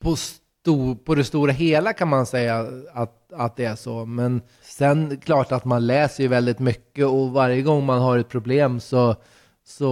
På, 0.03 0.16
sto, 0.16 0.96
på 0.96 1.14
det 1.14 1.24
stora 1.24 1.53
hela 1.53 1.92
kan 1.92 2.09
man 2.09 2.26
säga 2.26 2.66
att, 2.92 3.32
att 3.32 3.57
det 3.57 3.64
är 3.64 3.76
så. 3.76 4.07
Men 4.07 4.42
sen 4.62 5.16
klart 5.16 5.53
att 5.53 5.64
man 5.64 5.86
läser 5.86 6.22
ju 6.22 6.28
väldigt 6.28 6.59
mycket 6.59 7.07
och 7.07 7.30
varje 7.30 7.62
gång 7.62 7.86
man 7.86 8.01
har 8.01 8.18
ett 8.18 8.28
problem 8.28 8.80
så 8.80 9.16
så 9.64 9.90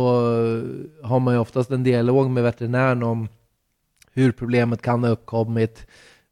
har 1.02 1.20
man 1.20 1.34
ju 1.34 1.40
oftast 1.40 1.70
en 1.70 1.84
dialog 1.84 2.30
med 2.30 2.42
veterinären 2.42 3.02
om 3.02 3.28
hur 4.12 4.32
problemet 4.32 4.82
kan 4.82 5.04
ha 5.04 5.10
uppkommit, 5.10 5.86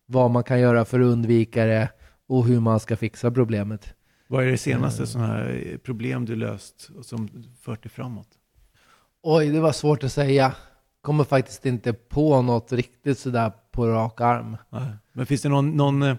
vad 0.07 0.31
man 0.31 0.45
kan 0.45 0.61
göra 0.61 0.85
för 0.85 1.01
att 1.01 1.07
undvika 1.07 1.65
det 1.65 1.89
och 2.29 2.47
hur 2.47 2.61
man 2.61 2.81
ska 2.81 2.97
fixa 2.97 3.31
problemet. 3.31 3.95
Vad 4.29 4.45
är 4.45 4.51
det 4.51 4.59
senaste 4.59 5.01
mm. 5.03 5.07
sådana 5.07 5.29
här 5.29 5.79
problem 5.85 6.25
du 6.25 6.37
löst 6.37 6.91
och 6.99 7.05
som 7.05 7.29
fört 7.61 7.83
dig 7.83 7.91
framåt? 7.91 8.29
Oj, 9.23 9.51
det 9.51 9.61
var 9.61 9.73
svårt 9.73 10.05
att 10.05 10.13
säga. 10.13 10.55
Kommer 11.01 11.25
faktiskt 11.25 11.67
inte 11.67 11.93
på 11.93 12.43
något 12.43 12.73
riktigt 12.73 13.19
sådär 13.19 13.53
på 13.71 13.87
rak 13.87 14.21
arm. 14.21 14.57
Nej. 14.71 14.83
Men 15.13 15.27
finns 15.27 15.43
det 15.43 15.49
någon, 15.49 15.71
någon 15.71 16.03
eh, 16.03 16.17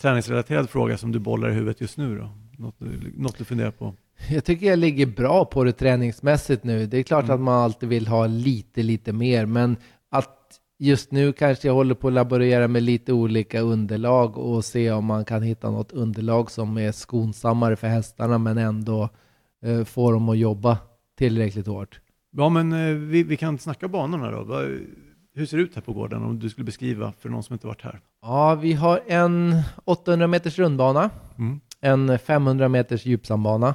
träningsrelaterad 0.00 0.70
fråga 0.70 0.98
som 0.98 1.12
du 1.12 1.18
bollar 1.18 1.50
i 1.50 1.52
huvudet 1.52 1.80
just 1.80 1.96
nu 1.96 2.18
då? 2.18 2.30
Något, 2.58 2.74
något 3.16 3.38
du 3.38 3.44
funderar 3.44 3.70
på? 3.70 3.94
Jag 4.28 4.44
tycker 4.44 4.66
jag 4.66 4.78
ligger 4.78 5.06
bra 5.06 5.44
på 5.44 5.64
det 5.64 5.72
träningsmässigt 5.72 6.64
nu. 6.64 6.86
Det 6.86 6.98
är 6.98 7.02
klart 7.02 7.24
mm. 7.24 7.34
att 7.34 7.40
man 7.40 7.54
alltid 7.54 7.88
vill 7.88 8.06
ha 8.06 8.26
lite, 8.26 8.82
lite 8.82 9.12
mer, 9.12 9.46
men 9.46 9.76
just 10.80 11.12
nu 11.12 11.32
kanske 11.32 11.68
jag 11.68 11.74
håller 11.74 11.94
på 11.94 12.08
att 12.08 12.14
laborera 12.14 12.68
med 12.68 12.82
lite 12.82 13.12
olika 13.12 13.60
underlag 13.60 14.38
och 14.38 14.64
se 14.64 14.90
om 14.90 15.04
man 15.04 15.24
kan 15.24 15.42
hitta 15.42 15.70
något 15.70 15.92
underlag 15.92 16.50
som 16.50 16.78
är 16.78 16.92
skonsammare 16.92 17.76
för 17.76 17.88
hästarna 17.88 18.38
men 18.38 18.58
ändå 18.58 19.08
eh, 19.62 19.84
får 19.84 20.12
dem 20.12 20.28
att 20.28 20.38
jobba 20.38 20.78
tillräckligt 21.18 21.66
hårt. 21.66 22.00
Ja, 22.30 22.48
men 22.48 22.72
eh, 22.72 22.94
vi, 22.94 23.22
vi, 23.22 23.36
kan 23.36 23.58
snacka 23.58 23.88
banorna 23.88 24.30
då. 24.30 24.54
Hur 25.34 25.46
ser 25.46 25.56
det 25.56 25.62
ut 25.62 25.74
här 25.74 25.82
på 25.82 25.92
gården 25.92 26.22
om 26.22 26.38
du 26.38 26.50
skulle 26.50 26.64
beskriva 26.64 27.12
för 27.18 27.28
någon 27.28 27.42
som 27.42 27.52
inte 27.52 27.66
varit 27.66 27.82
här? 27.82 28.00
Ja, 28.22 28.54
vi 28.54 28.72
har 28.72 29.00
en 29.06 29.62
800 29.84 30.26
meters 30.26 30.58
rundbana, 30.58 31.10
mm. 31.38 31.60
en 31.80 32.18
500 32.18 32.68
meters 32.68 33.06
djupsambana, 33.06 33.74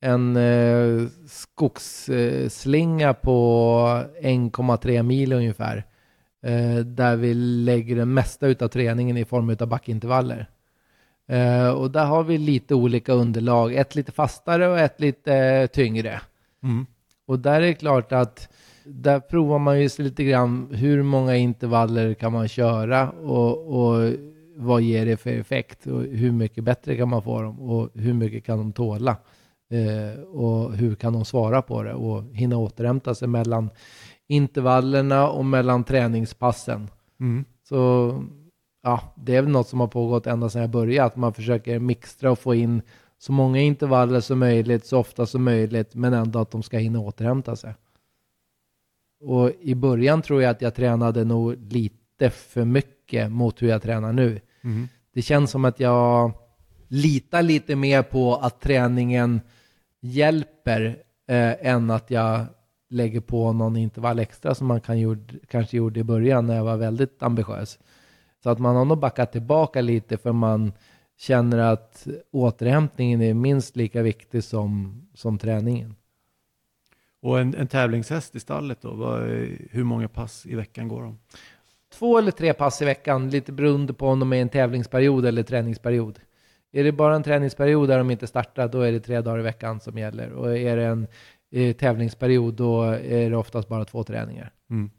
en 0.00 0.36
eh, 0.36 1.08
skogsslinga 1.26 3.14
på 3.14 4.04
1,3 4.22 5.02
mil 5.02 5.32
ungefär. 5.32 5.84
Eh, 6.42 6.78
där 6.78 7.16
vi 7.16 7.34
lägger 7.34 7.96
det 7.96 8.04
mesta 8.04 8.46
av 8.46 8.68
träningen 8.68 9.16
i 9.16 9.24
form 9.24 9.56
av 9.60 9.68
backintervaller. 9.68 10.46
Eh, 11.28 11.68
och 11.68 11.90
där 11.90 12.04
har 12.04 12.24
vi 12.24 12.38
lite 12.38 12.74
olika 12.74 13.12
underlag. 13.12 13.74
Ett 13.74 13.94
lite 13.94 14.12
fastare 14.12 14.68
och 14.68 14.78
ett 14.78 15.00
lite 15.00 15.34
eh, 15.34 15.66
tyngre. 15.66 16.20
Mm. 16.62 16.86
Och 17.26 17.38
där 17.38 17.60
är 17.60 17.66
det 17.66 17.74
klart 17.74 18.12
att 18.12 18.48
där 18.84 19.20
provar 19.20 19.58
man 19.58 19.80
ju 19.80 19.88
lite 19.98 20.24
grann 20.24 20.68
hur 20.72 21.02
många 21.02 21.36
intervaller 21.36 22.14
kan 22.14 22.32
man 22.32 22.48
köra 22.48 23.10
och, 23.10 23.80
och 23.80 24.12
vad 24.56 24.82
ger 24.82 25.06
det 25.06 25.16
för 25.16 25.30
effekt 25.30 25.86
och 25.86 26.02
hur 26.02 26.32
mycket 26.32 26.64
bättre 26.64 26.96
kan 26.96 27.08
man 27.08 27.22
få 27.22 27.42
dem 27.42 27.60
och 27.60 27.90
hur 27.94 28.14
mycket 28.14 28.44
kan 28.44 28.58
de 28.58 28.72
tåla. 28.72 29.16
Och 30.32 30.76
hur 30.76 30.94
kan 30.94 31.12
de 31.12 31.24
svara 31.24 31.62
på 31.62 31.82
det 31.82 31.94
och 31.94 32.24
hinna 32.32 32.56
återhämta 32.56 33.14
sig 33.14 33.28
mellan 33.28 33.70
intervallerna 34.30 35.28
och 35.28 35.44
mellan 35.44 35.84
träningspassen. 35.84 36.88
Mm. 37.20 37.44
Så 37.68 38.24
ja, 38.82 39.14
det 39.16 39.36
är 39.36 39.42
väl 39.42 39.50
något 39.50 39.68
som 39.68 39.80
har 39.80 39.86
pågått 39.86 40.26
ända 40.26 40.48
sedan 40.48 40.60
jag 40.60 40.70
började, 40.70 41.06
att 41.06 41.16
man 41.16 41.34
försöker 41.34 41.78
mixtra 41.78 42.30
och 42.30 42.38
få 42.38 42.54
in 42.54 42.82
så 43.18 43.32
många 43.32 43.60
intervaller 43.60 44.20
som 44.20 44.38
möjligt, 44.38 44.86
så 44.86 44.98
ofta 44.98 45.26
som 45.26 45.44
möjligt, 45.44 45.94
men 45.94 46.12
ändå 46.12 46.38
att 46.38 46.50
de 46.50 46.62
ska 46.62 46.78
hinna 46.78 47.00
återhämta 47.00 47.56
sig. 47.56 47.74
Och 49.20 49.50
i 49.60 49.74
början 49.74 50.22
tror 50.22 50.42
jag 50.42 50.50
att 50.50 50.62
jag 50.62 50.74
tränade 50.74 51.24
nog 51.24 51.72
lite 51.72 52.30
för 52.30 52.64
mycket 52.64 53.32
mot 53.32 53.62
hur 53.62 53.68
jag 53.68 53.82
tränar 53.82 54.12
nu. 54.12 54.40
Mm. 54.62 54.88
Det 55.14 55.22
känns 55.22 55.50
som 55.50 55.64
att 55.64 55.80
jag 55.80 56.32
litar 56.88 57.42
lite 57.42 57.76
mer 57.76 58.02
på 58.02 58.36
att 58.36 58.60
träningen 58.60 59.40
hjälper 60.00 60.84
eh, 61.28 61.66
än 61.66 61.90
att 61.90 62.10
jag 62.10 62.46
lägger 62.90 63.20
på 63.20 63.52
någon 63.52 63.76
intervall 63.76 64.18
extra 64.18 64.54
som 64.54 64.66
man 64.66 64.80
kan 64.80 64.98
gjorde, 64.98 65.34
kanske 65.48 65.76
gjorde 65.76 66.00
i 66.00 66.04
början 66.04 66.46
när 66.46 66.56
jag 66.56 66.64
var 66.64 66.76
väldigt 66.76 67.22
ambitiös. 67.22 67.78
Så 68.42 68.50
att 68.50 68.58
man 68.58 68.76
har 68.76 68.84
nog 68.84 68.98
backat 68.98 69.32
tillbaka 69.32 69.80
lite 69.80 70.16
för 70.16 70.32
man 70.32 70.72
känner 71.18 71.58
att 71.58 72.06
återhämtningen 72.30 73.22
är 73.22 73.34
minst 73.34 73.76
lika 73.76 74.02
viktig 74.02 74.44
som, 74.44 75.00
som 75.14 75.38
träningen. 75.38 75.94
Och 77.22 77.40
en, 77.40 77.54
en 77.54 77.68
tävlingshäst 77.68 78.36
i 78.36 78.40
stallet 78.40 78.82
då, 78.82 78.94
vad, 78.94 79.22
hur 79.70 79.84
många 79.84 80.08
pass 80.08 80.46
i 80.46 80.54
veckan 80.54 80.88
går 80.88 81.02
de? 81.02 81.18
Två 81.92 82.18
eller 82.18 82.30
tre 82.30 82.52
pass 82.52 82.82
i 82.82 82.84
veckan, 82.84 83.30
lite 83.30 83.52
beroende 83.52 83.92
på 83.92 84.06
om 84.08 84.20
de 84.20 84.32
är 84.32 84.42
en 84.42 84.48
tävlingsperiod 84.48 85.26
eller 85.26 85.42
träningsperiod. 85.42 86.18
Är 86.72 86.84
det 86.84 86.92
bara 86.92 87.16
en 87.16 87.22
träningsperiod 87.22 87.88
där 87.88 87.98
de 87.98 88.10
inte 88.10 88.26
startar, 88.26 88.68
då 88.68 88.80
är 88.80 88.92
det 88.92 89.00
tre 89.00 89.20
dagar 89.20 89.38
i 89.38 89.42
veckan 89.42 89.80
som 89.80 89.98
gäller. 89.98 90.32
Och 90.32 90.56
är 90.56 90.76
det 90.76 90.84
en 90.84 91.06
eh, 91.50 91.76
tävlingsperiod, 91.76 92.54
då 92.54 92.82
är 92.82 93.30
det 93.30 93.36
oftast 93.36 93.68
bara 93.68 93.84
två 93.84 94.04
träningar. 94.04 94.52
Mm. 94.70 94.90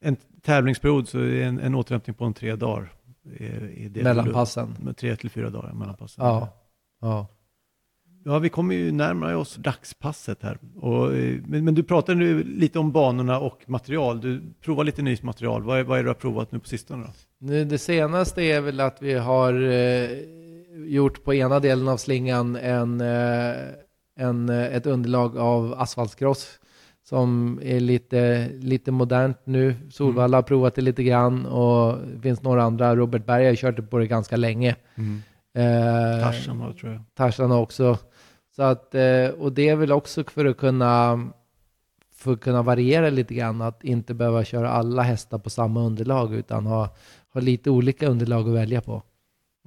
En 0.00 0.16
tävlingsperiod, 0.42 1.08
så 1.08 1.18
är 1.18 1.42
en, 1.42 1.60
en 1.60 1.74
återhämtning 1.74 2.14
på 2.14 2.24
en 2.24 2.34
tre 2.34 2.56
dagar? 2.56 2.92
Är, 3.38 3.78
är 3.78 3.88
det 3.88 4.02
mellan 4.02 4.32
passen? 4.32 4.76
Med 4.80 4.96
tre 4.96 5.16
till 5.16 5.30
fyra 5.30 5.50
dagar 5.50 5.72
mellan 5.72 5.96
passen? 5.96 6.24
Ja. 6.24 6.48
ja. 7.00 7.26
Ja, 8.28 8.38
vi 8.38 8.48
kommer 8.48 8.74
ju 8.74 8.92
närmare 8.92 9.36
oss 9.36 9.56
dagspasset 9.56 10.42
här. 10.42 10.58
Och, 10.76 11.14
eh, 11.14 11.40
men, 11.46 11.64
men, 11.64 11.74
du 11.74 11.82
pratade 11.82 12.18
nu 12.18 12.44
lite 12.44 12.78
om 12.78 12.92
banorna 12.92 13.38
och 13.38 13.64
material. 13.66 14.20
Du 14.20 14.42
provar 14.60 14.84
lite 14.84 15.02
nytt 15.02 15.22
material. 15.22 15.62
Vad 15.62 15.78
är, 15.78 15.84
vad 15.84 15.98
är 15.98 16.02
det 16.02 16.06
du 16.06 16.10
har 16.10 16.14
provat 16.14 16.52
nu 16.52 16.58
på 16.58 16.68
sistone? 16.68 17.06
Då? 17.38 17.64
Det 17.64 17.78
senaste 17.78 18.42
är 18.42 18.60
väl 18.60 18.80
att 18.80 19.02
vi 19.02 19.14
har 19.14 19.62
eh, 19.62 20.08
gjort 20.74 21.24
på 21.24 21.34
ena 21.34 21.60
delen 21.60 21.88
av 21.88 21.96
slingan 21.96 22.56
en, 22.56 23.00
eh, 23.00 23.56
en, 24.16 24.48
eh, 24.48 24.76
ett 24.76 24.86
underlag 24.86 25.38
av 25.38 25.74
asfaltskross 25.78 26.58
som 27.08 27.60
är 27.62 27.80
lite, 27.80 28.48
lite 28.48 28.90
modernt 28.90 29.38
nu. 29.44 29.74
Solvalla 29.90 30.36
har 30.36 30.42
provat 30.42 30.74
det 30.74 30.82
lite 30.82 31.02
grann 31.02 31.46
och 31.46 31.98
det 32.14 32.20
finns 32.20 32.42
några 32.42 32.62
andra. 32.62 32.96
Robert 32.96 33.26
Berg 33.26 33.46
har 33.46 33.54
kört 33.54 33.90
på 33.90 33.98
det 33.98 34.06
ganska 34.06 34.36
länge. 34.36 34.76
Mm. 34.94 35.22
Eh, 35.54 36.22
Tarzan 36.22 36.60
har 36.60 36.72
tror 36.72 36.92
jag. 36.92 37.02
Tarzan 37.14 37.52
också. 37.52 37.98
Så 38.56 38.62
att, 38.62 38.94
eh, 38.94 39.28
och 39.38 39.52
det 39.52 39.68
är 39.68 39.76
väl 39.76 39.92
också 39.92 40.24
för 40.24 40.44
att 40.44 40.56
kunna 40.56 41.20
för 42.14 42.32
att 42.32 42.40
kunna 42.40 42.62
variera 42.62 43.10
lite 43.10 43.34
grann, 43.34 43.62
att 43.62 43.84
inte 43.84 44.14
behöva 44.14 44.44
köra 44.44 44.70
alla 44.70 45.02
hästar 45.02 45.38
på 45.38 45.50
samma 45.50 45.80
underlag 45.80 46.34
utan 46.34 46.66
ha, 46.66 46.88
ha 47.32 47.40
lite 47.40 47.70
olika 47.70 48.08
underlag 48.08 48.48
att 48.48 48.54
välja 48.54 48.80
på. 48.80 49.02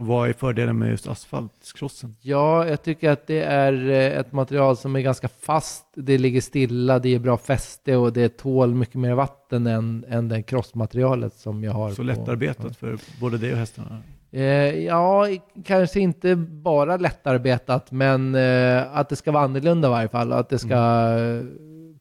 Vad 0.01 0.29
är 0.29 0.33
fördelen 0.33 0.77
med 0.79 0.89
just 0.89 1.07
asfaltskrossen? 1.07 2.15
Ja, 2.21 2.67
jag 2.67 2.83
tycker 2.83 3.09
att 3.09 3.27
det 3.27 3.41
är 3.41 3.89
eh, 3.89 4.19
ett 4.19 4.31
material 4.31 4.77
som 4.77 4.95
är 4.95 4.99
ganska 4.99 5.27
fast. 5.27 5.85
Det 5.95 6.17
ligger 6.17 6.41
stilla, 6.41 6.99
det 6.99 7.09
ger 7.09 7.19
bra 7.19 7.37
fäste 7.37 7.95
och 7.95 8.13
det 8.13 8.37
tål 8.37 8.75
mycket 8.75 8.95
mer 8.95 9.13
vatten 9.13 9.67
än, 9.67 10.05
än 10.09 10.27
det 10.27 10.43
crossmaterialet 10.43 11.33
som 11.33 11.63
jag 11.63 11.71
har. 11.71 11.89
Så 11.89 11.95
på, 11.95 12.03
lättarbetat 12.03 12.77
för 12.77 12.97
både 13.21 13.37
dig 13.37 13.51
och 13.51 13.57
hästarna? 13.57 13.97
Eh, 14.31 14.43
ja, 14.85 15.27
kanske 15.65 15.99
inte 15.99 16.35
bara 16.35 16.97
lättarbetat, 16.97 17.91
men 17.91 18.35
eh, 18.35 18.97
att 18.97 19.09
det 19.09 19.15
ska 19.15 19.31
vara 19.31 19.43
annorlunda 19.43 19.87
i 19.87 19.91
varje 19.91 20.09
fall. 20.09 20.33
Att 20.33 20.49
det 20.49 20.59
ska 20.59 20.75
eh, 21.19 21.43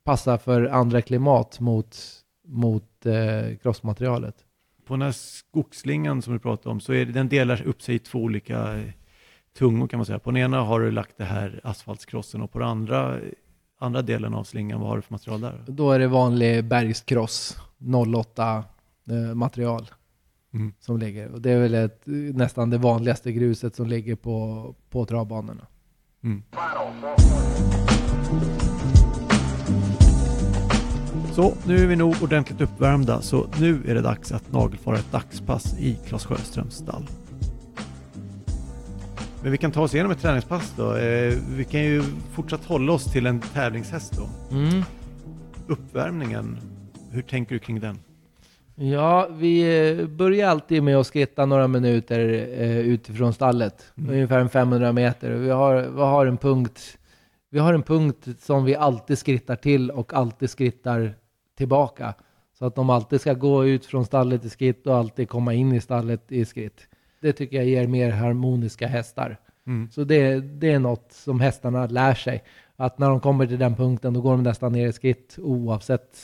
passa 0.05 0.39
för 0.39 0.65
andra 0.65 1.03
klimat 1.03 1.61
mot, 1.61 1.97
mot 2.47 3.07
eh, 3.07 3.57
crossmaterialet. 3.63 4.35
På 4.89 4.95
den 4.95 5.03
här 5.03 5.13
skogsslingan 5.13 6.23
som 6.23 6.33
du 6.33 6.39
pratade 6.39 6.71
om 6.71 6.81
så 6.81 6.93
är 6.93 7.07
det, 7.07 7.13
den 7.13 7.29
delar 7.29 7.63
upp 7.63 7.83
sig 7.83 7.95
i 7.95 7.99
två 7.99 8.19
olika 8.19 8.77
eh, 8.79 8.85
tungor 9.59 9.89
kan 9.89 9.99
man 9.99 10.07
säga. 10.07 10.19
På 10.19 10.31
den 10.31 10.37
ena 10.43 10.61
har 10.61 10.81
du 10.81 10.91
lagt 10.91 11.19
det 11.19 11.25
här 11.25 11.61
asfaltskrossen 11.65 12.43
och 12.43 12.53
på 12.53 12.59
den 12.59 12.69
andra, 12.69 13.19
andra 13.81 14.03
delen 14.03 14.35
av 14.35 14.45
slingan, 14.45 14.81
vad 14.81 14.89
har 14.89 14.97
du 14.97 15.03
för 15.03 15.15
material 15.15 15.41
där? 15.41 15.65
Då 15.67 15.93
är 15.93 15.99
det 15.99 16.07
vanlig 16.07 16.65
bergskross, 16.65 17.57
08 18.17 18.65
eh, 19.11 19.35
material 19.35 19.87
Mm. 20.55 20.73
som 20.81 20.99
ligger. 20.99 21.29
Och 21.29 21.41
det 21.43 21.51
är 21.51 21.61
väl 21.61 21.75
ett, 21.75 22.03
nästan 22.35 22.71
det 22.71 22.79
vanligaste 22.79 23.33
gruset 23.33 23.77
som 23.77 23.87
ligger 23.87 24.15
på, 24.17 24.75
på 24.91 25.05
travbanorna. 25.05 25.67
Mm. 26.25 26.43
Så 31.39 31.55
nu 31.67 31.77
är 31.83 31.87
vi 31.87 31.97
nog 31.97 32.15
ordentligt 32.23 32.61
uppvärmda 32.61 33.21
så 33.23 33.47
nu 33.61 33.83
är 33.87 33.95
det 33.95 34.01
dags 34.01 34.33
att 34.33 34.53
nagelfara 34.53 34.97
ett 34.97 35.13
dagspass 35.13 35.79
i 35.79 35.99
Claes 36.07 36.27
Sjöströms 36.27 36.75
stall. 36.75 37.03
Men 39.43 39.53
vi 39.53 39.59
kan 39.59 39.73
ta 39.73 39.83
oss 39.83 39.95
igenom 39.95 40.13
ett 40.13 40.21
träningspass 40.21 40.75
då. 40.77 40.97
Eh, 40.97 41.35
vi 41.57 41.65
kan 41.65 41.81
ju 41.81 42.03
fortsatt 42.33 42.65
hålla 42.65 42.93
oss 42.93 43.13
till 43.13 43.27
en 43.27 43.41
tävlingshäst 43.41 44.13
då. 44.17 44.57
Mm. 44.57 44.83
Uppvärmningen, 45.67 46.59
hur 47.11 47.23
tänker 47.23 47.55
du 47.55 47.59
kring 47.59 47.81
den? 47.81 47.99
Ja, 48.75 49.29
vi 49.33 49.89
eh, 49.91 50.07
börjar 50.07 50.49
alltid 50.49 50.83
med 50.83 50.97
att 50.97 51.07
skritta 51.07 51.47
några 51.47 51.69
minuter 51.69 52.49
eh, 52.59 52.79
utifrån 52.79 53.33
stallet. 53.33 53.93
Mm. 53.99 54.11
Ungefär 54.11 54.39
en 54.39 54.49
500 54.49 54.93
meter. 54.93 55.31
Vi 55.31 55.51
har, 55.51 55.75
vi 55.75 56.01
har 56.01 56.27
en 56.27 56.37
punkt 56.37 56.99
vi 57.51 57.59
har 57.59 57.75
en 57.75 57.83
punkt 57.83 58.29
som 58.41 58.65
vi 58.65 58.75
alltid 58.75 59.19
skrittar 59.19 59.57
till 59.57 59.91
och 59.91 60.15
alltid 60.15 60.51
skrittar 60.51 61.15
tillbaka. 61.59 62.15
Så 62.59 62.67
att 62.67 62.75
de 62.75 62.91
alltid 62.91 63.21
ska 63.21 63.33
gå 63.35 63.65
ut 63.67 63.87
från 63.87 64.05
stallet 64.05 64.45
i 64.45 64.51
skritt 64.51 64.87
och 64.87 64.97
alltid 64.97 65.29
komma 65.29 65.55
in 65.55 65.73
i 65.73 65.81
stallet 65.81 66.33
i 66.33 66.45
skritt. 66.45 66.89
Det 67.21 67.33
tycker 67.33 67.57
jag 67.57 67.67
ger 67.67 67.87
mer 67.87 68.11
harmoniska 68.11 68.87
hästar. 68.87 69.37
Mm. 69.67 69.91
Så 69.91 70.05
det, 70.05 70.41
det 70.41 70.73
är 70.73 70.79
något 70.79 71.13
som 71.13 71.41
hästarna 71.41 71.87
lär 71.87 72.15
sig. 72.15 72.45
Att 72.77 72.99
när 72.99 73.09
de 73.11 73.21
kommer 73.21 73.47
till 73.47 73.59
den 73.59 73.75
punkten 73.75 74.15
då 74.15 74.21
går 74.21 74.31
de 74.31 74.43
nästan 74.43 74.73
ner 74.73 74.89
i 74.89 74.93
skritt 74.93 75.39
oavsett 75.39 76.17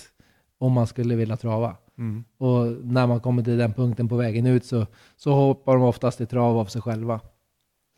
om 0.59 0.73
man 0.73 0.87
skulle 0.87 1.15
vilja 1.17 1.37
trava. 1.37 1.77
Mm. 1.99 2.25
Och 2.39 2.67
när 2.85 3.07
man 3.07 3.21
kommer 3.21 3.43
till 3.43 3.57
den 3.59 3.73
punkten 3.73 4.09
på 4.09 4.17
vägen 4.17 4.47
ut 4.47 4.65
så, 4.65 4.87
så 5.17 5.33
hoppar 5.33 5.75
de 5.75 5.83
oftast 5.83 6.21
i 6.21 6.27
trav 6.27 6.59
av 6.59 6.65
sig 6.67 6.83
själva. 6.83 7.21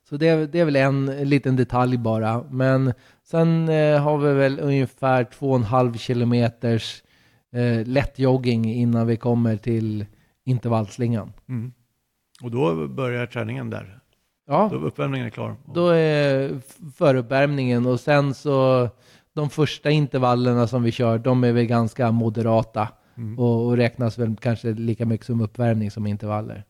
Så 0.08 0.16
det, 0.16 0.28
är- 0.28 0.46
det 0.46 0.60
är 0.60 0.64
väl 0.64 0.76
en 0.76 1.06
liten 1.06 1.56
detalj 1.56 1.96
bara. 1.98 2.44
Men 2.50 2.92
sen 3.24 3.68
eh, 3.68 3.98
har 4.02 4.18
vi 4.18 4.32
väl 4.34 4.60
ungefär 4.60 5.24
2,5 5.24 5.96
kilometers 5.98 7.02
eh, 7.52 7.86
lätt 7.86 8.18
jogging 8.18 8.74
innan 8.74 9.06
vi 9.06 9.16
kommer 9.16 9.56
till 9.56 10.06
intervallslingan. 10.44 11.32
Mm. 11.48 11.72
Och 12.42 12.50
då 12.50 12.88
börjar 12.88 13.26
träningen 13.26 13.70
där. 13.70 13.98
Ja, 14.48 14.68
Då 14.72 14.78
uppvärmningen 14.78 15.26
är 15.26 15.30
klar. 15.30 15.56
då 15.74 15.88
är 15.88 16.60
föruppvärmningen 16.96 17.86
och 17.86 18.00
sen 18.00 18.34
så 18.34 18.88
de 19.32 19.50
första 19.50 19.90
intervallerna 19.90 20.66
som 20.66 20.82
vi 20.82 20.92
kör, 20.92 21.18
de 21.18 21.44
är 21.44 21.52
väl 21.52 21.64
ganska 21.66 22.10
moderata 22.10 22.88
Mm. 23.18 23.38
och, 23.38 23.66
och 23.66 23.76
räknas 23.76 24.18
väl 24.18 24.36
kanske 24.40 24.72
lika 24.72 25.06
mycket 25.06 25.26
som 25.26 25.40
uppvärmning 25.40 25.90
som 25.90 26.06
intervaller. 26.06 26.64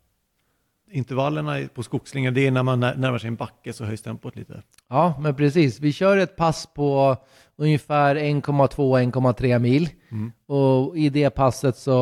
Intervallerna 0.91 1.69
på 1.75 1.83
skogsslingan, 1.83 2.35
det 2.35 2.47
är 2.47 2.51
när 2.51 2.63
man 2.63 2.81
när- 2.81 2.95
närmar 2.95 3.19
sig 3.19 3.29
en 3.29 3.37
backe 3.37 3.73
så 3.73 3.85
höjs 3.85 4.03
tempot 4.03 4.37
lite. 4.37 4.63
Ja, 4.89 5.15
men 5.21 5.35
precis. 5.35 5.81
Vi 5.81 5.93
kör 5.93 6.17
ett 6.17 6.37
pass 6.37 6.69
på 6.75 7.17
ungefär 7.57 8.17
1,2-1,3 8.17 9.59
mil. 9.59 9.89
Mm. 10.11 10.33
Och 10.47 10.97
i 10.99 11.09
det 11.09 11.31
passet 11.31 11.77
så 11.77 11.93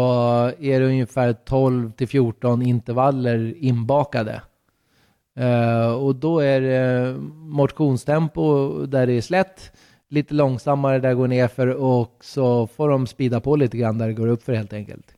är 0.61 0.80
det 0.80 0.87
ungefär 0.87 1.32
12 1.32 1.93
till 1.93 2.09
14 2.09 2.62
intervaller 2.62 3.55
inbakade. 3.59 4.43
Eh, 5.37 5.93
och 5.93 6.16
då 6.16 6.39
är 6.41 6.61
det 6.61 7.16
motionstempo 7.35 8.70
där 8.87 9.07
det 9.07 9.12
är 9.12 9.20
slätt, 9.20 9.72
lite 10.09 10.35
långsammare 10.35 10.99
där 10.99 11.09
det 11.09 11.14
går 11.14 11.28
ner 11.28 11.49
för 11.49 11.66
och 11.66 12.16
så 12.20 12.66
får 12.66 12.89
de 12.89 13.07
spida 13.07 13.41
på 13.41 13.57
lite 13.57 13.76
grann 13.76 13.99
där 13.99 14.07
det 14.07 14.12
går 14.14 14.26
upp 14.28 14.43
för 14.43 14.53
helt 14.55 14.72
enkelt. 14.72 15.14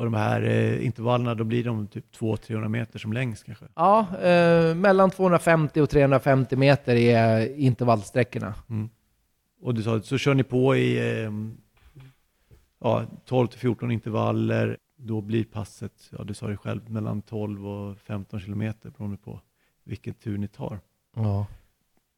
Och 0.00 0.06
de 0.06 0.14
här 0.14 0.42
eh, 0.42 0.86
intervallerna, 0.86 1.34
då 1.34 1.44
blir 1.44 1.64
de 1.64 1.86
typ 1.86 2.04
200-300 2.16 2.68
meter 2.68 2.98
som 2.98 3.12
längst 3.12 3.44
kanske. 3.44 3.64
Ja, 3.74 4.06
eh, 4.22 4.74
mellan 4.74 5.10
250 5.10 5.80
och 5.80 5.90
350 5.90 6.56
meter 6.56 6.96
är 6.96 7.56
intervallsträckorna. 7.56 8.54
Och 9.62 9.74
du 9.74 9.82
sa, 9.82 10.00
så 10.00 10.18
kör 10.18 10.34
ni 10.34 10.42
på 10.42 10.76
i 10.76 11.22
eh, 11.24 11.30
ja, 12.80 13.04
12 13.24 13.46
till 13.46 13.58
14 13.58 13.90
intervaller. 13.90 14.76
Då 14.96 15.20
blir 15.20 15.44
passet, 15.44 16.10
ja 16.10 16.24
du 16.24 16.34
sa 16.34 16.46
det 16.46 16.56
själv, 16.56 16.90
mellan 16.90 17.22
12 17.22 17.68
och 17.68 17.98
15 17.98 18.40
kilometer 18.40 18.90
beroende 18.90 19.16
på 19.16 19.40
vilken 19.84 20.14
tur 20.14 20.38
ni 20.38 20.48
tar. 20.48 20.78
Ja. 21.16 21.46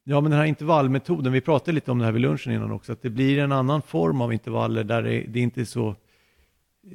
Ja, 0.04 0.20
men 0.20 0.30
den 0.30 0.40
här 0.40 0.46
intervallmetoden, 0.46 1.32
vi 1.32 1.40
pratade 1.40 1.72
lite 1.72 1.90
om 1.90 1.98
det 1.98 2.04
här 2.04 2.12
vid 2.12 2.22
lunchen 2.22 2.52
innan 2.52 2.72
också, 2.72 2.92
att 2.92 3.02
det 3.02 3.10
blir 3.10 3.38
en 3.38 3.52
annan 3.52 3.82
form 3.82 4.20
av 4.20 4.32
intervaller 4.32 4.84
där 4.84 5.02
det, 5.02 5.24
det 5.28 5.40
inte 5.40 5.60
är 5.60 5.64
så 5.64 5.88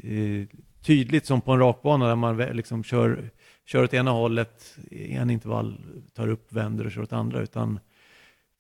eh, 0.03 0.47
tydligt 0.88 1.25
som 1.25 1.41
på 1.41 1.51
en 1.51 1.59
rakbana 1.59 2.07
där 2.07 2.15
man 2.15 2.38
liksom 2.38 2.83
kör, 2.83 3.29
kör 3.65 3.83
åt 3.83 3.93
ena 3.93 4.11
hållet 4.11 4.75
i 4.91 5.13
en 5.13 5.29
intervall, 5.29 5.77
tar 6.15 6.27
upp, 6.27 6.53
vänder 6.53 6.85
och 6.85 6.91
kör 6.91 7.01
åt 7.01 7.13
andra, 7.13 7.41
utan 7.41 7.79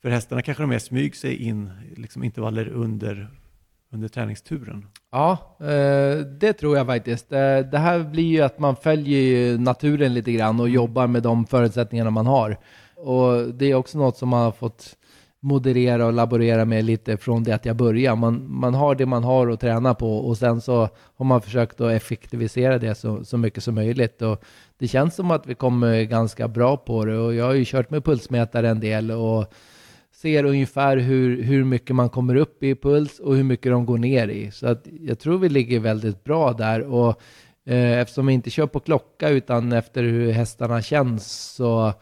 för 0.01 0.09
hästarna 0.09 0.41
kanske 0.41 0.63
de 0.63 0.67
mer 0.69 0.79
smyg 0.79 1.15
sig 1.15 1.35
in 1.43 1.71
liksom 1.95 2.23
intervaller 2.23 2.67
under, 2.67 3.27
under 3.91 4.07
träningsturen. 4.07 4.85
Ja, 5.11 5.57
eh, 5.59 6.17
det 6.19 6.53
tror 6.53 6.77
jag 6.77 6.85
faktiskt. 6.85 7.31
Eh, 7.31 7.59
Det 7.59 7.77
här 7.77 8.03
blir 8.03 8.27
ju 8.27 8.41
att 8.41 8.59
man 8.59 8.75
följer 8.75 9.57
naturen 9.57 10.13
lite 10.13 10.31
grann 10.31 10.59
och 10.59 10.69
jobbar 10.69 11.07
med 11.07 11.23
de 11.23 11.45
förutsättningarna 11.45 12.09
man 12.09 12.27
har. 12.27 12.57
Och 12.95 13.53
det 13.53 13.65
är 13.65 13.75
också 13.75 13.97
något 13.97 14.17
som 14.17 14.29
man 14.29 14.43
har 14.43 14.51
fått 14.51 14.96
moderera 15.39 16.05
och 16.05 16.13
laborera 16.13 16.65
med 16.65 16.85
lite 16.85 17.17
från 17.17 17.43
det 17.43 17.51
att 17.51 17.65
jag 17.65 17.75
började. 17.75 18.19
Man, 18.19 18.45
man 18.49 18.73
har 18.73 18.95
det 18.95 19.05
man 19.05 19.23
har 19.23 19.47
att 19.47 19.59
träna 19.59 19.93
på 19.93 20.17
och 20.17 20.37
sen 20.37 20.61
så 20.61 20.89
har 21.15 21.25
man 21.25 21.41
försökt 21.41 21.81
att 21.81 21.91
effektivisera 21.91 22.77
det 22.77 22.95
så, 22.95 23.23
så 23.23 23.37
mycket 23.37 23.63
som 23.63 23.75
möjligt. 23.75 24.21
Och 24.21 24.43
det 24.77 24.87
känns 24.87 25.15
som 25.15 25.31
att 25.31 25.47
vi 25.47 25.55
kommer 25.55 26.03
ganska 26.03 26.47
bra 26.47 26.77
på 26.77 27.05
det 27.05 27.17
och 27.17 27.33
jag 27.33 27.45
har 27.45 27.53
ju 27.53 27.65
kört 27.65 27.89
med 27.89 28.03
pulsmätare 28.03 28.69
en 28.69 28.79
del 28.79 29.11
och 29.11 29.53
ser 30.21 30.43
ungefär 30.43 30.97
hur, 30.97 31.43
hur 31.43 31.63
mycket 31.63 31.95
man 31.95 32.09
kommer 32.09 32.35
upp 32.35 32.63
i 32.63 32.75
puls 32.75 33.19
och 33.19 33.35
hur 33.35 33.43
mycket 33.43 33.71
de 33.71 33.85
går 33.85 33.97
ner 33.97 34.27
i. 34.27 34.51
Så 34.51 34.67
att 34.67 34.87
jag 35.01 35.19
tror 35.19 35.37
vi 35.37 35.49
ligger 35.49 35.79
väldigt 35.79 36.23
bra 36.23 36.53
där. 36.53 36.81
Och 36.81 37.21
eh, 37.65 37.99
eftersom 37.99 38.25
vi 38.25 38.33
inte 38.33 38.49
kör 38.49 38.67
på 38.67 38.79
klocka 38.79 39.29
utan 39.29 39.71
efter 39.71 40.03
hur 40.03 40.31
hästarna 40.31 40.81
känns 40.81 41.53
så 41.55 41.93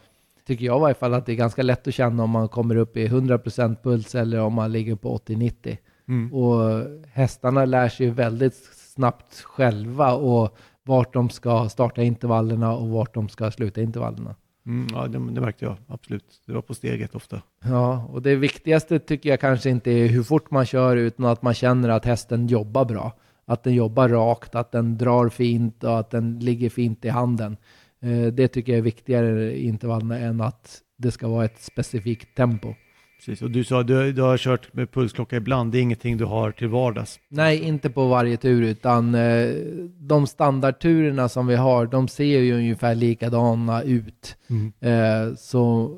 tycker 0.47 0.65
jag 0.65 0.77
i 0.77 0.81
varje 0.81 0.95
fall 0.95 1.13
att 1.13 1.25
det 1.25 1.31
är 1.31 1.35
ganska 1.35 1.63
lätt 1.63 1.87
att 1.87 1.93
känna 1.93 2.23
om 2.23 2.29
man 2.29 2.47
kommer 2.47 2.75
upp 2.75 2.97
i 2.97 3.07
100% 3.07 3.75
puls 3.83 4.15
eller 4.15 4.39
om 4.39 4.53
man 4.53 4.71
ligger 4.71 4.95
på 4.95 5.17
80-90. 5.17 5.77
Mm. 6.07 6.33
Och 6.33 6.87
hästarna 7.11 7.65
lär 7.65 7.89
sig 7.89 8.09
väldigt 8.09 8.55
snabbt 8.73 9.41
själva 9.41 10.13
och 10.13 10.57
vart 10.83 11.13
de 11.13 11.29
ska 11.29 11.69
starta 11.69 12.03
intervallerna 12.03 12.75
och 12.75 12.89
vart 12.89 13.13
de 13.13 13.29
ska 13.29 13.51
sluta 13.51 13.81
intervallerna. 13.81 14.35
Mm, 14.65 14.87
ja, 14.93 15.07
det, 15.07 15.31
det 15.31 15.41
märkte 15.41 15.65
jag 15.65 15.75
absolut. 15.87 16.41
Det 16.45 16.53
var 16.53 16.61
på 16.61 16.73
steget 16.73 17.15
ofta. 17.15 17.41
Ja, 17.63 18.09
och 18.11 18.21
det 18.21 18.35
viktigaste 18.35 18.99
tycker 18.99 19.29
jag 19.29 19.39
kanske 19.39 19.69
inte 19.69 19.91
är 19.91 20.07
hur 20.07 20.23
fort 20.23 20.51
man 20.51 20.65
kör 20.65 20.97
utan 20.97 21.25
att 21.25 21.41
man 21.41 21.53
känner 21.53 21.89
att 21.89 22.05
hästen 22.05 22.47
jobbar 22.47 22.85
bra. 22.85 23.13
Att 23.45 23.63
den 23.63 23.73
jobbar 23.73 24.09
rakt, 24.09 24.55
att 24.55 24.71
den 24.71 24.97
drar 24.97 25.29
fint 25.29 25.83
och 25.83 25.99
att 25.99 26.09
den 26.09 26.39
ligger 26.39 26.69
fint 26.69 27.05
i 27.05 27.09
handen. 27.09 27.57
Eh, 28.05 28.33
Det 28.33 28.47
tycker 28.47 28.71
jag 28.71 28.79
är 28.79 28.83
viktigare 28.83 29.53
i 29.53 29.65
intervallerna 29.67 30.19
än 30.19 30.41
att 30.41 30.81
det 30.97 31.11
ska 31.11 31.27
vara 31.27 31.45
ett 31.45 31.61
specifikt 31.61 32.35
tempo. 32.35 32.73
Precis, 33.19 33.41
och 33.41 33.51
du 33.51 33.63
sa 33.63 33.79
att 33.81 33.87
du, 33.87 34.11
du 34.11 34.21
har 34.21 34.37
kört 34.37 34.73
med 34.73 34.91
pulsklocka 34.91 35.35
ibland, 35.35 35.71
det 35.71 35.77
är 35.77 35.81
ingenting 35.81 36.17
du 36.17 36.25
har 36.25 36.51
till 36.51 36.67
vardags? 36.67 37.19
Nej, 37.29 37.63
inte 37.63 37.89
på 37.89 38.07
varje 38.07 38.37
tur, 38.37 38.61
utan 38.61 39.15
eh, 39.15 39.55
de 39.99 40.27
standardturerna 40.27 41.29
som 41.29 41.47
vi 41.47 41.55
har, 41.55 41.85
de 41.85 42.07
ser 42.07 42.39
ju 42.39 42.53
ungefär 42.53 42.95
likadana 42.95 43.83
ut. 43.83 44.37
Mm. 44.49 44.73
Eh, 44.79 45.35
så 45.35 45.91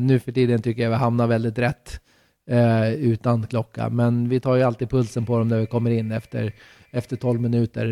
nu 0.00 0.18
för 0.18 0.32
tiden 0.32 0.62
tycker 0.62 0.82
jag 0.82 0.90
vi 0.90 0.96
hamnar 0.96 1.26
väldigt 1.26 1.58
rätt 1.58 2.00
utan 2.98 3.46
klocka. 3.46 3.88
Men 3.88 4.28
vi 4.28 4.40
tar 4.40 4.56
ju 4.56 4.62
alltid 4.62 4.90
pulsen 4.90 5.26
på 5.26 5.38
dem 5.38 5.48
när 5.48 5.60
vi 5.60 5.66
kommer 5.66 5.90
in 5.90 6.12
efter, 6.12 6.52
efter 6.90 7.16
12 7.16 7.40
minuter 7.40 7.86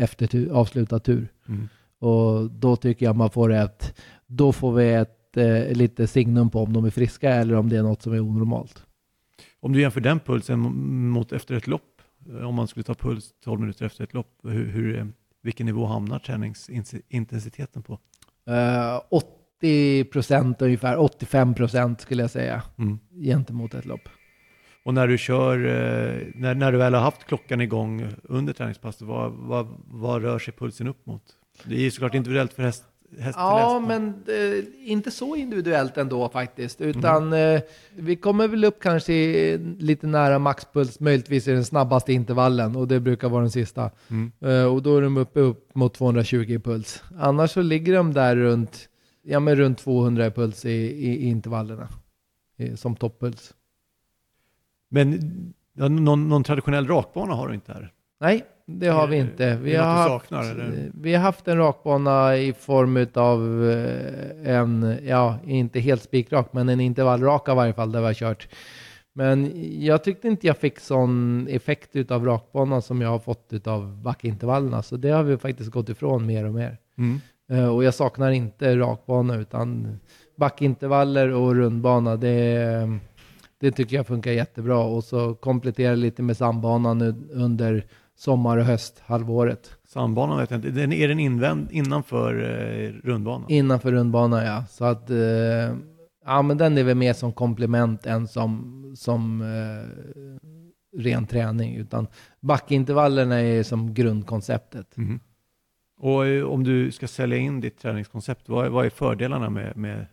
efter 0.00 0.48
avslutad 0.52 0.98
tur. 0.98 1.28
Mm. 1.48 1.68
Och 1.98 2.50
då 2.50 2.76
tycker 2.76 3.06
jag 3.06 3.16
man 3.16 3.30
får 3.30 3.52
ett, 3.52 4.00
då 4.26 4.52
får 4.52 4.72
vi 4.72 4.92
ett 4.92 5.36
eh, 5.36 5.72
lite 5.72 6.06
signum 6.06 6.50
på 6.50 6.62
om 6.62 6.72
de 6.72 6.84
är 6.84 6.90
friska 6.90 7.30
eller 7.34 7.54
om 7.54 7.68
det 7.68 7.76
är 7.76 7.82
något 7.82 8.02
som 8.02 8.12
är 8.12 8.20
onormalt. 8.20 8.86
Om 9.60 9.72
du 9.72 9.80
jämför 9.80 10.00
den 10.00 10.20
pulsen 10.20 10.58
mot 11.08 11.32
efter 11.32 11.54
ett 11.54 11.66
lopp, 11.66 12.00
eh, 12.30 12.48
om 12.48 12.54
man 12.54 12.68
skulle 12.68 12.84
ta 12.84 12.94
puls 12.94 13.34
12 13.44 13.60
minuter 13.60 13.86
efter 13.86 14.04
ett 14.04 14.14
lopp, 14.14 14.38
hur, 14.42 14.66
hur, 14.66 14.98
eh, 14.98 15.06
vilken 15.42 15.66
nivå 15.66 15.86
hamnar 15.86 16.18
träningsintensiteten 16.18 17.82
på? 17.82 17.98
Eh, 18.46 19.00
80 19.10 20.04
procent 20.04 20.62
ungefär, 20.62 20.98
85 20.98 21.54
procent 21.54 22.00
skulle 22.00 22.22
jag 22.22 22.30
säga, 22.30 22.62
Mm. 22.78 22.98
gentemot 23.24 23.74
ett 23.74 23.84
lopp. 23.84 24.08
Och 24.84 24.94
när 24.94 25.06
du 25.08 25.18
kör, 25.18 25.58
eh, 25.58 26.26
när, 26.34 26.54
när 26.54 26.72
du 26.72 26.78
väl 26.78 26.94
har 26.94 27.00
haft 27.00 27.24
klockan 27.24 27.60
igång 27.60 28.06
under 28.22 28.52
träningspasset, 28.52 29.02
vad, 29.02 29.32
vad, 29.32 29.66
vad 29.86 30.22
rör 30.22 30.38
sig 30.38 30.54
pulsen 30.54 30.86
upp 30.88 31.06
mot? 31.06 31.22
Det 31.64 31.74
är 31.74 31.80
ju 31.80 31.90
såklart 31.90 32.14
individuellt 32.14 32.52
för 32.52 32.62
häst, 32.62 32.84
häst 33.18 33.38
Ja, 33.38 33.80
till 33.80 33.90
häst. 33.94 34.00
men 34.26 34.58
eh, 34.58 34.64
inte 34.90 35.10
så 35.10 35.36
individuellt 35.36 35.96
ändå 35.98 36.28
faktiskt. 36.28 36.80
Utan 36.80 37.32
eh, 37.32 37.60
vi 37.96 38.16
kommer 38.16 38.48
väl 38.48 38.64
upp 38.64 38.80
kanske 38.80 39.12
i, 39.12 39.58
lite 39.78 40.06
nära 40.06 40.38
maxpuls, 40.38 41.00
möjligtvis 41.00 41.48
i 41.48 41.52
den 41.52 41.64
snabbaste 41.64 42.12
intervallen. 42.12 42.76
Och 42.76 42.88
det 42.88 43.00
brukar 43.00 43.28
vara 43.28 43.40
den 43.40 43.50
sista. 43.50 43.90
Mm. 44.10 44.32
Eh, 44.40 44.64
och 44.74 44.82
då 44.82 44.96
är 44.96 45.02
de 45.02 45.16
uppe 45.16 45.40
upp 45.40 45.74
mot 45.74 45.94
220 45.94 46.36
i 46.48 46.58
puls. 46.58 47.02
Annars 47.18 47.50
så 47.50 47.62
ligger 47.62 47.94
de 47.94 48.12
där 48.12 48.36
runt, 48.36 48.88
ja, 49.22 49.40
men 49.40 49.56
runt 49.56 49.78
200 49.78 50.26
i 50.26 50.30
puls 50.30 50.64
i, 50.64 50.70
i, 50.70 51.08
i 51.08 51.26
intervallerna. 51.28 51.88
Som 52.76 52.96
toppuls. 52.96 53.54
Men 54.88 55.20
ja, 55.72 55.88
någon, 55.88 56.28
någon 56.28 56.44
traditionell 56.44 56.86
rakbana 56.86 57.34
har 57.34 57.48
du 57.48 57.54
inte 57.54 57.72
här? 57.72 57.92
Nej, 58.20 58.44
det 58.66 58.88
har 58.88 59.06
vi 59.06 59.16
inte. 59.16 59.44
Är 59.44 59.56
Vi 59.56 59.76
har, 59.76 59.84
haft, 59.84 60.08
saknar, 60.08 60.90
vi 60.94 61.14
har 61.14 61.22
haft 61.22 61.48
en 61.48 61.58
rakbana 61.58 62.36
i 62.36 62.52
form 62.52 63.06
av 63.14 63.70
en, 64.44 64.98
ja, 65.06 65.38
inte 65.46 65.80
helt 65.80 66.02
spikrak, 66.02 66.52
men 66.52 66.68
en 66.68 66.80
intervallraka 66.80 67.52
i 67.52 67.54
varje 67.54 67.72
fall 67.72 67.92
där 67.92 68.00
vi 68.00 68.06
har 68.06 68.14
kört. 68.14 68.48
Men 69.12 69.52
jag 69.84 70.04
tyckte 70.04 70.28
inte 70.28 70.46
jag 70.46 70.58
fick 70.58 70.80
sån 70.80 71.46
effekt 71.50 71.96
utav 71.96 72.24
rakbanan 72.26 72.82
som 72.82 73.00
jag 73.00 73.08
har 73.08 73.18
fått 73.18 73.52
utav 73.52 74.02
backintervallerna, 74.02 74.82
så 74.82 74.96
det 74.96 75.10
har 75.10 75.22
vi 75.22 75.36
faktiskt 75.36 75.70
gått 75.70 75.88
ifrån 75.88 76.26
mer 76.26 76.44
och 76.44 76.54
mer. 76.54 76.78
Mm. 76.98 77.20
Eh, 77.50 77.68
Och 77.68 77.84
jag 77.84 77.94
saknar 77.94 78.30
inte 78.30 78.76
rakbana, 78.76 79.36
utan 79.36 79.98
backintervaller 80.36 81.28
och 81.28 81.54
rundbana, 81.54 82.16
det, 82.16 82.98
det 83.60 83.70
tycker 83.70 83.96
jag 83.96 84.06
funkar 84.06 84.30
jättebra. 84.30 84.78
Och 84.78 85.04
så 85.04 85.34
komplettera 85.34 85.94
lite 85.94 86.22
med 86.22 86.36
sandbanan 86.36 86.98
nu 86.98 87.14
under 87.32 87.86
sommar 88.16 88.56
och 88.56 88.64
höst, 88.64 89.02
halvåret. 89.06 89.70
Sandbanan 89.84 90.38
vet 90.38 90.50
jag 90.50 90.58
inte, 90.58 90.70
den, 90.70 90.92
är 90.92 91.08
den 91.08 91.18
invänd, 91.18 91.72
innanför 91.72 92.34
eh, 92.34 93.08
rundbanan? 93.08 93.50
Innanför 93.50 93.92
rundbana 93.92 94.44
ja. 94.44 94.64
Så 94.66 94.84
att, 94.84 95.10
eh, 95.10 95.16
ja 96.24 96.42
men 96.42 96.58
den 96.58 96.78
är 96.78 96.84
väl 96.84 96.96
mer 96.96 97.12
som 97.12 97.32
komplement 97.32 98.06
än 98.06 98.28
som, 98.28 98.92
som 98.96 99.40
eh, 99.42 101.00
ren 101.00 101.26
träning. 101.26 101.76
Utan 101.76 102.06
backintervallerna 102.40 103.40
är 103.40 103.62
som 103.62 103.94
grundkonceptet. 103.94 104.96
Mhm. 104.96 105.20
Och 106.00 106.26
eh, 106.26 106.44
om 106.44 106.64
du 106.64 106.92
ska 106.92 107.08
sälja 107.08 107.36
in 107.36 107.60
ditt 107.60 107.78
träningskoncept, 107.78 108.48
vad 108.48 108.66
är, 108.66 108.70
vad 108.70 108.86
är 108.86 108.90
fördelarna 108.90 109.50
med, 109.50 109.76
med 109.76 110.06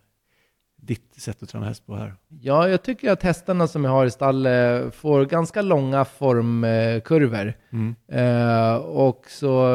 ditt 0.82 1.22
sätt 1.22 1.44
att 1.44 1.50
träna 1.50 1.66
häst 1.66 1.86
på 1.86 1.96
här? 1.96 2.16
Ja, 2.42 2.68
jag 2.68 2.84
tycker 2.84 3.12
att 3.12 3.24
hästarna 3.24 3.68
som 3.68 3.84
jag 3.84 3.92
har 3.92 4.06
i 4.06 4.12
stallet 4.12 4.96
får 4.96 5.26
ganska 5.26 5.62
långa 5.62 6.06
formkurvor. 6.06 7.54
Mm. 7.72 7.96
Eh, 8.08 8.76
och 8.76 9.26
så 9.30 9.68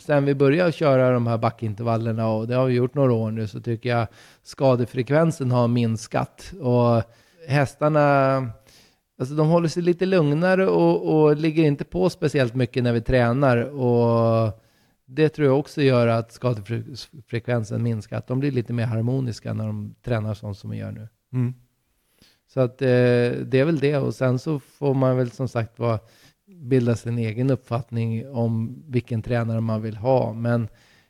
sen 0.00 0.24
vi 0.24 0.34
började 0.34 0.72
köra 0.72 1.10
de 1.10 1.26
här 1.26 1.38
backintervallerna, 1.38 2.28
och 2.28 2.48
det 2.48 2.54
har 2.54 2.66
vi 2.66 2.74
gjort 2.74 2.94
några 2.94 3.12
år 3.12 3.30
nu, 3.30 3.46
så 3.46 3.60
tycker 3.60 3.88
jag 3.88 4.06
skadefrekvensen 4.42 5.50
har 5.50 5.68
minskat. 5.68 6.52
Och 6.60 7.02
hästarna, 7.48 8.36
alltså 9.18 9.34
de 9.34 9.48
håller 9.48 9.68
sig 9.68 9.82
lite 9.82 10.06
lugnare 10.06 10.66
och, 10.66 11.14
och 11.14 11.36
ligger 11.36 11.64
inte 11.64 11.84
på 11.84 12.10
speciellt 12.10 12.54
mycket 12.54 12.82
när 12.82 12.92
vi 12.92 13.00
tränar. 13.00 13.56
Och 13.56 14.63
det 15.14 15.28
tror 15.28 15.48
jag 15.48 15.58
också 15.58 15.82
gör 15.82 16.06
att 16.06 16.32
skadefrekvensen 16.32 17.82
minskar, 17.82 18.18
att 18.18 18.26
de 18.26 18.40
blir 18.40 18.50
lite 18.50 18.72
mer 18.72 18.86
harmoniska 18.86 19.54
när 19.54 19.66
de 19.66 19.94
tränar 20.02 20.34
sånt 20.34 20.58
som 20.58 20.70
vi 20.70 20.76
gör 20.76 20.92
nu. 20.92 21.08
Mm. 21.32 21.54
Så 22.46 22.60
att 22.60 22.82
eh, 22.82 22.86
det 23.46 23.54
är 23.54 23.64
väl 23.64 23.78
det. 23.78 23.96
Och 23.96 24.14
sen 24.14 24.38
så 24.38 24.58
får 24.58 24.94
man 24.94 25.16
väl 25.16 25.30
som 25.30 25.48
sagt 25.48 25.78
vara 25.78 25.98
bilda 26.46 26.96
sin 26.96 27.18
egen 27.18 27.50
uppfattning 27.50 28.28
om 28.28 28.82
vilken 28.86 29.22
tränare 29.22 29.60
man 29.60 29.82
vill 29.82 29.96
ha. 29.96 30.32
Men 30.32 30.68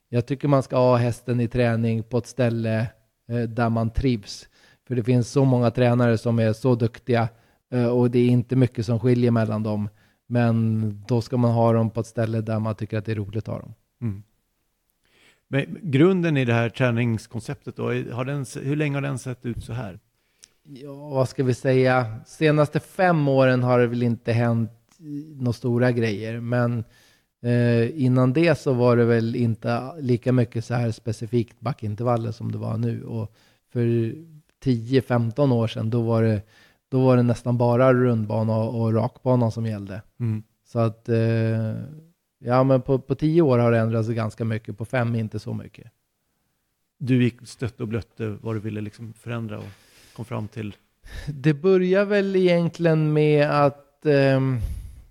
jag 0.08 0.26
tycker 0.26 0.48
man 0.48 0.62
ska 0.62 0.76
ha 0.76 0.96
hästen 0.96 1.40
i 1.40 1.48
träning 1.48 2.02
på 2.02 2.18
ett 2.18 2.26
ställe 2.26 2.86
eh, 3.28 3.42
där 3.42 3.68
man 3.68 3.90
trivs. 3.90 4.48
För 4.88 4.94
det 4.94 5.02
finns 5.02 5.30
så 5.30 5.44
många 5.44 5.70
tränare 5.70 6.18
som 6.18 6.38
är 6.38 6.52
så 6.52 6.74
duktiga 6.74 7.28
eh, 7.72 7.86
och 7.86 8.10
det 8.10 8.18
är 8.18 8.28
inte 8.28 8.56
mycket 8.56 8.86
som 8.86 9.00
skiljer 9.00 9.30
mellan 9.30 9.62
dem. 9.62 9.88
Men 10.26 11.04
då 11.08 11.20
ska 11.20 11.36
man 11.36 11.52
ha 11.52 11.72
dem 11.72 11.90
på 11.90 12.00
ett 12.00 12.06
ställe 12.06 12.40
där 12.40 12.58
man 12.58 12.74
tycker 12.74 12.98
att 12.98 13.04
det 13.04 13.12
är 13.12 13.16
roligt 13.16 13.48
att 13.48 13.54
ha 13.54 13.60
dem. 13.60 13.74
Mm. 14.04 14.22
Men 15.48 15.78
grunden 15.82 16.36
i 16.36 16.44
det 16.44 16.52
här 16.52 16.68
träningskonceptet 16.68 17.76
då, 17.76 17.84
har 17.86 18.24
den, 18.24 18.46
hur 18.62 18.76
länge 18.76 18.96
har 18.96 19.02
den 19.02 19.18
sett 19.18 19.46
ut 19.46 19.64
så 19.64 19.72
här? 19.72 19.98
Ja, 20.62 20.94
vad 20.94 21.28
ska 21.28 21.44
vi 21.44 21.54
säga? 21.54 22.16
Senaste 22.26 22.80
fem 22.80 23.28
åren 23.28 23.62
har 23.62 23.78
det 23.78 23.86
väl 23.86 24.02
inte 24.02 24.32
hänt 24.32 24.70
några 25.36 25.52
stora 25.52 25.92
grejer, 25.92 26.40
men 26.40 26.84
eh, 27.42 28.04
innan 28.04 28.32
det 28.32 28.58
så 28.58 28.72
var 28.72 28.96
det 28.96 29.04
väl 29.04 29.36
inte 29.36 29.92
lika 29.98 30.32
mycket 30.32 30.64
så 30.64 30.74
här 30.74 30.90
specifikt 30.90 31.60
backintervaller 31.60 32.32
som 32.32 32.52
det 32.52 32.58
var 32.58 32.76
nu. 32.76 33.04
Och 33.04 33.34
för 33.72 34.14
10-15 34.64 35.52
år 35.52 35.66
sedan, 35.66 35.90
då 35.90 36.02
var, 36.02 36.22
det, 36.22 36.42
då 36.88 37.04
var 37.04 37.16
det 37.16 37.22
nästan 37.22 37.58
bara 37.58 37.94
rundbana 37.94 38.56
och, 38.56 38.82
och 38.82 38.94
rakbana 38.94 39.50
som 39.50 39.66
gällde. 39.66 40.02
Mm. 40.20 40.42
Så 40.64 40.78
att, 40.78 41.08
eh, 41.08 41.74
ja 42.44 42.64
men 42.64 42.82
på, 42.82 42.98
på 42.98 43.14
tio 43.14 43.42
år 43.42 43.58
har 43.58 43.72
det 43.72 43.78
ändrats 43.78 44.08
ganska 44.08 44.44
mycket, 44.44 44.78
på 44.78 44.84
fem 44.84 45.14
inte 45.14 45.38
så 45.38 45.54
mycket. 45.54 45.86
Du 46.98 47.22
gick 47.22 47.48
stött 47.48 47.80
och 47.80 47.88
blötte 47.88 48.36
vad 48.40 48.54
du 48.54 48.60
ville 48.60 48.80
liksom 48.80 49.12
förändra 49.12 49.58
och 49.58 49.64
kom 50.16 50.24
fram 50.24 50.48
till? 50.48 50.76
Det 51.26 51.54
börjar 51.54 52.04
väl 52.04 52.36
egentligen 52.36 53.12
med 53.12 53.50
att 53.50 54.06
ehm, 54.06 54.58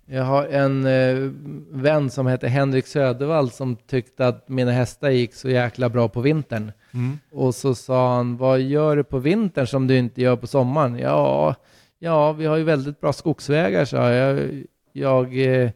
jag 0.06 0.24
har 0.24 0.46
en 0.46 0.86
eh, 0.86 1.30
vän 1.70 2.10
som 2.10 2.26
heter 2.26 2.48
Henrik 2.48 2.86
Södervall 2.86 3.50
som 3.50 3.76
tyckte 3.76 4.26
att 4.26 4.48
mina 4.48 4.72
hästar 4.72 5.10
gick 5.10 5.34
så 5.34 5.50
jäkla 5.50 5.88
bra 5.88 6.08
på 6.08 6.20
vintern. 6.20 6.72
Mm. 6.94 7.18
Och 7.32 7.54
så 7.54 7.74
sa 7.74 8.16
han, 8.16 8.36
vad 8.36 8.60
gör 8.60 8.96
du 8.96 9.04
på 9.04 9.18
vintern 9.18 9.66
som 9.66 9.86
du 9.86 9.96
inte 9.96 10.22
gör 10.22 10.36
på 10.36 10.46
sommaren? 10.46 10.98
Ja, 10.98 11.54
ja 11.98 12.32
vi 12.32 12.46
har 12.46 12.56
ju 12.56 12.64
väldigt 12.64 13.00
bra 13.00 13.12
skogsvägar, 13.12 13.84
sa 13.84 14.10
jag. 14.10 14.64
Jag 14.92 15.38
eh, 15.38 15.70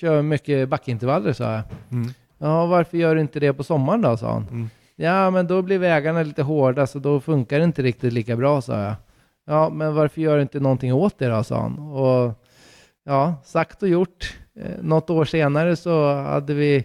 kör 0.00 0.22
mycket 0.22 0.68
backintervaller, 0.68 1.32
sa 1.32 1.52
jag. 1.52 1.62
Mm. 1.90 2.08
Ja, 2.38 2.66
varför 2.66 2.98
gör 2.98 3.14
du 3.14 3.20
inte 3.20 3.40
det 3.40 3.52
på 3.52 3.64
sommaren 3.64 4.02
då, 4.02 4.16
sa 4.16 4.32
han. 4.32 4.46
Mm. 4.50 4.70
Ja, 4.96 5.30
men 5.30 5.46
då 5.46 5.62
blir 5.62 5.78
vägarna 5.78 6.22
lite 6.22 6.42
hårda, 6.42 6.86
så 6.86 6.98
då 6.98 7.20
funkar 7.20 7.58
det 7.58 7.64
inte 7.64 7.82
riktigt 7.82 8.12
lika 8.12 8.36
bra, 8.36 8.60
sa 8.62 8.82
jag. 8.82 8.94
Ja, 9.46 9.70
men 9.70 9.94
varför 9.94 10.20
gör 10.20 10.36
du 10.36 10.42
inte 10.42 10.60
någonting 10.60 10.92
åt 10.94 11.18
det 11.18 11.28
då, 11.28 11.44
sa 11.44 11.60
han. 11.60 11.78
Och 11.78 12.44
ja, 13.04 13.34
sagt 13.44 13.82
och 13.82 13.88
gjort. 13.88 14.38
Eh, 14.56 14.82
något 14.82 15.10
år 15.10 15.24
senare 15.24 15.76
så 15.76 16.14
hade 16.14 16.54
vi 16.54 16.84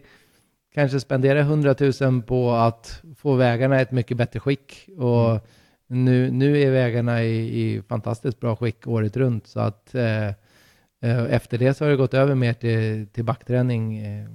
kanske 0.74 1.00
spenderat 1.00 1.46
100 1.46 1.76
000 2.02 2.22
på 2.22 2.52
att 2.52 3.02
få 3.18 3.34
vägarna 3.36 3.80
i 3.80 3.82
ett 3.82 3.92
mycket 3.92 4.18
bättre 4.18 4.40
skick. 4.40 4.90
Och 4.98 5.30
Mm. 5.90 6.06
nu, 6.06 6.32
nu 6.32 6.62
är 6.62 6.72
vägarna 6.72 7.24
i, 7.24 7.62
i 7.62 7.82
fantastiskt 7.90 8.40
bra 8.40 8.56
skick 8.56 8.88
året 8.88 9.18
runt. 9.18 9.48
Så 9.48 9.60
att 9.60 9.96
eh, 9.96 10.28
eh, 10.28 10.34
efter 11.10 11.58
det 11.58 11.74
så 11.74 11.86
har 11.86 11.90
det 11.90 11.98
gått 11.98 12.14
över 12.14 12.36
mer 12.36 12.54
till, 12.54 13.08
till 13.08 13.24
backträning 13.24 13.98
eh, 13.98 14.28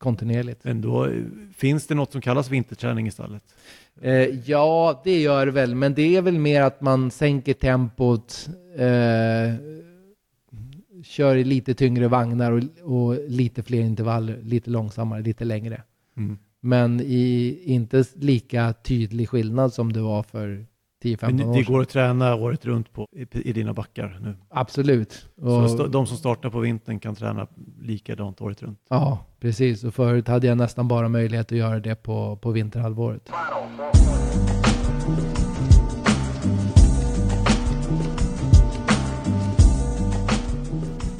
kontinuerligt. 0.00 0.64
Men 0.64 0.80
då 0.80 1.06
eh, 1.06 1.12
finns 1.56 1.86
det 1.86 1.94
något 1.94 2.12
som 2.12 2.20
kallas 2.20 2.50
vinterträning 2.50 3.06
i 3.06 3.10
stallet? 3.10 3.42
Eh, 4.00 4.50
ja, 4.50 5.00
det 5.04 5.20
gör 5.20 5.46
det 5.46 5.52
väl, 5.52 5.74
men 5.74 5.94
det 5.94 6.16
är 6.16 6.22
väl 6.22 6.38
mer 6.38 6.62
att 6.62 6.80
man 6.80 7.10
sänker 7.10 7.54
tempot, 7.54 8.48
eh, 8.76 9.54
kör 11.04 11.36
i 11.36 11.44
lite 11.44 11.74
tyngre 11.74 12.08
vagnar 12.08 12.52
och, 12.52 12.62
och 12.82 13.28
lite 13.28 13.62
fler 13.62 13.80
intervaller, 13.80 14.38
lite 14.42 14.70
långsammare, 14.70 15.22
lite 15.22 15.44
längre. 15.44 15.82
Mm. 16.16 16.38
Men 16.60 17.00
i 17.00 17.58
inte 17.64 18.04
lika 18.14 18.72
tydlig 18.72 19.28
skillnad 19.28 19.72
som 19.72 19.92
det 19.92 20.00
var 20.00 20.22
för 20.22 20.66
10-15 21.02 21.18
Men 21.32 21.48
år 21.48 21.54
det 21.54 21.62
går 21.62 21.80
att 21.82 21.88
träna 21.88 22.34
året 22.34 22.64
runt 22.66 22.92
på, 22.92 23.08
i, 23.12 23.48
i 23.48 23.52
dina 23.52 23.72
backar 23.72 24.18
nu. 24.22 24.36
Absolut. 24.50 25.12
Så 25.38 25.44
Och, 25.58 25.64
st- 25.64 25.88
de 25.88 26.06
som 26.06 26.16
startar 26.16 26.50
på 26.50 26.58
vintern 26.60 26.98
kan 27.00 27.14
träna 27.14 27.46
likadant 27.80 28.40
året 28.40 28.62
runt. 28.62 28.78
ja, 28.90 29.18
precis. 29.40 29.84
Och 29.84 29.94
förut 29.94 30.28
hade 30.28 30.46
jag 30.46 30.58
nästan 30.58 30.88
bara 30.88 31.08
möjlighet 31.08 31.52
att 31.52 31.58
göra 31.58 31.80
det 31.80 31.94
på, 31.94 32.36
på 32.36 32.50
vinterhalvåret. 32.50 33.30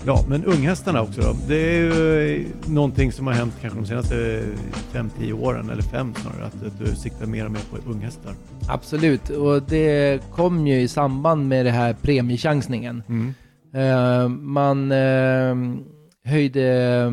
Ja, 0.07 0.25
men 0.29 0.45
unghästarna 0.45 1.03
också 1.03 1.21
då. 1.21 1.37
Det 1.49 1.55
är 1.55 1.81
ju 1.81 2.47
någonting 2.67 3.13
som 3.13 3.27
har 3.27 3.35
hänt 3.35 3.55
kanske 3.61 3.79
de 3.79 3.87
senaste 3.87 4.43
5-10 4.93 5.33
åren, 5.33 5.71
eller 5.71 5.83
fem 5.83 6.15
snarare, 6.15 6.47
att, 6.47 6.67
att 6.67 6.79
du 6.79 6.97
siktar 6.97 7.27
mer 7.27 7.45
och 7.45 7.51
mer 7.51 7.61
på 7.71 7.91
unghästar. 7.91 8.33
Absolut, 8.69 9.31
och 9.31 9.63
det 9.63 10.23
kom 10.33 10.67
ju 10.67 10.81
i 10.81 10.89
samband 10.89 11.49
med 11.49 11.67
det 11.67 11.71
här 11.71 11.97
premiechansningen. 12.03 13.03
Mm. 13.09 13.35
Eh, 13.75 14.29
man 14.29 14.93
eh, 14.93 15.57
höjde, 16.25 16.63
eh, 16.63 17.11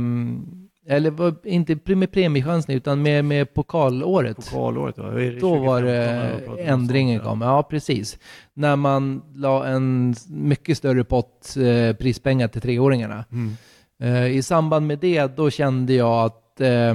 eller 0.87 1.35
inte 1.47 1.95
med 1.95 2.11
premiechansning 2.11 2.77
utan 2.77 3.01
med, 3.01 3.25
med 3.25 3.53
pokalåret. 3.53 4.35
Pokalåret 4.35 4.97
va? 4.97 5.09
Det 5.09 5.39
Då 5.39 5.55
var 5.55 5.81
2015 5.81 6.55
det 6.55 6.61
ändringen 6.61 7.19
kom. 7.19 7.41
Ja, 7.41 7.63
precis. 7.63 8.17
När 8.53 8.75
man 8.75 9.21
la 9.35 9.67
en 9.67 10.15
mycket 10.29 10.77
större 10.77 11.03
pott 11.03 11.57
eh, 11.57 11.95
prispengar 11.95 12.47
till 12.47 12.61
treåringarna. 12.61 13.25
Mm. 13.31 13.57
Eh, 13.99 14.27
I 14.27 14.43
samband 14.43 14.87
med 14.87 14.99
det, 14.99 15.37
då 15.37 15.49
kände 15.49 15.93
jag 15.93 16.25
att 16.25 16.61
eh, 16.61 16.89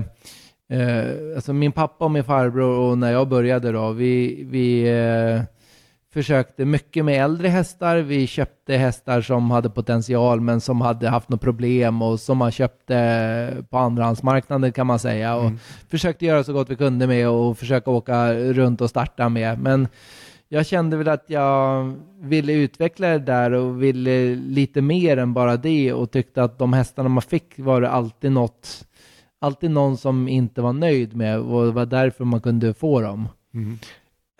eh, 0.78 1.34
alltså 1.34 1.52
min 1.52 1.72
pappa 1.72 2.04
och 2.04 2.10
min 2.10 2.24
farbror 2.24 2.78
och 2.78 2.98
när 2.98 3.12
jag 3.12 3.28
började 3.28 3.72
då, 3.72 3.90
vi, 3.90 4.44
vi 4.50 4.88
försökte 6.12 6.64
mycket 6.64 7.04
med 7.04 7.24
äldre 7.24 7.48
hästar. 7.48 7.96
Vi 7.96 8.26
köpte 8.26 8.76
hästar 8.76 9.20
som 9.20 9.50
hade 9.50 9.70
potential 9.70 10.40
men 10.40 10.60
som 10.60 10.80
hade 10.80 11.08
haft 11.08 11.28
något 11.28 11.40
problem 11.40 12.02
och 12.02 12.20
som 12.20 12.38
man 12.38 12.50
köpte 12.50 13.64
på 13.70 13.78
andrahandsmarknaden 13.78 14.72
kan 14.72 14.86
man 14.86 14.98
säga. 14.98 15.36
Och 15.36 15.44
Mm. 15.46 15.58
försökte 15.88 16.26
göra 16.26 16.44
så 16.44 16.52
gott 16.52 16.70
vi 16.70 16.76
kunde 16.76 17.06
med 17.06 17.28
och 17.28 17.58
försöka 17.58 17.90
åka 17.90 18.34
runt 18.34 18.80
och 18.80 18.90
starta 18.90 19.28
med. 19.28 19.58
Men 19.58 19.88
jag 20.48 20.66
kände 20.66 20.96
väl 20.96 21.08
att 21.08 21.24
jag 21.26 21.92
ville 22.20 22.52
utveckla 22.52 23.08
det 23.08 23.18
där 23.18 23.52
och 23.52 23.82
ville 23.82 24.34
lite 24.34 24.82
mer 24.82 25.16
än 25.16 25.34
bara 25.34 25.56
det 25.56 25.92
och 25.92 26.10
tyckte 26.10 26.42
att 26.42 26.58
de 26.58 26.72
hästarna 26.72 27.08
man 27.08 27.22
fick 27.22 27.58
var 27.58 27.80
det 27.80 27.88
alltid 27.88 28.32
något, 28.32 28.84
alltid 29.40 29.70
någon 29.70 29.96
som 29.96 30.28
inte 30.28 30.62
var 30.62 30.72
nöjd 30.72 31.16
med 31.16 31.38
och 31.40 31.64
det 31.66 31.72
var 31.72 31.86
därför 31.86 32.24
man 32.24 32.40
kunde 32.40 32.74
få 32.74 33.00
dem. 33.00 33.28
Mm. 33.54 33.78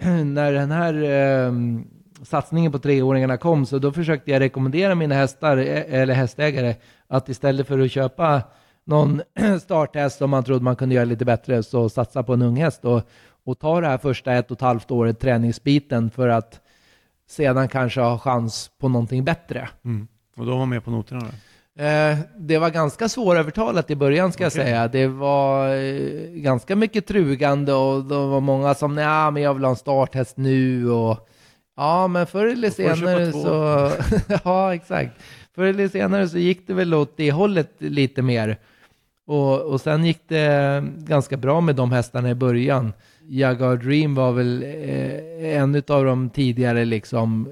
När 0.24 0.52
den 0.52 0.70
här 0.70 0.94
eh, 1.02 1.52
satsningen 2.22 2.72
på 2.72 2.78
treåringarna 2.78 3.36
kom 3.36 3.66
så 3.66 3.78
då 3.78 3.92
försökte 3.92 4.30
jag 4.30 4.40
rekommendera 4.40 4.94
mina 4.94 5.14
hästar 5.14 5.56
e, 5.56 5.84
eller 5.88 6.14
hästägare 6.14 6.74
att 7.08 7.28
istället 7.28 7.66
för 7.66 7.78
att 7.78 7.90
köpa 7.90 8.42
någon 8.84 9.22
starthäst 9.60 10.18
som 10.18 10.30
man 10.30 10.44
trodde 10.44 10.64
man 10.64 10.76
kunde 10.76 10.94
göra 10.94 11.04
lite 11.04 11.24
bättre 11.24 11.62
så 11.62 11.88
satsa 11.88 12.22
på 12.22 12.32
en 12.32 12.42
ung 12.42 12.56
häst 12.56 12.84
och, 12.84 13.02
och 13.44 13.58
ta 13.58 13.80
det 13.80 13.86
här 13.86 13.98
första 13.98 14.32
ett 14.32 14.50
och 14.50 14.56
ett 14.56 14.60
halvt 14.60 14.90
året 14.90 15.20
träningsbiten 15.20 16.10
för 16.10 16.28
att 16.28 16.60
sedan 17.28 17.68
kanske 17.68 18.00
ha 18.00 18.18
chans 18.18 18.70
på 18.78 18.88
någonting 18.88 19.24
bättre. 19.24 19.68
Mm. 19.84 20.08
Och 20.36 20.46
då 20.46 20.50
var 20.50 20.58
man 20.58 20.68
med 20.68 20.84
på 20.84 20.90
noterna 20.90 21.20
då? 21.20 21.26
Eh, 21.78 22.18
det 22.38 22.58
var 22.58 22.70
ganska 22.70 23.08
svårövertalat 23.08 23.90
i 23.90 23.96
början 23.96 24.32
ska 24.32 24.44
jag 24.44 24.52
Okej. 24.52 24.64
säga. 24.64 24.88
Det 24.88 25.06
var 25.06 25.74
eh, 25.74 26.30
ganska 26.30 26.76
mycket 26.76 27.06
trugande 27.06 27.72
och 27.72 28.04
det 28.04 28.14
var 28.14 28.40
många 28.40 28.74
som 28.74 28.94
nej 28.94 29.30
men 29.30 29.42
jag 29.42 29.54
vill 29.54 29.64
ha 29.64 29.70
en 29.70 29.76
starthäst 29.76 30.36
nu 30.36 30.90
och 30.90 31.28
ja 31.76 32.08
men 32.08 32.26
förr 32.26 32.46
eller 32.46 32.70
senare 32.70 33.32
så 33.32 33.90
ja 34.44 34.74
exakt. 34.74 35.12
Förr 35.54 35.64
eller 35.64 35.88
senare 35.88 36.28
så 36.28 36.38
gick 36.38 36.66
det 36.66 36.74
väl 36.74 36.94
åt 36.94 37.16
det 37.16 37.32
hållet 37.32 37.70
lite 37.78 38.22
mer. 38.22 38.58
Och, 39.26 39.60
och 39.60 39.80
sen 39.80 40.04
gick 40.04 40.28
det 40.28 40.84
ganska 40.96 41.36
bra 41.36 41.60
med 41.60 41.76
de 41.76 41.92
hästarna 41.92 42.30
i 42.30 42.34
början. 42.34 42.92
Jaguar 43.28 43.76
Dream 43.76 44.14
var 44.14 44.32
väl 44.32 44.62
eh, 44.62 45.56
en 45.56 45.82
av 45.88 46.04
de 46.04 46.30
tidigare 46.30 46.84
liksom 46.84 47.48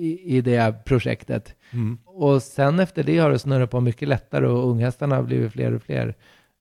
i, 0.00 0.20
i 0.24 0.40
det 0.40 0.84
projektet. 0.84 1.54
Mm. 1.72 1.98
Och 2.06 2.42
sen 2.42 2.78
efter 2.80 3.02
det 3.02 3.18
har 3.18 3.30
det 3.30 3.38
snurrat 3.38 3.70
på 3.70 3.80
mycket 3.80 4.08
lättare 4.08 4.46
och 4.46 4.70
unghästarna 4.70 5.16
har 5.16 5.22
blivit 5.22 5.52
fler 5.52 5.74
och 5.74 5.82
fler. 5.82 6.14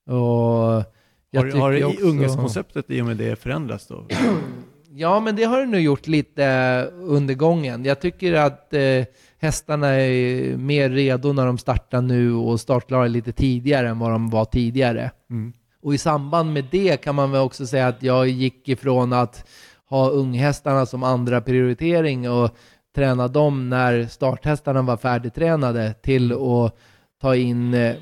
Och 0.08 0.84
jag 1.32 1.42
Har, 1.42 1.60
har 1.60 1.84
också- 1.86 2.02
unghästkonceptet 2.06 2.86
i 2.92 3.02
och 3.02 3.06
med 3.06 3.18
det 3.18 3.36
förändrats 3.40 3.88
då? 3.88 4.06
Ja, 4.92 5.20
men 5.20 5.36
det 5.36 5.44
har 5.44 5.60
det 5.60 5.66
nog 5.66 5.82
gjort 5.82 6.08
lite 6.08 6.46
under 6.94 7.34
gången. 7.34 7.86
Jag 7.86 8.00
tycker 8.02 8.34
att 8.34 8.74
eh, 8.74 9.06
hästarna 9.40 9.88
är 9.88 10.58
mer 10.58 10.90
redo 10.90 11.34
när 11.34 11.46
de 11.46 11.58
startar 11.58 12.02
nu 12.02 12.34
och 12.34 12.60
startklara 12.60 13.08
lite 13.08 13.32
tidigare 13.32 13.90
än 13.90 14.00
vad 14.00 14.12
de 14.12 14.30
var 14.30 14.46
tidigare. 14.46 15.12
Mm. 15.30 15.54
Och 15.82 15.94
i 15.94 15.98
samband 15.98 16.54
med 16.54 16.66
det 16.72 16.98
kan 16.98 17.16
man 17.16 17.32
väl 17.32 17.42
också 17.42 17.68
säga 17.68 17.88
att 17.88 18.04
jag 18.04 18.28
gick 18.28 18.70
ifrån 18.70 19.14
att 19.14 19.46
ha 19.90 20.10
unghästarna 20.10 20.86
som 20.86 21.04
andra 21.04 21.42
prioritering 21.42 22.30
och 22.30 22.50
träna 22.96 23.28
dem 23.28 23.70
när 23.70 24.06
starthästarna 24.06 24.82
var 24.82 24.98
färdigtränade 24.98 25.94
till 25.94 26.32
att 26.34 26.76
ta 27.22 27.36
in 27.36 27.74
eh, 27.74 27.96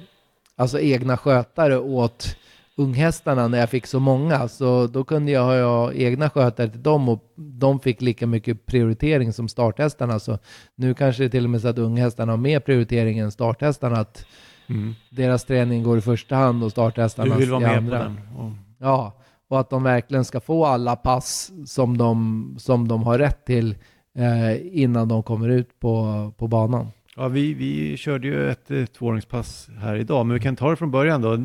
alltså 0.55 0.79
egna 0.79 1.17
skötare 1.17 1.77
åt 1.79 2.35
unghästarna 2.77 3.47
när 3.47 3.59
jag 3.59 3.69
fick 3.69 3.87
så 3.87 3.99
många. 3.99 4.47
Så 4.47 4.87
då 4.87 5.03
kunde 5.03 5.31
jag 5.31 5.43
ha 5.43 5.93
egna 5.93 6.29
skötare 6.29 6.69
till 6.69 6.83
dem 6.83 7.09
och 7.09 7.23
de 7.35 7.79
fick 7.79 8.01
lika 8.01 8.27
mycket 8.27 8.65
prioritering 8.65 9.33
som 9.33 9.47
starthästarna. 9.47 10.19
Så 10.19 10.39
nu 10.75 10.93
kanske 10.93 11.23
det 11.23 11.29
till 11.29 11.43
och 11.43 11.49
med 11.49 11.61
så 11.61 11.67
att 11.67 11.77
unghästarna 11.77 12.31
har 12.31 12.37
mer 12.37 12.59
prioritering 12.59 13.19
än 13.19 13.31
starthästarna. 13.31 13.99
Att 13.99 14.25
Mm. 14.69 14.95
deras 15.09 15.45
träning 15.45 15.83
går 15.83 15.97
i 15.97 16.01
första 16.01 16.35
hand 16.35 16.63
och 16.63 16.67
Du 16.67 16.71
starthästarna 16.71 17.35
vill 17.35 17.51
vara 17.51 17.61
i 17.61 17.65
med 17.65 17.77
andra. 17.77 17.97
på 17.97 18.03
den? 18.03 18.19
Och, 18.37 18.51
Ja, 18.79 19.13
och 19.49 19.59
att 19.59 19.69
de 19.69 19.83
verkligen 19.83 20.25
ska 20.25 20.39
få 20.39 20.65
alla 20.65 20.95
pass 20.95 21.51
som 21.65 21.97
de, 21.97 22.55
som 22.59 22.87
de 22.87 23.03
har 23.03 23.17
rätt 23.19 23.45
till 23.45 23.75
eh, 24.17 24.81
innan 24.83 25.07
de 25.07 25.23
kommer 25.23 25.49
ut 25.49 25.79
på, 25.79 26.31
på 26.37 26.47
banan. 26.47 26.87
ja, 27.15 27.27
vi, 27.27 27.53
vi 27.53 27.97
körde 27.97 28.27
ju 28.27 28.49
ett 28.49 28.71
eh, 28.71 28.85
tvååringspass 28.85 29.69
här 29.81 29.95
idag, 29.95 30.25
men 30.25 30.33
vi 30.33 30.39
kan 30.39 30.55
ta 30.55 30.69
det 30.69 30.75
från 30.75 30.91
början 30.91 31.21
då. 31.21 31.37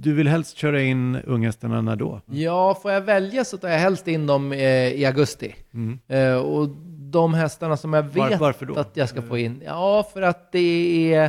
Du 0.00 0.14
vill 0.14 0.28
helst 0.28 0.56
köra 0.56 0.82
in 0.82 1.16
unghästarna 1.16 1.80
när 1.80 1.96
då? 1.96 2.20
Ja, 2.26 2.78
får 2.82 2.92
jag 2.92 3.00
välja 3.00 3.44
så 3.44 3.56
tar 3.56 3.68
jag 3.68 3.78
helst 3.78 4.08
in 4.08 4.26
dem 4.26 4.52
eh, 4.52 4.88
i 4.92 5.04
augusti. 5.06 5.54
Mm. 5.74 5.98
Eh, 6.08 6.36
och 6.36 6.68
de 7.10 7.34
hästarna 7.34 7.76
som 7.76 7.92
jag 7.92 8.02
Var- 8.02 8.28
vet 8.50 8.60
då? 8.68 8.74
att 8.80 8.96
jag 8.96 9.08
ska 9.08 9.22
få 9.22 9.38
in, 9.38 9.62
ja 9.66 10.06
för 10.12 10.22
att 10.22 10.52
det 10.52 11.14
är 11.14 11.24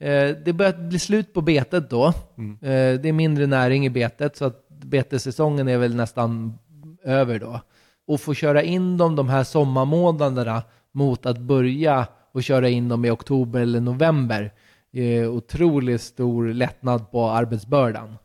eh, 0.00 0.36
det 0.44 0.52
börjar 0.52 0.88
bli 0.88 0.98
slut 0.98 1.32
på 1.34 1.40
betet 1.40 1.90
då. 1.90 2.12
Mm. 2.38 2.58
Det 3.02 3.08
är 3.08 3.12
mindre 3.12 3.46
näring 3.46 3.86
i 3.86 3.90
betet 3.90 4.36
så 4.36 4.44
att 4.44 4.68
betessäsongen 4.68 5.68
är 5.68 5.78
väl 5.78 5.94
nästan 5.94 6.58
över 7.04 7.38
då. 7.38 7.60
Och 8.06 8.20
få 8.20 8.34
köra 8.34 8.62
in 8.62 8.96
dem 8.96 9.16
de 9.16 9.28
här 9.28 9.44
sommarmånaderna 9.44 10.62
mot 10.92 11.26
att 11.26 11.38
börja 11.38 12.06
och 12.32 12.42
köra 12.42 12.68
in 12.68 12.88
dem 12.88 13.04
i 13.04 13.10
oktober 13.10 13.60
eller 13.60 13.80
november 13.80 14.52
är 14.92 15.28
otroligt 15.28 16.00
stor 16.00 16.48
lättnad 16.48 17.10
på 17.10 17.30
arbetsbördan. 17.30 18.16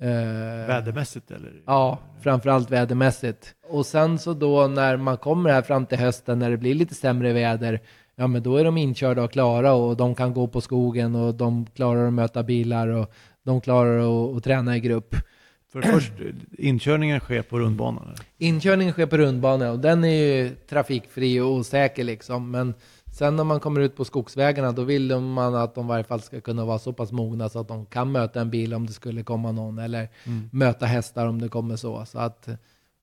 Eh, 0.00 0.66
Vädermässigt 0.68 1.30
eller? 1.30 1.52
Ja, 1.66 1.98
framförallt 2.20 2.70
vädermässigt. 2.70 3.54
Och 3.68 3.86
sen 3.86 4.18
så 4.18 4.32
då 4.32 4.66
när 4.66 4.96
man 4.96 5.16
kommer 5.16 5.50
här 5.50 5.62
fram 5.62 5.86
till 5.86 5.98
hösten 5.98 6.38
när 6.38 6.50
det 6.50 6.56
blir 6.56 6.74
lite 6.74 6.94
sämre 6.94 7.32
väder, 7.32 7.80
ja 8.16 8.26
men 8.26 8.42
då 8.42 8.56
är 8.56 8.64
de 8.64 8.76
inkörda 8.76 9.22
och 9.22 9.32
klara 9.32 9.72
och 9.72 9.96
de 9.96 10.14
kan 10.14 10.34
gå 10.34 10.46
på 10.46 10.60
skogen 10.60 11.14
och 11.14 11.34
de 11.34 11.66
klarar 11.66 12.06
att 12.06 12.12
möta 12.12 12.42
bilar 12.42 12.88
och 12.88 13.12
de 13.44 13.60
klarar 13.60 13.98
att, 13.98 14.36
att 14.36 14.44
träna 14.44 14.76
i 14.76 14.80
grupp. 14.80 15.14
För 15.72 15.82
först, 15.82 16.12
inkörningen 16.58 17.20
sker 17.20 17.42
på 17.42 17.58
rundbanan? 17.58 18.04
eller? 18.04 18.18
Inkörningen 18.38 18.92
sker 18.92 19.06
på 19.06 19.16
rundbana 19.16 19.70
och 19.70 19.78
den 19.78 20.04
är 20.04 20.08
ju 20.08 20.50
trafikfri 20.68 21.40
och 21.40 21.52
osäker 21.52 22.04
liksom. 22.04 22.50
Men 22.50 22.74
sen 23.18 23.36
när 23.36 23.44
man 23.44 23.60
kommer 23.60 23.80
ut 23.80 23.96
på 23.96 24.04
skogsvägarna 24.04 24.72
då 24.72 24.82
vill 24.82 25.16
man 25.20 25.54
att 25.54 25.74
de 25.74 25.84
i 25.84 25.88
varje 25.88 26.04
fall 26.04 26.20
ska 26.20 26.40
kunna 26.40 26.64
vara 26.64 26.78
så 26.78 26.92
pass 26.92 27.12
mogna 27.12 27.48
så 27.48 27.58
att 27.60 27.68
de 27.68 27.86
kan 27.86 28.12
möta 28.12 28.40
en 28.40 28.50
bil 28.50 28.74
om 28.74 28.86
det 28.86 28.92
skulle 28.92 29.22
komma 29.22 29.52
någon 29.52 29.78
eller 29.78 30.08
Mm. 30.24 30.48
möta 30.52 30.86
hästar 30.86 31.26
om 31.26 31.40
det 31.40 31.48
kommer 31.48 31.76
så. 31.76 32.04
Så 32.04 32.18
att 32.18 32.48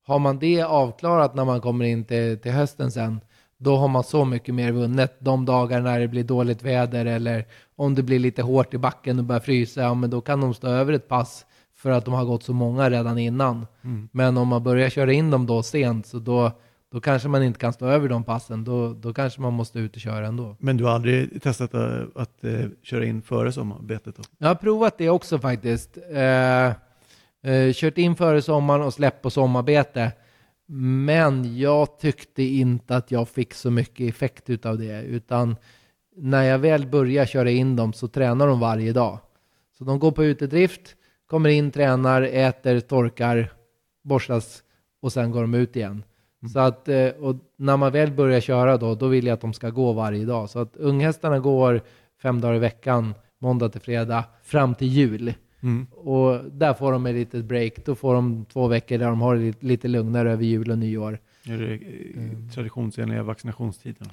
har 0.07 0.19
man 0.19 0.39
det 0.39 0.61
avklarat 0.61 1.35
när 1.35 1.45
man 1.45 1.61
kommer 1.61 1.85
in 1.85 2.03
till, 2.03 2.37
till 2.39 2.51
hösten 2.51 2.91
sen 2.91 3.21
då 3.57 3.75
har 3.77 3.87
man 3.87 4.03
så 4.03 4.25
mycket 4.25 4.55
mer 4.55 4.71
vunnet. 4.71 5.15
De 5.19 5.45
dagar 5.45 5.81
när 5.81 5.99
det 5.99 6.07
blir 6.07 6.23
dåligt 6.23 6.63
väder 6.63 7.05
eller 7.05 7.45
om 7.75 7.95
det 7.95 8.03
blir 8.03 8.19
lite 8.19 8.41
hårt 8.41 8.73
i 8.73 8.77
backen 8.77 9.19
och 9.19 9.25
börjar 9.25 9.39
frysa, 9.39 9.81
ja 9.81 9.93
men 9.93 10.09
då 10.09 10.21
kan 10.21 10.41
de 10.41 10.53
stå 10.53 10.67
över 10.67 10.93
ett 10.93 11.07
pass 11.07 11.45
för 11.85 11.91
att 11.91 12.05
de 12.05 12.13
har 12.13 12.25
gått 12.25 12.43
så 12.43 12.53
många 12.53 12.89
redan 12.89 13.17
innan. 13.17 13.67
Mm. 13.83 14.09
Men 14.11 14.37
om 14.37 14.47
man 14.47 14.63
börjar 14.63 14.89
köra 14.89 15.13
in 15.13 15.31
dem 15.31 15.45
då 15.45 15.63
sent 15.63 16.07
så 16.07 16.19
då, 16.19 16.51
då 16.91 17.01
kanske 17.01 17.27
man 17.27 17.43
inte 17.43 17.59
kan 17.59 17.73
stå 17.73 17.85
över 17.85 18.09
de 18.09 18.23
passen. 18.23 18.63
Då, 18.63 18.93
då 18.93 19.13
kanske 19.13 19.41
man 19.41 19.53
måste 19.53 19.79
ut 19.79 19.95
och 19.95 20.01
köra 20.01 20.27
ändå. 20.27 20.55
Men 20.59 20.77
du 20.77 20.83
har 20.83 20.91
aldrig 20.91 21.41
testat 21.43 21.75
att, 21.75 22.17
att 22.17 22.43
eh, 22.43 22.65
köra 22.83 23.05
in 23.05 23.21
före 23.21 23.51
sommarbetet? 23.51 24.15
Då? 24.15 24.23
Jag 24.37 24.47
har 24.47 24.55
provat 24.55 24.97
det 24.97 25.09
också 25.09 25.39
faktiskt. 25.39 25.97
Eh, 26.11 26.65
eh, 27.51 27.73
kört 27.73 27.97
in 27.97 28.15
före 28.15 28.41
sommaren 28.41 28.81
och 28.81 28.93
släppt 28.93 29.21
på 29.21 29.29
sommarbete. 29.29 30.11
Men 30.67 31.57
jag 31.57 31.99
tyckte 31.99 32.43
inte 32.43 32.95
att 32.95 33.11
jag 33.11 33.29
fick 33.29 33.53
så 33.53 33.71
mycket 33.71 34.09
effekt 34.09 34.49
utav 34.49 34.77
det, 34.77 35.01
utan 35.01 35.55
när 36.17 36.43
jag 36.43 36.59
väl 36.59 36.87
börjar 36.87 37.25
köra 37.25 37.49
in 37.49 37.75
dem 37.75 37.93
så 37.93 38.07
tränar 38.07 38.47
de 38.47 38.59
varje 38.59 38.93
dag. 38.93 39.19
Så 39.77 39.83
de 39.83 39.99
går 39.99 40.11
på 40.11 40.23
utedrift, 40.23 40.95
kommer 41.27 41.49
in, 41.49 41.71
tränar, 41.71 42.21
äter, 42.21 42.79
torkar, 42.79 43.51
borstas 44.03 44.63
och 45.01 45.13
sen 45.13 45.31
går 45.31 45.41
de 45.41 45.53
ut 45.53 45.75
igen. 45.75 46.03
Mm. 46.41 46.49
Så 46.49 46.59
att, 46.59 46.89
eh, 46.89 47.07
och 47.07 47.35
när 47.57 47.77
man 47.77 47.91
väl 47.91 48.11
börjar 48.11 48.39
köra 48.39 48.77
då, 48.77 48.95
då 48.95 49.07
vill 49.07 49.25
jag 49.25 49.33
att 49.33 49.41
de 49.41 49.53
ska 49.53 49.69
gå 49.69 49.93
varje 49.93 50.25
dag. 50.25 50.49
Så 50.49 50.59
att 50.59 50.75
unghästarna 50.75 51.39
går 51.39 51.81
fem 52.21 52.41
dagar 52.41 52.55
i 52.55 52.59
veckan, 52.59 53.13
måndag 53.39 53.69
till 53.69 53.81
fredag, 53.81 54.23
fram 54.43 54.75
till 54.75 54.87
jul. 54.87 55.33
Mm. 55.63 55.87
Och 55.91 56.39
där 56.51 56.73
får 56.73 56.91
de 56.91 57.05
ett 57.05 57.15
litet 57.15 57.45
break. 57.45 57.85
Då 57.85 57.95
får 57.95 58.13
de 58.13 58.45
två 58.45 58.67
veckor 58.67 58.97
där 58.97 59.05
de 59.05 59.21
har 59.21 59.35
det 59.35 59.63
lite 59.63 59.87
lugnare 59.87 60.31
över 60.31 60.43
jul 60.43 60.71
och 60.71 60.77
nyår. 60.77 61.19
Är 61.45 61.57
det 61.57 61.75
mm. 62.19 62.49
traditionsenliga 62.49 63.23
vaccinationstiden? 63.23 64.09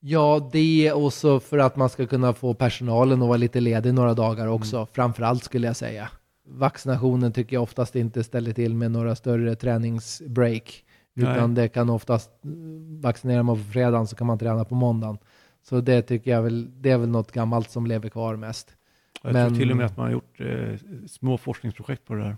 Ja, 0.00 0.50
det 0.52 0.88
är 0.88 0.92
också 0.92 1.40
för 1.40 1.58
att 1.58 1.76
man 1.76 1.88
ska 1.88 2.06
kunna 2.06 2.32
få 2.32 2.54
personalen 2.54 3.22
att 3.22 3.28
vara 3.28 3.36
lite 3.36 3.60
ledig 3.60 3.94
några 3.94 4.14
dagar 4.14 4.46
också. 4.46 4.76
Mm. 4.76 4.88
Framförallt 4.92 5.44
skulle 5.44 5.66
jag 5.66 5.76
säga. 5.76 6.08
Vaccinationen 6.58 7.32
tycker 7.32 7.56
jag 7.56 7.62
oftast 7.62 7.96
inte 7.96 8.24
ställer 8.24 8.52
till 8.52 8.74
med 8.74 8.90
några 8.90 9.14
större 9.14 9.54
träningsbreak. 9.54 10.84
Utan 11.14 11.54
Nej. 11.54 11.64
det 11.64 11.68
kan 11.68 11.90
oftast, 11.90 12.30
vaccinerar 13.00 13.42
man 13.42 13.56
på 13.56 13.62
fredagen 13.62 14.06
så 14.06 14.16
kan 14.16 14.26
man 14.26 14.38
träna 14.38 14.64
på 14.64 14.74
måndagen. 14.74 15.18
Så 15.62 15.80
det 15.80 16.02
tycker 16.02 16.30
jag 16.30 16.42
väl, 16.42 16.82
det 16.82 16.90
är 16.90 16.98
väl 16.98 17.08
något 17.08 17.32
gammalt 17.32 17.70
som 17.70 17.86
lever 17.86 18.08
kvar 18.08 18.36
mest. 18.36 18.76
Jag 19.22 19.32
Men, 19.32 19.48
tror 19.48 19.58
till 19.58 19.70
och 19.70 19.76
med 19.76 19.86
att 19.86 19.96
man 19.96 20.06
har 20.06 20.12
gjort 20.12 20.40
eh, 20.40 20.76
små 21.08 21.38
forskningsprojekt 21.38 22.04
på 22.04 22.14
det 22.14 22.24
här. 22.24 22.36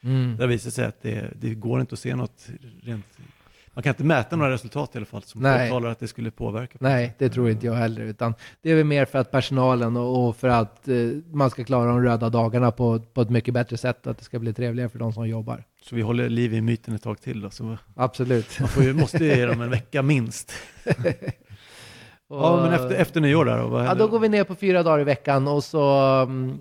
Mm. 0.00 0.36
Där 0.36 0.46
visar 0.46 0.70
sig 0.70 0.84
att 0.84 1.02
det, 1.02 1.32
det 1.40 1.54
går 1.54 1.80
inte 1.80 1.92
att 1.92 1.98
se 1.98 2.16
något 2.16 2.48
rent 2.82 3.18
man 3.76 3.82
kan 3.82 3.90
inte 3.90 4.04
mäta 4.04 4.36
några 4.36 4.50
resultat 4.50 4.94
i 4.94 4.98
alla 4.98 5.06
fall 5.06 5.22
som 5.22 5.40
Nej. 5.40 5.70
talar 5.70 5.90
att 5.90 5.98
det 5.98 6.08
skulle 6.08 6.30
påverka. 6.30 6.78
Nej, 6.80 7.14
det 7.18 7.28
tror 7.28 7.50
inte 7.50 7.66
jag 7.66 7.74
heller. 7.74 8.02
Utan 8.02 8.34
det 8.62 8.70
är 8.70 8.74
väl 8.74 8.84
mer 8.84 9.04
för 9.04 9.18
att 9.18 9.30
personalen 9.30 9.96
och, 9.96 10.28
och 10.28 10.36
för 10.36 10.48
att 10.48 10.88
eh, 10.88 10.96
man 11.32 11.50
ska 11.50 11.64
klara 11.64 11.88
de 11.88 12.02
röda 12.02 12.28
dagarna 12.28 12.70
på, 12.70 13.00
på 13.00 13.20
ett 13.20 13.30
mycket 13.30 13.54
bättre 13.54 13.76
sätt. 13.76 14.06
Att 14.06 14.18
det 14.18 14.24
ska 14.24 14.38
bli 14.38 14.52
trevligare 14.52 14.88
för 14.88 14.98
de 14.98 15.12
som 15.12 15.28
jobbar. 15.28 15.64
Så 15.82 15.96
vi 15.96 16.02
håller 16.02 16.28
liv 16.28 16.54
i 16.54 16.60
myten 16.60 16.94
ett 16.94 17.02
tag 17.02 17.20
till 17.20 17.40
då? 17.40 17.50
Så 17.50 17.76
Absolut. 17.94 18.60
Man 18.60 18.68
får 18.68 18.82
ju, 18.82 18.94
måste 18.94 19.24
ge 19.24 19.46
dem 19.46 19.60
en 19.60 19.70
vecka 19.70 20.02
minst. 20.02 20.52
Och, 20.84 20.94
ja, 22.28 22.60
men 22.62 22.72
efter, 22.72 22.90
efter 22.90 23.20
nyår 23.20 23.44
där 23.44 23.58
då? 23.58 23.78
ja, 23.78 23.94
då 23.94 24.08
går 24.08 24.18
vi 24.18 24.28
ner 24.28 24.44
på 24.44 24.54
fyra 24.54 24.82
dagar 24.82 25.00
i 25.00 25.04
veckan 25.04 25.48
och 25.48 25.64
så 25.64 26.22
um, 26.22 26.60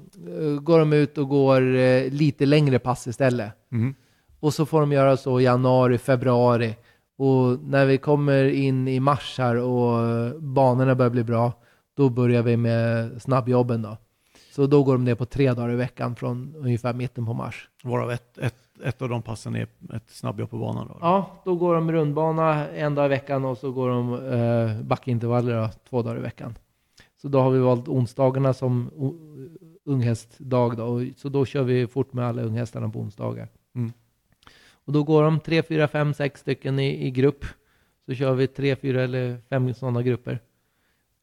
går 0.62 0.80
de 0.80 0.94
ut 0.94 1.18
och 1.18 1.30
går 1.30 1.62
uh, 1.62 2.12
lite 2.12 2.46
längre 2.46 2.80
pass 2.80 3.08
istället. 3.08 3.52
Mm. 3.72 3.96
Och 4.40 4.54
så 4.54 4.66
får 4.66 4.80
de 4.80 4.92
göra 4.92 5.18
så 5.18 5.40
i 5.40 5.44
januari, 5.44 5.98
februari. 5.98 6.76
Och 7.18 7.60
när 7.64 7.86
vi 7.86 7.98
kommer 7.98 8.46
in 8.46 8.88
i 8.88 9.00
mars 9.00 9.36
här 9.38 9.56
och 9.56 10.42
banorna 10.42 10.96
börjar 10.96 11.10
bli 11.10 11.24
bra, 11.24 11.54
då 11.98 12.10
börjar 12.10 12.44
vi 12.44 12.58
med 12.58 13.22
snabbjobben 13.22 13.82
då. 13.82 13.98
Så 14.52 14.68
då 14.68 14.84
går 14.84 14.94
de 14.94 15.04
ner 15.04 15.16
på 15.16 15.26
tre 15.26 15.54
dagar 15.54 15.72
i 15.72 15.76
veckan 15.76 16.16
från 16.16 16.56
ungefär 16.58 16.94
mitten 16.94 17.26
på 17.26 17.34
mars. 17.34 17.70
Varav 17.84 18.12
ett, 18.12 18.38
ett, 18.38 18.56
ett 18.84 19.02
av 19.02 19.10
de 19.10 19.22
passen 19.22 19.56
är 19.56 19.68
ett 19.94 20.10
snabbjobb 20.10 20.50
på 20.50 20.58
banan? 20.58 20.88
Då? 20.88 20.98
Ja, 21.02 21.42
då 21.46 21.56
går 21.56 21.76
de 21.76 21.92
rundbana 21.92 22.68
en 22.68 22.96
dag 22.96 23.06
i 23.06 23.10
veckan 23.10 23.46
och 23.46 23.58
så 23.58 23.72
går 23.72 23.90
de 23.90 24.14
eh, 24.14 24.82
backintervaller 24.82 25.62
då, 25.62 25.70
två 25.90 26.02
dagar 26.02 26.18
i 26.18 26.22
veckan. 26.22 26.56
Så 27.22 27.28
då 27.28 27.40
har 27.40 27.52
vi 27.52 27.60
valt 27.60 27.88
onsdagarna 27.88 28.54
som 28.54 28.92
unghästdag 29.86 30.76
då, 30.78 31.02
så 31.18 31.30
då 31.30 31.46
kör 31.46 31.64
vi 31.64 31.88
fort 31.88 32.14
med 32.14 32.26
alla 32.26 32.42
unghästarna 32.42 32.90
på 32.90 33.00
onsdagar. 33.00 33.48
Mm. 33.76 33.94
Och 34.86 34.94
då 34.94 35.04
går 35.04 35.24
de 35.24 35.40
tre, 35.40 35.64
fyra, 35.64 35.88
fem, 35.88 36.14
sex 36.14 36.40
stycken 36.40 36.80
i, 36.80 37.08
i 37.08 37.12
grupp. 37.12 37.46
Så 38.06 38.14
kör 38.14 38.34
vi 38.34 38.48
tre, 38.48 38.76
fyra 38.76 39.04
eller 39.04 39.38
fem 39.50 39.74
sådana 39.74 40.02
grupper 40.02 40.40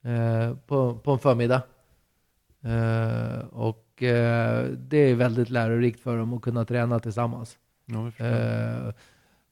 eh, 0.04 0.56
på, 0.66 0.94
på 0.94 1.12
en 1.12 1.18
förmiddag. 1.18 1.62
Eh, 2.64 3.44
och 3.44 4.02
eh, 4.02 4.64
det 4.64 4.96
är 4.96 5.14
väldigt 5.14 5.50
lärorikt 5.50 6.00
för 6.00 6.18
dem 6.18 6.34
att 6.34 6.42
kunna 6.42 6.64
träna 6.64 6.98
tillsammans. 6.98 7.58
Ja, 7.86 8.26
eh, 8.26 8.94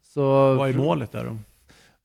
så, 0.02 0.54
Vad 0.54 0.68
är 0.68 0.74
målet 0.74 1.12
där 1.12 1.24
då? 1.24 1.36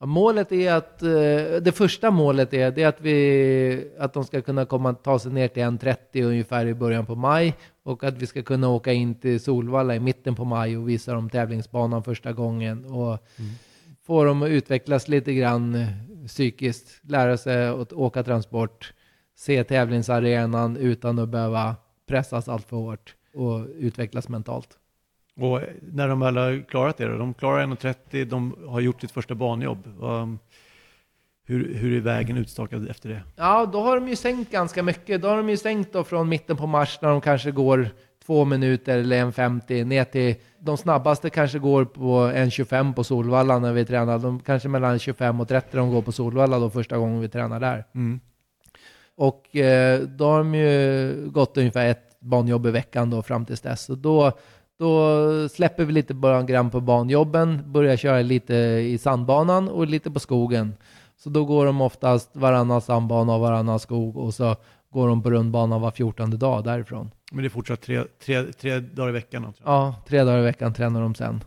Målet 0.06 0.52
är 0.52 0.74
att, 0.74 1.04
eh, 1.04 1.62
det 1.62 1.76
första 1.76 2.12
målet 2.12 2.54
är, 2.54 2.72
det 2.72 2.84
är 2.84 2.88
att, 2.88 3.02
vi, 3.02 3.92
att 4.00 4.14
de 4.14 4.24
ska 4.24 4.42
kunna 4.42 4.66
komma, 4.66 4.94
ta 4.94 5.20
sig 5.20 5.32
ner 5.32 5.48
till 5.48 5.64
1.30 5.64 6.24
ungefär 6.24 6.66
i 6.66 6.74
början 6.74 7.06
på 7.06 7.16
maj 7.16 7.56
och 7.86 8.04
att 8.04 8.18
vi 8.18 8.28
ska 8.28 8.44
kunna 8.44 8.70
åka 8.70 8.94
in 8.94 9.16
till 9.16 9.40
Solvalla 9.40 9.96
i 9.96 10.00
mitten 10.00 10.36
på 10.36 10.46
maj 10.46 10.78
och 10.78 10.90
visa 10.90 11.14
dem 11.14 11.30
tävlingsbanan 11.30 12.04
första 12.04 12.34
gången 12.34 12.86
och 12.86 13.18
mm. 13.36 13.52
få 14.04 14.24
dem 14.24 14.44
att 14.44 14.50
utvecklas 14.50 15.08
lite 15.08 15.34
grann 15.34 15.76
eh, 15.76 15.88
psykiskt, 16.28 17.02
lära 17.04 17.38
sig 17.38 17.68
att 17.68 17.94
åka 17.94 18.24
transport, 18.24 18.94
se 19.36 19.64
tävlingsarenan 19.64 20.78
utan 20.78 21.20
att 21.20 21.30
behöva 21.30 21.76
pressas 22.08 22.50
allt 22.50 22.68
för 22.68 22.78
hårt 22.78 23.16
och 23.34 23.68
utvecklas 23.76 24.30
mentalt. 24.30 24.70
Och 25.36 25.62
när 25.82 26.08
de 26.08 26.20
väl 26.20 26.38
har 26.38 26.66
klarat 26.70 26.98
det, 26.98 27.18
de 27.18 27.34
klarar 27.34 27.68
1.30, 27.68 28.26
de 28.26 28.56
har 28.68 28.80
gjort 28.80 29.02
sitt 29.02 29.12
första 29.12 29.36
banjobb. 29.36 29.88
Hur, 31.48 31.74
hur 31.74 31.98
är 31.98 32.02
vägen 32.02 32.38
utstakad 32.38 32.90
efter 32.90 33.10
det? 33.10 33.22
Ja, 33.36 33.66
då 33.66 33.82
har 33.82 33.96
de 33.96 34.08
ju 34.08 34.16
sänkt 34.16 34.52
ganska 34.52 34.84
mycket. 34.84 35.22
Då 35.22 35.28
har 35.28 35.38
de 35.38 35.50
ju 35.50 35.58
sänkt 35.58 35.94
då 35.94 36.04
från 36.04 36.30
mitten 36.30 36.58
på 36.58 36.68
mars 36.68 37.00
när 37.02 37.10
de 37.10 37.22
kanske 37.22 37.52
går 37.52 37.90
två 38.26 38.46
minuter 38.46 38.98
eller 38.98 39.18
en 39.18 39.34
50 39.34 39.84
ner 39.84 40.04
till 40.04 40.36
de 40.60 40.78
snabbaste 40.78 41.30
kanske 41.30 41.60
går 41.60 41.86
på 41.86 42.12
en 42.36 42.52
25 42.52 42.94
på 42.94 43.04
Solvalla 43.04 43.60
när 43.60 43.74
vi 43.74 43.86
tränar. 43.86 44.20
De 44.20 44.40
kanske 44.40 44.70
mellan 44.70 45.00
25 45.00 45.42
och 45.42 45.48
30 45.48 45.78
de 45.78 45.92
går 45.92 46.02
på 46.02 46.12
Solvalla 46.12 46.60
då 46.60 46.70
första 46.70 46.98
gången 46.98 47.20
vi 47.20 47.30
tränar 47.30 47.60
där. 47.60 47.86
Mm. 47.96 48.20
Och 49.16 49.56
eh, 49.56 50.00
då 50.02 50.26
har 50.26 50.38
de 50.38 50.56
ju 50.56 51.30
gått 51.30 51.58
ungefär 51.58 51.86
ett 51.86 52.20
banjobb 52.20 52.66
i 52.66 52.72
veckan 52.72 53.10
då 53.10 53.22
fram 53.22 53.46
tills 53.46 53.62
dess. 53.62 53.90
Och 53.90 53.98
då 53.98 54.32
då 54.78 55.50
släpper 55.50 55.86
vi 55.86 55.94
lite 55.94 56.14
grann 56.48 56.70
på 56.70 56.82
banjobben, 56.82 57.72
börjar 57.72 57.98
köra 57.98 58.22
lite 58.22 58.56
i 58.56 58.98
sandbanan 58.98 59.70
och 59.70 59.88
lite 59.88 60.12
på 60.12 60.20
skogen. 60.20 60.74
Så 61.26 61.32
då 61.32 61.46
går 61.46 61.66
de 61.66 61.82
oftast 61.82 62.36
varannan 62.36 62.82
sandbana 62.82 63.34
och 63.34 63.40
varannan 63.40 63.80
skog 63.80 64.18
och 64.18 64.34
så 64.34 64.56
går 64.90 65.08
de 65.08 65.24
på 65.24 65.32
rundbana 65.32 65.80
var 65.80 65.92
fjortonde 65.92 66.38
dag 66.38 66.64
därifrån. 66.64 67.12
Men 67.32 67.44
det 67.44 67.48
är 67.48 67.50
fortsatt 67.50 67.82
tre, 67.82 68.04
tre, 68.26 68.44
tre 68.44 68.80
dagar 68.80 69.10
i 69.10 69.12
veckan? 69.12 69.46
Alltså. 69.46 69.64
Ja, 69.66 69.96
tre 70.08 70.24
dagar 70.24 70.40
i 70.40 70.42
veckan 70.42 70.74
tränar 70.74 71.02
de 71.02 71.16
sen. 71.16 71.44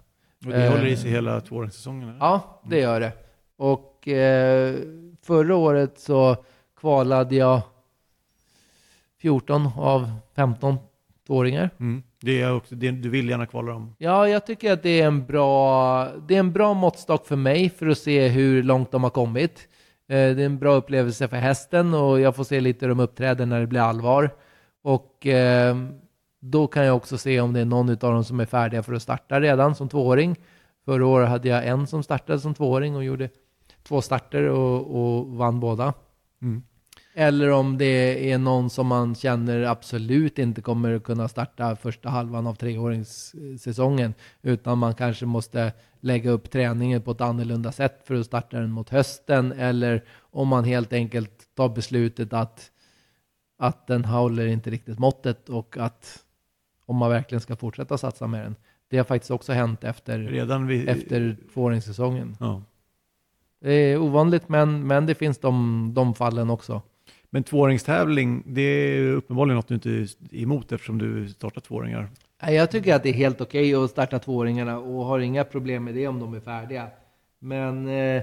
Och 0.47 0.53
det 0.53 0.65
eh, 0.65 0.71
håller 0.71 0.87
i 0.87 0.97
sig 0.97 1.11
hela 1.11 1.41
tvååringssäsongen? 1.41 2.17
Ja, 2.21 2.61
det 2.65 2.81
gör 2.81 3.01
det. 3.01 3.13
Och 3.57 4.09
eh, 4.09 4.75
förra 5.23 5.57
året 5.57 5.99
så 5.99 6.37
kvalade 6.81 7.37
jag 7.37 7.61
14 9.21 9.69
av 9.77 10.13
15 10.37 10.77
tvååringar. 11.27 11.71
Mm. 11.81 12.03
Det 12.21 12.43
är 12.43 12.55
också, 12.55 12.75
det, 12.75 12.91
du 12.91 13.09
vill 13.09 13.29
gärna 13.29 13.47
kvala 13.47 13.73
dem? 13.73 13.95
Ja, 13.99 14.29
jag 14.29 14.47
tycker 14.47 14.73
att 14.73 14.83
det 14.83 15.01
är, 15.01 15.07
en 15.07 15.27
bra, 15.27 16.09
det 16.29 16.35
är 16.35 16.39
en 16.39 16.53
bra 16.53 16.75
måttstock 16.75 17.27
för 17.27 17.37
mig 17.37 17.71
för 17.71 17.87
att 17.87 17.99
se 17.99 18.29
hur 18.29 18.63
långt 18.63 18.91
de 18.91 19.03
har 19.03 19.11
kommit. 19.11 19.69
Eh, 20.09 20.15
det 20.15 20.43
är 20.43 20.47
en 20.47 20.59
bra 20.59 20.75
upplevelse 20.75 21.29
för 21.29 21.37
hästen 21.37 21.95
och 21.95 22.21
jag 22.21 22.37
får 22.37 22.45
se 22.45 22.61
lite 22.61 22.87
hur 22.87 22.89
de 22.89 23.01
uppträder 23.01 23.47
när 23.47 23.61
det 23.61 23.67
blir 23.67 23.81
allvar. 23.81 24.31
Och 24.83 25.27
eh, 25.27 25.77
då 26.41 26.67
kan 26.67 26.85
jag 26.85 26.97
också 26.97 27.19
se 27.19 27.41
om 27.41 27.53
det 27.53 27.61
är 27.61 27.65
någon 27.65 27.91
av 27.91 27.97
dem 27.97 28.25
som 28.25 28.41
är 28.41 28.47
färdiga 28.47 28.83
för 28.83 28.93
att 28.93 29.03
starta 29.03 29.41
redan 29.41 29.75
som 29.75 29.89
tvååring. 29.89 30.37
Förra 30.85 31.07
året 31.07 31.29
hade 31.29 31.49
jag 31.49 31.67
en 31.67 31.87
som 31.87 32.03
startade 32.03 32.41
som 32.41 32.55
tvååring 32.55 32.97
och 32.97 33.05
gjorde 33.05 33.31
två 33.83 34.03
starter 34.03 34.43
och, 34.43 35.01
och 35.01 35.27
vann 35.27 35.61
båda. 35.61 35.95
Mm. 36.43 36.63
Eller 37.21 37.51
om 37.51 37.79
det 37.79 38.33
är 38.33 38.39
någon 38.39 38.71
som 38.71 38.87
man 38.87 39.15
känner 39.15 39.63
absolut 39.63 40.39
inte 40.39 40.63
kommer 40.63 40.99
kunna 40.99 41.29
starta 41.29 41.77
första 41.77 42.09
halvan 42.09 42.47
av 42.47 42.55
treåringssäsongen. 42.55 44.15
Utan 44.43 44.79
man 44.79 44.95
kanske 44.95 45.27
måste 45.27 45.73
lägga 46.01 46.31
upp 46.31 46.51
träningen 46.51 47.03
på 47.03 47.11
ett 47.11 47.21
annorlunda 47.21 47.73
sätt 47.73 48.01
för 48.05 48.15
att 48.15 48.27
starta 48.27 48.61
den 48.61 48.71
mot 48.71 48.89
hösten. 48.89 49.53
Eller 49.53 50.05
om 50.19 50.49
man 50.49 50.65
helt 50.65 50.93
enkelt 50.93 51.55
tar 51.55 51.69
beslutet 51.69 52.33
att, 52.33 52.71
att 53.59 53.87
den 53.87 54.05
håller 54.05 54.47
inte 54.47 54.71
riktigt 54.71 54.99
måttet 54.99 55.49
och 55.49 55.77
att 55.79 56.25
om 56.87 56.97
man 56.97 57.11
verkligen 57.11 57.41
ska 57.41 57.57
fortsätta 57.57 57.99
satsa 57.99 58.27
med 58.27 58.45
den. 58.45 58.57
Det 58.89 58.97
har 58.97 59.05
faktiskt 59.05 59.31
också 59.31 59.53
hänt 59.53 59.85
efter, 59.85 60.19
Redan 60.19 60.67
vid... 60.67 60.89
efter 60.89 61.37
tvååringssäsongen. 61.55 62.37
Ja. 62.41 62.63
Det 63.61 63.73
är 63.73 63.99
ovanligt 63.99 64.49
men, 64.49 64.87
men 64.87 65.07
det 65.07 65.15
finns 65.15 65.39
de, 65.39 65.91
de 65.95 66.15
fallen 66.15 66.51
också. 66.51 66.83
Men 67.31 67.43
tvååringstävling, 67.43 68.43
det 68.47 68.63
är 68.63 69.13
uppenbarligen 69.13 69.57
något 69.57 69.69
du 69.69 69.75
inte 69.75 69.91
är 69.91 70.09
emot 70.43 70.73
eftersom 70.73 70.99
du 70.99 71.29
startar 71.29 71.61
tvååringar. 71.61 72.11
Jag 72.41 72.71
tycker 72.71 72.95
att 72.95 73.03
det 73.03 73.09
är 73.09 73.13
helt 73.13 73.41
okej 73.41 73.77
okay 73.77 73.85
att 73.85 73.91
starta 73.91 74.19
tvååringarna 74.19 74.79
och 74.79 75.05
har 75.05 75.19
inga 75.19 75.45
problem 75.45 75.85
med 75.85 75.95
det 75.95 76.09
om 76.09 76.21
de 76.21 76.35
är 76.35 76.41
färdiga. 76.41 76.91
Men 77.39 77.89
eh, 77.89 78.23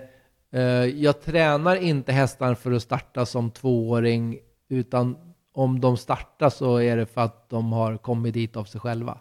eh, 0.52 0.62
jag 0.86 1.22
tränar 1.22 1.76
inte 1.76 2.12
hästar 2.12 2.56
för 2.56 2.72
att 2.72 2.84
starta 2.84 3.26
som 3.26 3.52
tvååring, 3.52 4.40
utan 4.70 5.18
om 5.54 5.82
de 5.82 5.98
startar 5.98 6.50
så 6.50 6.78
är 6.78 6.98
det 6.98 7.06
för 7.06 7.22
att 7.22 7.50
de 7.50 7.74
har 7.74 7.98
kommit 7.98 8.34
dit 8.34 8.56
av 8.56 8.64
sig 8.64 8.82
själva. 8.82 9.18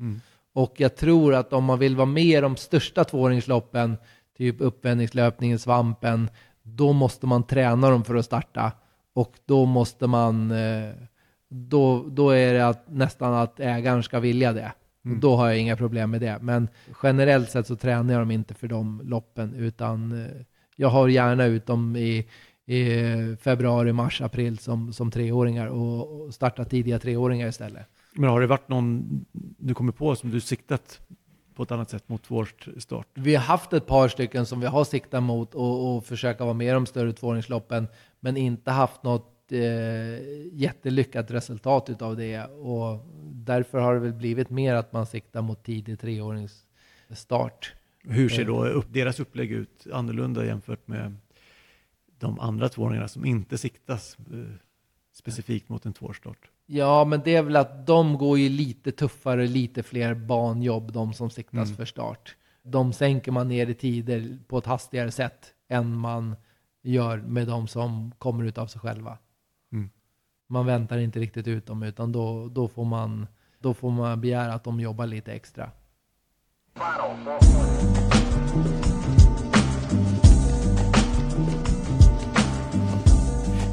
Mm. 0.00 0.20
Och 0.52 0.74
jag 0.76 0.96
tror 0.96 1.34
att 1.34 1.52
om 1.52 1.64
man 1.64 1.78
vill 1.78 1.96
vara 1.96 2.06
med 2.06 2.24
i 2.24 2.40
de 2.40 2.56
största 2.56 3.04
tvååringsloppen, 3.04 3.96
typ 4.36 4.60
uppvändningslöpningen, 4.60 5.58
svampen, 5.58 6.30
då 6.62 6.92
måste 6.92 7.26
man 7.26 7.42
träna 7.42 7.90
dem 7.90 8.04
för 8.04 8.14
att 8.14 8.24
starta. 8.24 8.72
Och 9.14 9.38
då 9.46 9.64
måste 9.64 10.06
man, 10.06 10.50
eh, 10.50 10.90
då, 11.48 12.04
då 12.08 12.30
är 12.30 12.54
det 12.54 12.66
att, 12.66 12.84
nästan 12.88 13.34
att 13.34 13.60
ägaren 13.60 14.02
ska 14.02 14.20
vilja 14.20 14.52
det. 14.52 14.72
Mm. 15.04 15.20
Då 15.20 15.36
har 15.36 15.46
jag 15.46 15.58
inga 15.58 15.76
problem 15.76 16.10
med 16.10 16.20
det. 16.20 16.38
Men 16.40 16.68
generellt 17.02 17.50
sett 17.50 17.66
så 17.66 17.76
tränar 17.76 18.12
jag 18.12 18.20
dem 18.22 18.30
inte 18.30 18.54
för 18.54 18.68
de 18.68 19.00
loppen, 19.04 19.54
utan 19.54 20.24
eh, 20.24 20.42
jag 20.76 20.88
har 20.88 21.08
gärna 21.08 21.44
ut 21.44 21.66
dem 21.66 21.96
i, 21.96 22.26
i 22.66 22.86
februari, 23.40 23.92
mars, 23.92 24.20
april 24.20 24.58
som, 24.58 24.92
som 24.92 25.10
treåringar 25.10 25.66
och, 25.66 26.20
och 26.20 26.34
starta 26.34 26.64
tidiga 26.64 26.98
treåringar 26.98 27.48
istället. 27.48 27.86
Men 28.14 28.30
har 28.30 28.40
det 28.40 28.46
varit 28.46 28.68
någon 28.68 29.24
du 29.58 29.74
kommer 29.74 29.92
på 29.92 30.16
som 30.16 30.30
du 30.30 30.40
siktat 30.40 31.00
på 31.54 31.62
ett 31.62 31.70
annat 31.70 31.90
sätt 31.90 32.08
mot 32.08 32.22
tvåårsstart? 32.22 33.06
Vi 33.14 33.34
har 33.34 33.42
haft 33.42 33.72
ett 33.72 33.86
par 33.86 34.08
stycken 34.08 34.46
som 34.46 34.60
vi 34.60 34.66
har 34.66 34.84
siktat 34.84 35.22
mot 35.22 35.54
och, 35.54 35.96
och 35.96 36.04
försöka 36.04 36.44
vara 36.44 36.54
med 36.54 36.66
i 36.66 36.70
de 36.70 36.86
större 36.86 37.12
tvååringsloppen, 37.12 37.86
men 38.24 38.36
inte 38.36 38.70
haft 38.70 39.02
något 39.02 39.52
eh, 39.52 39.60
jättelyckat 40.52 41.30
resultat 41.30 41.90
utav 41.90 42.16
det. 42.16 42.44
Och 42.44 43.06
därför 43.24 43.78
har 43.78 43.94
det 43.94 44.00
väl 44.00 44.12
blivit 44.12 44.50
mer 44.50 44.74
att 44.74 44.92
man 44.92 45.06
siktar 45.06 45.42
mot 45.42 45.64
tidig 45.64 46.00
treåringsstart. 46.00 47.72
Hur 48.04 48.28
ser 48.28 48.44
då 48.44 48.66
upp, 48.66 48.86
deras 48.92 49.20
upplägg 49.20 49.52
ut 49.52 49.86
annorlunda 49.92 50.44
jämfört 50.44 50.88
med 50.88 51.16
de 52.18 52.40
andra 52.40 52.68
tvååringarna 52.68 53.08
som 53.08 53.24
inte 53.24 53.58
siktas 53.58 54.16
eh, 54.32 54.54
specifikt 55.12 55.68
mot 55.68 55.86
en 55.86 55.92
tvåårsstart? 55.92 56.50
Ja, 56.66 57.04
men 57.04 57.20
det 57.24 57.34
är 57.34 57.42
väl 57.42 57.56
att 57.56 57.86
de 57.86 58.18
går 58.18 58.38
ju 58.38 58.48
lite 58.48 58.92
tuffare, 58.92 59.46
lite 59.46 59.82
fler 59.82 60.14
banjobb, 60.14 60.92
de 60.92 61.12
som 61.12 61.30
siktas 61.30 61.68
mm. 61.68 61.76
för 61.76 61.84
start. 61.84 62.36
De 62.62 62.92
sänker 62.92 63.32
man 63.32 63.48
ner 63.48 63.66
i 63.66 63.74
tider 63.74 64.38
på 64.48 64.58
ett 64.58 64.66
hastigare 64.66 65.10
sätt 65.10 65.54
än 65.68 65.96
man 65.96 66.36
gör 66.82 67.16
med 67.18 67.46
de 67.46 67.68
som 67.68 68.12
kommer 68.18 68.44
ut 68.44 68.58
av 68.58 68.66
sig 68.66 68.80
själva. 68.80 69.18
Mm. 69.72 69.90
Man 70.48 70.66
väntar 70.66 70.98
inte 70.98 71.18
riktigt 71.18 71.48
ut 71.48 71.66
dem, 71.66 71.82
utan 71.82 72.12
då, 72.12 72.48
då, 72.48 72.68
får 72.68 72.84
man, 72.84 73.26
då 73.58 73.74
får 73.74 73.90
man 73.90 74.20
begära 74.20 74.54
att 74.54 74.64
de 74.64 74.80
jobbar 74.80 75.06
lite 75.06 75.32
extra. 75.32 75.70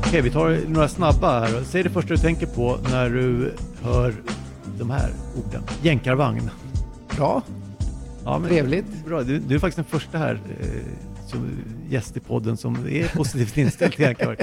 Okej, 0.09 0.21
vi 0.21 0.31
tar 0.31 0.69
några 0.69 0.87
snabba 0.87 1.39
här. 1.39 1.63
Säg 1.63 1.83
det 1.83 1.89
första 1.89 2.09
du 2.09 2.17
tänker 2.17 2.47
på 2.47 2.77
när 2.91 3.09
du 3.09 3.55
hör 3.81 4.13
de 4.79 4.89
här 4.89 5.11
orden. 5.37 5.63
Jänkarvagn. 5.81 6.49
Bra. 7.17 7.43
Ja, 8.29 8.39
men, 8.39 8.49
Trevligt. 8.49 9.05
Bra. 9.05 9.23
Du, 9.23 9.39
du, 9.39 9.55
är 9.55 9.59
faktiskt 9.59 9.75
den 9.75 9.99
första 9.99 10.17
här 10.17 10.39
eh, 10.59 11.27
som 11.27 11.57
gäst 11.89 12.17
i 12.17 12.19
podden 12.19 12.57
som 12.57 12.75
är 12.75 13.15
positivt 13.15 13.57
inställd 13.57 13.93
till 13.93 14.01
jänkarvagn. 14.01 14.39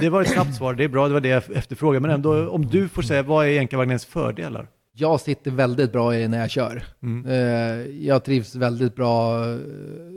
Det 0.00 0.08
var 0.08 0.22
ett 0.22 0.28
snabbt 0.28 0.54
svar, 0.54 0.74
det 0.74 0.84
är 0.84 0.88
bra, 0.88 1.08
det 1.08 1.14
var 1.14 1.20
det 1.20 1.28
jag 1.28 1.42
efterfrågade. 1.50 2.00
Men 2.00 2.10
ändå, 2.10 2.48
om 2.50 2.66
du 2.66 2.88
får 2.88 3.02
säga, 3.02 3.22
vad 3.22 3.46
är 3.46 3.50
jänkarvagnens 3.50 4.04
fördelar? 4.04 4.68
Jag 4.92 5.20
sitter 5.20 5.50
väldigt 5.50 5.92
bra 5.92 6.16
i 6.16 6.28
när 6.28 6.38
jag 6.38 6.50
kör. 6.50 6.82
Mm. 7.02 7.26
Eh, 7.26 8.06
jag 8.06 8.24
trivs 8.24 8.54
väldigt 8.54 8.96
bra, 8.96 9.46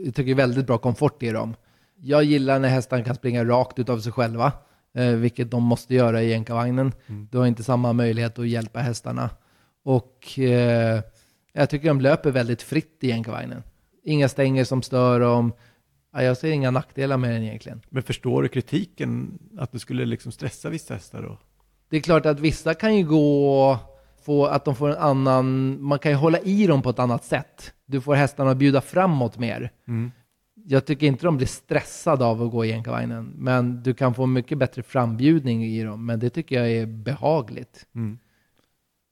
jag 0.04 0.14
tycker 0.14 0.34
väldigt 0.34 0.66
bra 0.66 0.78
komfort 0.78 1.22
i 1.22 1.30
dem. 1.30 1.54
Jag 2.00 2.24
gillar 2.24 2.58
när 2.58 2.68
hästarna 2.68 3.04
kan 3.04 3.14
springa 3.14 3.44
rakt 3.44 3.78
utav 3.78 3.98
sig 3.98 4.12
själva, 4.12 4.52
eh, 4.94 5.06
vilket 5.06 5.50
de 5.50 5.62
måste 5.62 5.94
göra 5.94 6.22
i 6.22 6.30
jänkarvagnen. 6.30 6.92
Mm. 7.06 7.28
Du 7.30 7.38
har 7.38 7.46
inte 7.46 7.62
samma 7.62 7.92
möjlighet 7.92 8.38
att 8.38 8.48
hjälpa 8.48 8.78
hästarna. 8.78 9.30
Och 9.84 10.38
eh, 10.38 11.00
jag 11.52 11.70
tycker 11.70 11.88
de 11.88 12.00
löper 12.00 12.30
väldigt 12.30 12.62
fritt 12.62 12.98
i 13.00 13.08
jänkarvagnen. 13.08 13.62
Inga 14.04 14.28
stänger 14.28 14.64
som 14.64 14.82
stör 14.82 15.20
dem. 15.20 15.52
Ja, 16.12 16.22
jag 16.22 16.36
ser 16.36 16.50
inga 16.50 16.70
nackdelar 16.70 17.16
med 17.16 17.30
den 17.30 17.42
egentligen. 17.42 17.80
Men 17.88 18.02
förstår 18.02 18.42
du 18.42 18.48
kritiken 18.48 19.38
att 19.58 19.72
du 19.72 19.78
skulle 19.78 20.04
liksom 20.04 20.32
stressa 20.32 20.68
vissa 20.68 20.94
hästar 20.94 21.22
då? 21.22 21.38
Det 21.90 21.96
är 21.96 22.00
klart 22.00 22.26
att 22.26 22.40
vissa 22.40 22.74
kan 22.74 22.96
ju 22.96 23.04
gå, 23.04 23.78
få, 24.24 24.46
att 24.46 24.64
de 24.64 24.76
får 24.76 24.90
en 24.90 24.96
annan, 24.96 25.76
man 25.82 25.98
kan 25.98 26.12
ju 26.12 26.16
hålla 26.16 26.38
i 26.38 26.66
dem 26.66 26.82
på 26.82 26.90
ett 26.90 26.98
annat 26.98 27.24
sätt. 27.24 27.72
Du 27.86 28.00
får 28.00 28.14
hästarna 28.14 28.50
att 28.50 28.56
bjuda 28.56 28.80
framåt 28.80 29.38
mer. 29.38 29.72
Mm 29.88 30.10
jag 30.66 30.86
tycker 30.86 31.06
inte 31.06 31.26
de 31.26 31.36
blir 31.36 31.46
stressade 31.46 32.24
av 32.24 32.42
att 32.42 32.50
gå 32.50 32.64
i 32.64 32.68
jänkarvagnen, 32.68 33.32
men 33.36 33.82
du 33.82 33.94
kan 33.94 34.14
få 34.14 34.26
mycket 34.26 34.58
bättre 34.58 34.82
frambjudning 34.82 35.64
i 35.64 35.82
dem, 35.82 36.06
men 36.06 36.20
det 36.20 36.30
tycker 36.30 36.56
jag 36.56 36.70
är 36.70 36.86
behagligt. 36.86 37.86
Mm. 37.94 38.18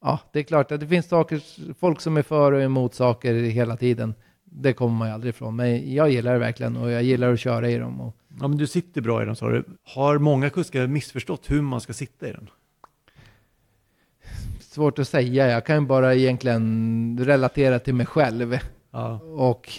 Ja, 0.02 0.18
det 0.32 0.38
är 0.38 0.42
klart 0.42 0.72
att 0.72 0.80
det 0.80 0.86
finns 0.86 1.08
saker, 1.08 1.40
folk 1.74 2.00
som 2.00 2.16
är 2.16 2.22
för 2.22 2.52
och 2.52 2.62
emot 2.62 2.94
saker 2.94 3.34
hela 3.34 3.76
tiden. 3.76 4.14
Det 4.44 4.72
kommer 4.72 4.94
man 4.94 5.08
ju 5.08 5.14
aldrig 5.14 5.34
ifrån, 5.34 5.56
men 5.56 5.94
jag 5.94 6.10
gillar 6.10 6.32
det 6.32 6.38
verkligen 6.38 6.76
och 6.76 6.90
jag 6.90 7.02
gillar 7.02 7.32
att 7.32 7.40
köra 7.40 7.70
i 7.70 7.78
dem. 7.78 8.00
Och... 8.00 8.16
Ja, 8.40 8.48
men 8.48 8.58
du 8.58 8.66
sitter 8.66 9.00
bra 9.00 9.22
i 9.22 9.24
den 9.26 9.36
sa 9.36 9.48
du. 9.48 9.64
Har 9.84 10.18
många 10.18 10.50
kuskar 10.50 10.86
missförstått 10.86 11.50
hur 11.50 11.62
man 11.62 11.80
ska 11.80 11.92
sitta 11.92 12.28
i 12.28 12.32
den? 12.32 12.50
Svårt 14.60 14.98
att 14.98 15.08
säga. 15.08 15.48
Jag 15.48 15.66
kan 15.66 15.86
bara 15.86 16.14
egentligen 16.14 17.18
relatera 17.20 17.78
till 17.78 17.94
mig 17.94 18.06
själv. 18.06 18.58
Ja. 18.90 19.20
Och 19.22 19.72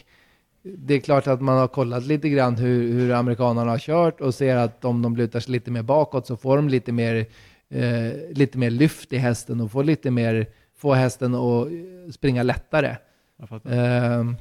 det 0.64 0.94
är 0.94 1.00
klart 1.00 1.28
att 1.28 1.42
man 1.42 1.58
har 1.58 1.68
kollat 1.68 2.06
lite 2.06 2.30
grann 2.30 2.56
hur, 2.56 2.94
hur 2.94 3.12
amerikanerna 3.12 3.72
har 3.72 3.78
kört 3.78 4.22
och 4.22 4.36
ser 4.36 4.56
att 4.56 4.86
om 4.86 5.02
de 5.02 5.16
lutar 5.16 5.40
sig 5.40 5.52
lite 5.52 5.72
mer 5.72 5.84
bakåt 5.84 6.28
så 6.28 6.38
får 6.38 6.56
de 6.56 6.70
lite 6.70 6.92
mer, 6.92 7.26
eh, 7.72 8.14
lite 8.32 8.58
mer 8.58 8.70
lyft 8.70 9.14
i 9.14 9.18
hästen 9.18 9.62
och 9.62 9.72
får 9.72 9.84
lite 9.84 10.12
mer, 10.12 10.48
få 10.78 10.94
hästen 10.94 11.36
att 11.36 11.68
springa 12.14 12.44
lättare. 12.44 12.96
Eh, 13.66 14.32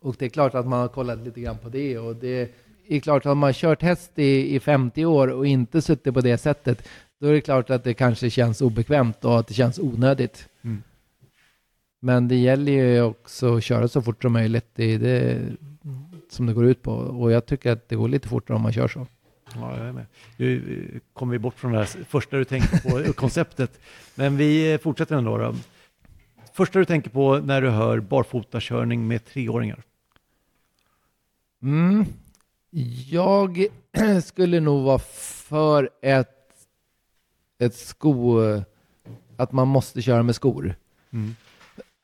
och 0.00 0.16
det 0.18 0.24
är 0.24 0.28
klart 0.28 0.54
att 0.54 0.66
man 0.66 0.80
har 0.80 0.88
kollat 0.88 1.18
lite 1.18 1.40
grann 1.40 1.58
på 1.58 1.68
det 1.68 1.98
och 1.98 2.16
det 2.16 2.50
är 2.88 3.00
klart 3.00 3.26
att 3.26 3.36
man 3.36 3.48
har 3.48 3.52
kört 3.52 3.82
häst 3.82 4.12
i, 4.14 4.54
i 4.54 4.60
50 4.60 5.04
år 5.04 5.28
och 5.28 5.46
inte 5.46 5.82
suttit 5.82 6.14
på 6.14 6.20
det 6.20 6.38
sättet, 6.38 6.88
då 7.20 7.26
är 7.26 7.32
det 7.32 7.40
klart 7.40 7.70
att 7.70 7.84
det 7.84 7.94
kanske 7.94 8.30
känns 8.30 8.60
obekvämt 8.60 9.24
och 9.24 9.38
att 9.38 9.46
det 9.46 9.54
känns 9.54 9.78
onödigt. 9.78 10.48
Mm. 10.62 10.82
Men 12.00 12.28
det 12.28 12.36
gäller 12.36 12.72
ju 12.72 13.02
också 13.02 13.56
att 13.56 13.64
köra 13.64 13.88
så 13.88 14.02
fort 14.02 14.22
som 14.22 14.32
möjligt. 14.32 14.66
Det 14.74 14.84
är 14.84 14.98
det 14.98 15.38
som 16.30 16.46
det 16.46 16.52
går 16.52 16.66
ut 16.66 16.82
på. 16.82 16.92
Och 16.92 17.32
jag 17.32 17.46
tycker 17.46 17.72
att 17.72 17.88
det 17.88 17.96
går 17.96 18.08
lite 18.08 18.28
fortare 18.28 18.56
om 18.56 18.62
man 18.62 18.72
kör 18.72 18.88
så. 18.88 19.06
Ja, 19.54 19.76
jag 19.78 19.86
är 19.86 19.92
med. 19.92 20.06
Nu 20.36 21.00
kommer 21.12 21.32
vi 21.32 21.38
bort 21.38 21.58
från 21.58 21.72
det 21.72 21.78
här 21.78 22.04
första 22.04 22.36
du 22.36 22.44
tänker 22.44 23.06
på, 23.06 23.12
konceptet. 23.16 23.80
Men 24.14 24.36
vi 24.36 24.78
fortsätter 24.82 25.16
ändå. 25.16 25.38
Då. 25.38 25.54
Första 26.52 26.78
du 26.78 26.84
tänker 26.84 27.10
på 27.10 27.38
när 27.38 27.62
du 27.62 27.68
hör 27.68 28.00
barfotakörning 28.00 29.08
med 29.08 29.24
treåringar? 29.24 29.82
Mm. 31.62 32.04
Jag 33.10 33.66
skulle 34.24 34.60
nog 34.60 34.84
vara 34.84 34.98
för 34.98 35.90
ett, 36.02 36.28
ett 37.58 37.74
sko, 37.74 38.40
att 39.36 39.52
man 39.52 39.68
måste 39.68 40.02
köra 40.02 40.22
med 40.22 40.34
skor. 40.34 40.74
Mm. 41.10 41.36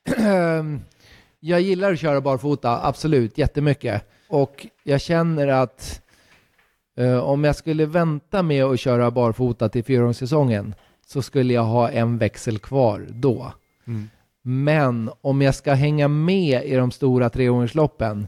jag 1.39 1.61
gillar 1.61 1.93
att 1.93 1.99
köra 1.99 2.21
barfota, 2.21 2.87
absolut, 2.87 3.37
jättemycket. 3.37 4.03
Och 4.27 4.67
jag 4.83 5.01
känner 5.01 5.47
att 5.47 6.01
uh, 6.99 7.17
om 7.17 7.43
jag 7.43 7.55
skulle 7.55 7.85
vänta 7.85 8.43
med 8.43 8.63
att 8.63 8.79
köra 8.79 9.11
barfota 9.11 9.69
till 9.69 9.83
fyraårssäsongen 9.83 10.75
så 11.07 11.21
skulle 11.21 11.53
jag 11.53 11.63
ha 11.63 11.89
en 11.89 12.17
växel 12.17 12.59
kvar 12.59 13.05
då. 13.09 13.51
Mm. 13.87 14.09
Men 14.41 15.09
om 15.21 15.41
jag 15.41 15.55
ska 15.55 15.73
hänga 15.73 16.07
med 16.07 16.65
i 16.65 16.75
de 16.75 16.91
stora 16.91 17.29
treåringsloppen, 17.29 18.27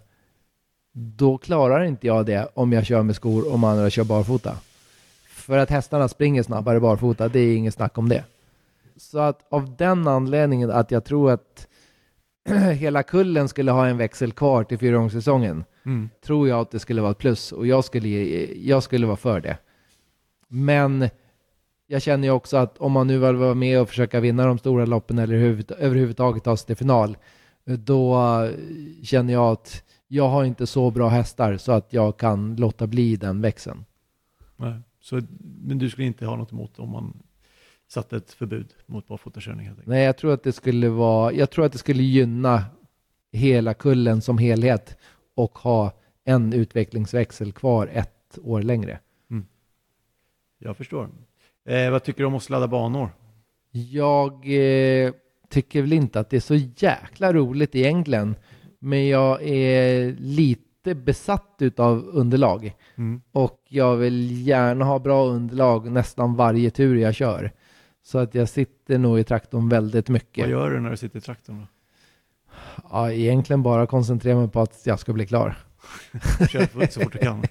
då 0.92 1.38
klarar 1.38 1.84
inte 1.84 2.08
jag 2.08 2.26
det 2.26 2.48
om 2.54 2.74
jag 2.74 2.86
kör 2.86 3.04
med 3.04 3.16
skor 3.16 3.48
och 3.48 3.54
om 3.54 3.64
andra 3.64 3.90
kör 3.90 4.04
barfota. 4.04 4.58
För 5.30 5.58
att 5.58 5.70
hästarna 5.70 6.08
springer 6.08 6.44
snabbare 6.44 6.80
barfota, 6.80 7.28
det 7.28 7.40
är 7.40 7.56
inget 7.56 7.74
snack 7.74 7.98
om 7.98 8.10
det. 8.10 8.24
Så 8.98 9.20
att 9.20 9.46
av 9.50 9.76
den 9.76 10.08
anledningen 10.08 10.72
att 10.72 10.92
jag 10.92 11.06
tror 11.06 11.32
att 11.32 11.68
hela 12.74 13.04
kullen 13.04 13.50
skulle 13.50 13.72
ha 13.72 13.88
en 13.88 13.98
växel 13.98 14.32
kvar 14.32 14.64
till 14.64 14.78
fyraårssäsongen, 14.78 15.64
mm. 15.86 16.10
tror 16.26 16.48
jag 16.48 16.60
att 16.60 16.72
det 16.72 16.80
skulle 16.80 17.02
vara 17.02 17.12
ett 17.12 17.18
plus 17.18 17.52
och 17.52 17.68
jag 17.68 17.84
skulle, 17.84 18.08
jag 18.56 18.84
skulle 18.84 19.08
vara 19.08 19.18
för 19.18 19.40
det. 19.42 19.58
Men 20.48 21.10
jag 21.88 22.02
känner 22.02 22.28
ju 22.28 22.32
också 22.32 22.58
att 22.58 22.78
om 22.78 22.92
man 22.92 23.08
nu 23.08 23.18
vill 23.18 23.36
vara 23.36 23.54
med 23.54 23.82
och 23.82 23.90
försöka 23.90 24.20
vinna 24.20 24.46
de 24.46 24.58
stora 24.58 24.86
loppen 24.86 25.20
eller 25.20 25.38
huvud, 25.38 25.72
överhuvudtaget 25.78 26.44
ta 26.44 26.58
sig 26.58 26.68
till 26.68 26.76
final, 26.76 27.18
då 27.66 28.18
känner 29.04 29.34
jag 29.34 29.52
att 29.52 29.84
jag 30.08 30.30
har 30.30 30.44
inte 30.44 30.68
så 30.68 30.92
bra 30.92 31.10
hästar 31.10 31.58
så 31.58 31.72
att 31.72 31.94
jag 31.94 32.18
kan 32.18 32.56
låta 32.56 32.88
bli 32.88 33.16
den 33.16 33.42
växeln. 33.42 33.86
Nej, 34.56 34.74
så, 35.02 35.22
men 35.62 35.78
du 35.78 35.90
skulle 35.90 36.08
inte 36.08 36.26
ha 36.26 36.36
något 36.36 36.52
emot 36.52 36.80
om 36.80 36.90
man 36.90 37.24
satte 37.90 38.18
ett 38.18 38.32
förbud 38.32 38.68
mot 38.86 39.08
barfotakörning? 39.08 39.70
Nej, 39.86 40.04
jag 40.04 40.18
tror 40.18 40.34
att 40.34 40.44
det 40.44 40.52
skulle 40.52 40.90
vara, 40.90 41.34
jag 41.34 41.50
tror 41.50 41.66
att 41.66 41.72
det 41.72 41.78
skulle 41.78 42.04
gynna 42.04 42.66
hela 43.32 43.74
kullen 43.74 44.22
som 44.22 44.38
helhet 44.38 44.98
och 45.36 45.58
ha 45.58 45.92
en 46.24 46.54
utvecklingsväxel 46.54 47.52
kvar 47.52 47.90
ett 47.94 48.40
år 48.44 48.62
längre. 48.62 49.00
Mm. 49.32 49.46
Jag 50.60 50.78
förstår. 50.78 51.10
Eh, 51.66 51.92
vad 51.92 52.04
tycker 52.04 52.20
du 52.20 52.26
om 52.26 52.36
att 52.36 52.44
sladda 52.44 52.68
banor? 52.68 53.10
Jag 53.72 54.34
eh, 54.34 55.14
tycker 55.50 55.82
väl 55.82 55.94
inte 55.94 56.20
att 56.20 56.30
det 56.30 56.36
är 56.36 56.42
så 56.42 56.56
jäkla 56.56 57.34
roligt 57.34 57.76
egentligen. 57.76 58.36
Men 58.80 59.08
jag 59.08 59.44
är 59.44 60.16
lite 60.20 60.96
besatt 60.96 61.56
utav 61.60 62.10
underlag. 62.14 62.76
Mm. 62.96 63.22
Och 63.32 63.62
jag 63.70 63.96
vill 63.96 64.48
gärna 64.48 64.86
ha 64.86 65.00
bra 65.00 65.26
underlag 65.26 65.92
nästan 65.92 66.36
varje 66.36 66.70
tur 66.70 66.96
jag 66.96 67.16
kör. 67.16 67.52
Så 68.10 68.18
att 68.18 68.36
jag 68.36 68.50
sitter 68.50 68.98
nog 68.98 69.20
i 69.20 69.24
traktorn 69.24 69.70
väldigt 69.70 70.10
mycket. 70.10 70.44
Vad 70.44 70.52
gör 70.52 70.72
du 70.72 70.80
när 70.80 70.90
du 70.90 70.98
sitter 70.98 71.18
i 71.18 71.22
traktorn? 71.22 71.58
Då? 71.60 71.68
Ja, 72.92 73.12
egentligen 73.12 73.64
bara 73.64 73.88
koncentrera 73.88 74.36
mig 74.36 74.50
på 74.50 74.62
att 74.62 74.82
jag 74.84 75.00
ska 75.00 75.14
bli 75.14 75.26
klar. 75.26 75.56
Kör 76.50 76.88
så 76.90 77.02
fort 77.02 77.14
du 77.14 77.20
kan. 77.20 77.44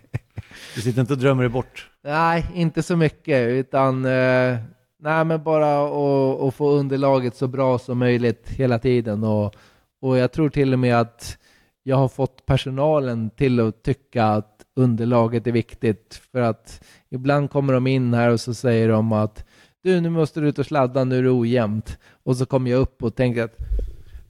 Du 0.74 0.80
sitter 0.80 1.00
inte 1.00 1.12
och 1.12 1.18
drömmer 1.18 1.42
dig 1.42 1.50
bort? 1.50 1.90
Nej, 2.04 2.46
inte 2.54 2.82
så 2.82 2.96
mycket, 2.96 3.48
utan 3.48 4.04
eh, 4.04 4.58
nej, 5.00 5.24
men 5.24 5.42
bara 5.42 5.84
att 5.84 6.40
att 6.40 6.54
få 6.54 6.70
underlaget 6.70 7.36
så 7.36 7.46
bra 7.46 7.78
som 7.78 7.98
möjligt 7.98 8.48
hela 8.48 8.78
tiden. 8.78 9.24
Och, 9.24 9.54
och 10.00 10.18
jag 10.18 10.32
tror 10.32 10.50
till 10.50 10.72
och 10.72 10.78
med 10.78 10.96
att 10.96 11.38
jag 11.82 11.96
har 11.96 12.08
fått 12.08 12.46
personalen 12.46 13.30
till 13.30 13.60
att 13.60 13.82
tycka 13.82 14.24
att 14.24 14.64
underlaget 14.76 15.46
är 15.46 15.52
viktigt. 15.52 16.20
För 16.32 16.40
att 16.40 16.84
ibland 17.10 17.50
kommer 17.50 17.72
de 17.72 17.86
in 17.86 18.14
här 18.14 18.30
och 18.30 18.40
så 18.40 18.54
säger 18.54 18.88
de 18.88 19.12
att 19.12 19.44
du, 19.82 20.00
nu 20.00 20.10
måste 20.10 20.40
du 20.40 20.48
ut 20.48 20.58
och 20.58 20.66
sladda, 20.66 21.04
nu 21.04 21.18
är 21.18 21.22
det 21.22 21.30
ojämnt. 21.30 21.98
Och 22.22 22.36
så 22.36 22.46
kommer 22.46 22.70
jag 22.70 22.80
upp 22.80 23.02
och 23.02 23.14
tänker 23.14 23.42
att 23.42 23.56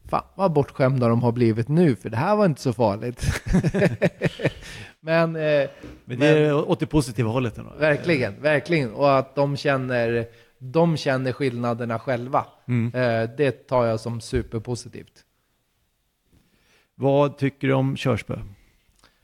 fan 0.09 0.25
vad 0.35 0.53
bortskämda 0.53 1.09
de 1.09 1.23
har 1.23 1.33
blivit 1.33 1.69
nu, 1.69 1.97
för 1.97 2.11
det 2.11 2.17
här 2.17 2.37
var 2.37 2.47
inte 2.47 2.61
så 2.61 2.73
farligt. 2.73 3.25
men, 5.01 5.37
eh, 5.37 5.69
Men 6.05 6.19
det 6.19 6.27
är 6.27 6.71
åt 6.71 6.81
det 6.81 6.87
positiva 6.87 7.31
hållet 7.31 7.59
ändå. 7.59 7.71
verkligen, 7.79 8.43
verkligen. 8.43 8.93
Och 8.93 9.19
att 9.19 9.35
de 9.35 9.57
känner, 9.57 10.27
de 10.59 10.97
känner 10.97 11.33
skillnaderna 11.33 11.99
själva. 11.99 12.47
Mm. 12.69 12.95
Eh, 12.95 13.31
det 13.37 13.51
tar 13.51 13.87
jag 13.87 14.01
som 14.01 14.21
superpositivt. 14.21 15.25
Vad 16.95 17.39
tycker 17.39 17.69
du 17.69 17.75
om 17.75 17.97
körspö? 17.97 18.39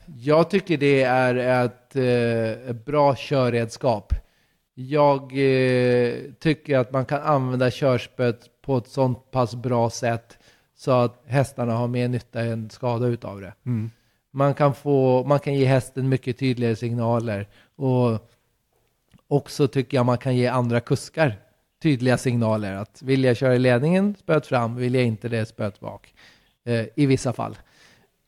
Jag 0.07 0.51
tycker 0.51 0.77
det 0.79 1.03
är 1.03 1.65
ett, 1.65 1.97
eh, 1.97 2.73
bra 2.75 3.15
körredskap. 3.17 4.13
Jag 4.75 5.23
eh, 5.23 6.15
tycker 6.39 6.79
att 6.79 6.93
man 6.93 7.05
kan 7.05 7.23
använda 7.23 7.71
körspöet 7.71 8.63
på 8.63 8.77
ett 8.77 8.89
sånt 8.89 9.31
pass 9.31 9.55
bra 9.55 9.91
sätt 9.91 10.39
så 10.77 10.91
att 10.91 11.23
hästarna 11.27 11.73
har 11.73 11.89
mer 11.89 12.09
nytta 12.09 12.41
än 12.41 12.71
skada 12.71 13.07
utav 13.07 13.41
det. 13.41 13.55
Mm. 13.67 13.91
Man 14.31 14.55
kan, 14.55 14.75
få, 14.75 15.25
man 15.25 15.41
kan 15.41 15.55
ge 15.55 15.65
hästen 15.65 16.09
mycket 16.09 16.39
tydligare 16.39 16.77
signaler 16.77 17.49
och 17.77 18.31
också 19.29 19.69
tycker 19.69 19.97
jag 19.97 20.07
man 20.07 20.19
kan 20.19 20.37
ge 20.37 20.47
andra 20.47 20.81
kuskar 20.81 21.37
tydliga 21.83 22.19
signaler 22.19 22.75
att 22.75 23.03
vill 23.03 23.25
jag 23.25 23.37
köra 23.37 23.55
i 23.55 23.59
ledningen, 23.59 24.15
spöet 24.19 24.47
fram, 24.47 24.77
vill 24.77 24.95
jag 24.95 25.05
inte 25.05 25.29
det, 25.29 25.47
spöet 25.47 25.81
bak. 25.81 26.15
Eh, 26.65 26.87
I 26.97 27.07
vissa 27.07 27.33
fall. 27.33 27.57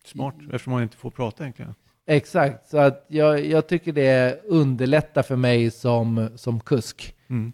Smart, 0.04 0.34
eftersom 0.40 0.72
man 0.72 0.82
inte 0.82 0.96
får 0.96 1.10
prata 1.10 1.44
egentligen. 1.44 1.74
Exakt, 2.06 2.68
så 2.68 2.78
att 2.78 3.04
jag, 3.08 3.46
jag 3.46 3.66
tycker 3.66 3.92
det 3.92 4.40
underlättar 4.44 5.22
för 5.22 5.36
mig 5.36 5.70
som, 5.70 6.28
som 6.34 6.60
kusk. 6.60 7.14
Mm. 7.28 7.52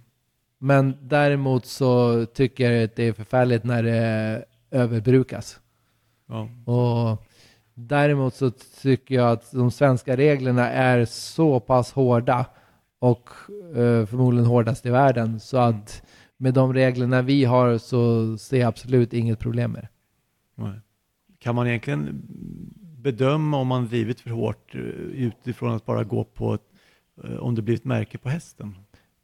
Men 0.59 0.97
däremot 1.01 1.67
så 1.67 2.25
tycker 2.27 2.71
jag 2.71 2.85
att 2.85 2.97
det 2.97 3.05
är 3.05 3.13
förfärligt 3.13 3.65
när 3.65 3.83
det 3.83 4.45
överbrukas. 4.71 5.61
Ja. 6.29 6.49
Och 6.73 7.23
däremot 7.75 8.35
så 8.35 8.51
tycker 8.83 9.15
jag 9.15 9.33
att 9.33 9.53
de 9.53 9.71
svenska 9.71 10.17
reglerna 10.17 10.71
är 10.71 11.05
så 11.05 11.61
pass 11.61 11.93
hårda 11.93 12.47
och 12.99 13.31
eh, 13.77 14.07
förmodligen 14.07 14.47
hårdast 14.47 14.87
i 14.87 14.91
världen. 14.91 15.41
Så 15.41 15.59
att 15.59 16.03
med 16.37 16.55
de 16.55 16.75
reglerna 16.75 17.23
vi 17.23 17.45
har 17.45 17.79
så 17.79 18.37
ser 18.39 18.61
jag 18.61 18.69
absolut 18.69 19.13
inget 19.13 19.39
problem 19.39 19.73
med 19.73 19.83
det. 19.83 19.89
Kan 21.39 21.55
man 21.55 21.67
egentligen 21.67 22.23
bedöma 23.03 23.57
om 23.57 23.67
man 23.69 23.87
drivit 23.89 24.21
för 24.21 24.31
hårt 24.31 24.75
eh, 24.75 24.81
utifrån 24.81 25.75
att 25.75 25.87
bara 25.87 26.05
gå 26.05 26.25
på 26.25 26.55
ett, 26.55 26.61
eh, 27.25 27.37
om 27.37 27.55
det 27.55 27.63
blir 27.63 27.75
ett 27.75 27.85
märke 27.85 28.19
på 28.19 28.29
hästen? 28.29 28.75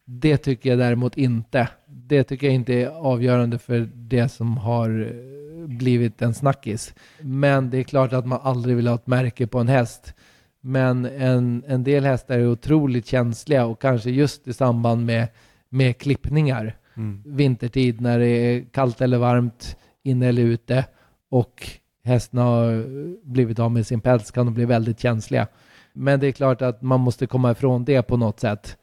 Det 0.04 0.36
tycker 0.36 0.70
jag 0.70 0.78
däremot 0.78 1.16
inte. 1.16 1.68
Det 1.86 2.24
tycker 2.24 2.46
jag 2.46 2.54
inte 2.54 2.74
är 2.74 2.88
avgörande 2.88 3.58
för 3.58 3.90
det 3.94 4.28
som 4.28 4.56
har 4.56 5.00
eh, 5.00 5.66
blivit 5.68 6.22
en 6.22 6.34
snackis. 6.34 6.94
Men 7.20 7.70
det 7.70 7.78
är 7.78 7.82
klart 7.82 8.12
att 8.12 8.26
man 8.26 8.40
aldrig 8.42 8.76
vill 8.76 8.86
ha 8.86 8.94
ett 8.94 9.06
märke 9.06 9.46
på 9.46 9.58
en 9.58 9.68
häst. 9.68 10.14
Men 10.60 11.04
en, 11.04 11.64
en 11.66 11.84
del 11.84 12.04
hästar 12.04 12.38
är 12.38 12.46
otroligt 12.46 13.06
känsliga 13.06 13.66
och 13.66 13.80
kanske 13.80 14.10
just 14.10 14.48
i 14.48 14.52
samband 14.52 15.06
med, 15.06 15.28
med 15.68 15.98
klippningar 15.98 16.74
Mm. 16.98 17.22
vintertid 17.26 18.00
när 18.00 18.18
det 18.18 18.26
är 18.26 18.64
kallt 18.64 19.00
eller 19.00 19.18
varmt, 19.18 19.76
inne 20.02 20.26
eller 20.26 20.42
ute 20.42 20.84
och 21.30 21.68
hästen 22.08 22.38
har 22.38 22.84
blivit 23.26 23.58
av 23.58 23.72
med 23.72 23.86
sin 23.86 24.00
päls 24.00 24.30
kan 24.30 24.46
de 24.46 24.54
bli 24.54 24.64
väldigt 24.64 25.00
känsliga. 25.00 25.46
Men 25.92 26.20
det 26.20 26.26
är 26.26 26.32
klart 26.32 26.62
att 26.62 26.82
man 26.82 27.00
måste 27.00 27.26
komma 27.26 27.50
ifrån 27.50 27.84
det 27.84 28.02
på 28.02 28.16
något 28.16 28.40
sätt. 28.40 28.76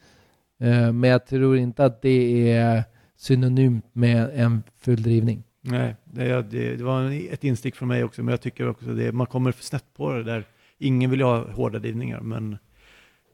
Eh, 0.59 0.91
men 0.91 1.09
jag 1.09 1.26
tror 1.26 1.57
inte 1.57 1.86
att 1.86 2.01
det 2.01 2.51
är 2.51 2.84
synonymt 3.15 3.86
med 3.93 4.30
en 4.34 4.63
full 4.78 5.03
drivning. 5.03 5.43
Nej, 5.61 5.95
det, 6.03 6.41
det, 6.41 6.76
det 6.76 6.84
var 6.84 7.11
ett 7.34 7.43
instick 7.43 7.76
från 7.76 7.88
mig 7.88 8.03
också, 8.03 8.23
men 8.23 8.32
jag 8.32 8.41
tycker 8.41 8.69
också 8.69 8.86
det, 8.86 9.11
man 9.11 9.28
kommer 9.28 9.51
för 9.51 9.63
snett 9.63 9.93
på 9.93 10.13
det 10.13 10.23
där. 10.23 10.43
Ingen 10.78 11.09
vill 11.09 11.19
ju 11.19 11.26
ha 11.26 11.51
hårda 11.51 11.80
drivningar, 11.80 12.19
men 12.19 12.57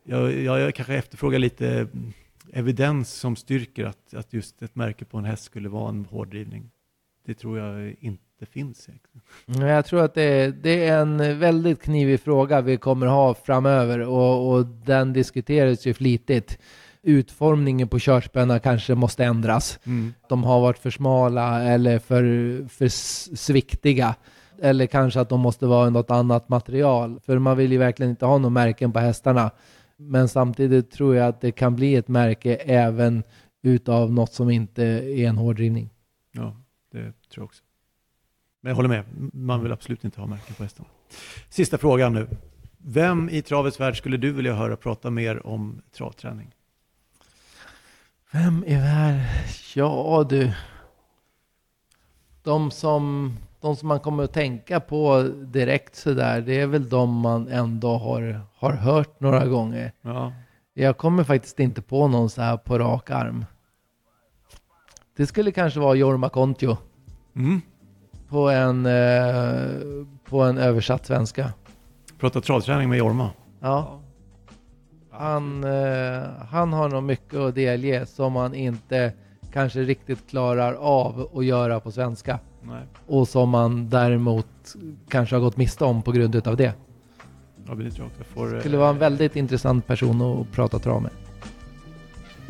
jag, 0.03 0.33
jag, 0.39 0.59
jag 0.59 0.75
kanske 0.75 0.95
efterfrågar 0.95 1.39
lite 1.39 1.87
evidens 2.53 3.13
som 3.13 3.35
styrker 3.35 3.85
att, 3.85 4.13
att 4.13 4.33
just 4.33 4.61
ett 4.61 4.75
märke 4.75 5.05
på 5.05 5.17
en 5.17 5.25
häst 5.25 5.43
skulle 5.43 5.69
vara 5.69 5.89
en 5.89 6.05
hård 6.05 6.29
drivning. 6.29 6.71
Det 7.25 7.33
tror 7.33 7.59
jag 7.59 7.95
inte 7.99 8.23
finns. 8.45 8.89
egentligen. 8.89 9.21
Men 9.45 9.67
Jag 9.67 9.85
tror 9.85 10.03
att 10.03 10.13
det 10.13 10.23
är, 10.23 10.51
det 10.51 10.87
är 10.87 11.01
en 11.01 11.39
väldigt 11.39 11.81
knivig 11.81 12.19
fråga 12.19 12.61
vi 12.61 12.77
kommer 12.77 13.07
ha 13.07 13.33
framöver 13.33 13.99
och, 13.99 14.51
och 14.51 14.65
den 14.65 15.13
diskuteras 15.13 15.85
ju 15.85 15.93
flitigt. 15.93 16.59
Utformningen 17.03 17.87
på 17.87 17.99
körspöna 17.99 18.59
kanske 18.59 18.95
måste 18.95 19.25
ändras. 19.25 19.79
Mm. 19.83 20.13
de 20.29 20.43
har 20.43 20.61
varit 20.61 20.77
för 20.77 20.89
smala 20.89 21.63
eller 21.63 21.99
för, 21.99 22.23
för 22.69 22.87
sviktiga. 23.35 24.15
Eller 24.61 24.85
kanske 24.85 25.19
att 25.19 25.29
de 25.29 25.39
måste 25.39 25.65
vara 25.65 25.87
i 25.87 25.91
något 25.91 26.11
annat 26.11 26.49
material. 26.49 27.19
För 27.25 27.39
man 27.39 27.57
vill 27.57 27.71
ju 27.71 27.77
verkligen 27.77 28.09
inte 28.09 28.25
ha 28.25 28.37
några 28.37 28.49
märken 28.49 28.91
på 28.91 28.99
hästarna. 28.99 29.51
Men 29.97 30.27
samtidigt 30.29 30.91
tror 30.91 31.15
jag 31.15 31.27
att 31.27 31.41
det 31.41 31.51
kan 31.51 31.75
bli 31.75 31.95
ett 31.95 32.07
märke 32.07 32.55
även 32.55 33.23
utav 33.61 34.11
något 34.11 34.33
som 34.33 34.49
inte 34.49 34.83
är 34.83 35.27
en 35.27 35.37
hårdrivning. 35.37 35.89
Ja, 36.31 36.55
det 36.91 36.99
tror 37.01 37.13
jag 37.35 37.43
också. 37.45 37.63
Men 38.61 38.69
jag 38.69 38.75
håller 38.75 38.89
med, 38.89 39.03
man 39.33 39.63
vill 39.63 39.71
absolut 39.71 40.03
inte 40.03 40.19
ha 40.19 40.27
märken 40.27 40.55
på 40.55 40.63
hästarna. 40.63 40.89
Sista 41.49 41.77
frågan 41.77 42.13
nu. 42.13 42.27
Vem 42.77 43.29
i 43.29 43.41
travets 43.41 43.79
värld 43.79 43.97
skulle 43.97 44.17
du 44.17 44.31
vilja 44.31 44.53
höra 44.53 44.75
prata 44.75 45.09
mer 45.09 45.47
om 45.47 45.81
travträning? 45.97 46.55
Vem 48.31 48.63
är 48.67 48.79
värd? 48.79 49.21
Ja 49.75 50.25
du. 50.29 50.51
De 52.43 52.71
som, 52.71 53.33
de 53.61 53.75
som 53.75 53.87
man 53.87 53.99
kommer 53.99 54.23
att 54.23 54.33
tänka 54.33 54.79
på 54.79 55.23
direkt 55.33 55.95
sådär, 55.95 56.41
det 56.41 56.59
är 56.59 56.67
väl 56.67 56.89
de 56.89 57.19
man 57.19 57.47
ändå 57.47 57.97
har, 57.97 58.41
har 58.55 58.73
hört 58.73 59.19
några 59.19 59.45
gånger. 59.45 59.91
Ja, 60.01 60.33
Jag 60.73 60.97
kommer 60.97 61.23
faktiskt 61.23 61.59
inte 61.59 61.81
på 61.81 62.07
någon 62.07 62.29
så 62.29 62.41
här 62.41 62.57
på 62.57 62.79
rak 62.79 63.09
arm. 63.09 63.45
Det 65.15 65.27
skulle 65.27 65.51
kanske 65.51 65.79
vara 65.79 65.95
Jorma 65.95 66.29
Kontio 66.29 66.77
mm. 67.35 67.61
På 68.31 68.49
en, 68.49 68.85
eh, 68.85 70.05
på 70.29 70.41
en 70.43 70.57
översatt 70.57 71.05
svenska. 71.05 71.53
prata 72.19 72.41
travträning 72.41 72.89
med 72.89 72.97
Jorma. 72.97 73.29
Ja. 73.59 73.99
Han, 75.11 75.63
eh, 75.63 76.23
han 76.49 76.73
har 76.73 76.89
nog 76.89 77.03
mycket 77.03 77.39
att 77.39 77.55
delge 77.55 78.05
som 78.05 78.33
man 78.33 78.53
inte 78.55 79.13
kanske 79.53 79.79
riktigt 79.79 80.29
klarar 80.29 80.73
av 80.73 81.29
att 81.35 81.45
göra 81.45 81.79
på 81.79 81.91
svenska. 81.91 82.39
Nej, 82.63 82.83
Och 83.07 83.27
som 83.27 83.49
man 83.49 83.89
däremot 83.89 84.47
kanske 85.09 85.35
har 85.35 85.41
gått 85.41 85.57
miste 85.57 85.85
om 85.85 86.01
på 86.01 86.11
grund 86.11 86.35
utav 86.35 86.57
det. 86.57 86.73
ja, 87.67 87.75
det 87.75 87.91
tror 87.91 88.09
jag 88.17 88.25
får, 88.27 88.59
Skulle 88.59 88.77
vara 88.77 88.89
en 88.89 88.97
väldigt 88.97 89.35
intressant 89.35 89.87
person 89.87 90.21
att 90.21 90.51
prata 90.51 90.79
trav 90.79 91.01
med. 91.01 91.11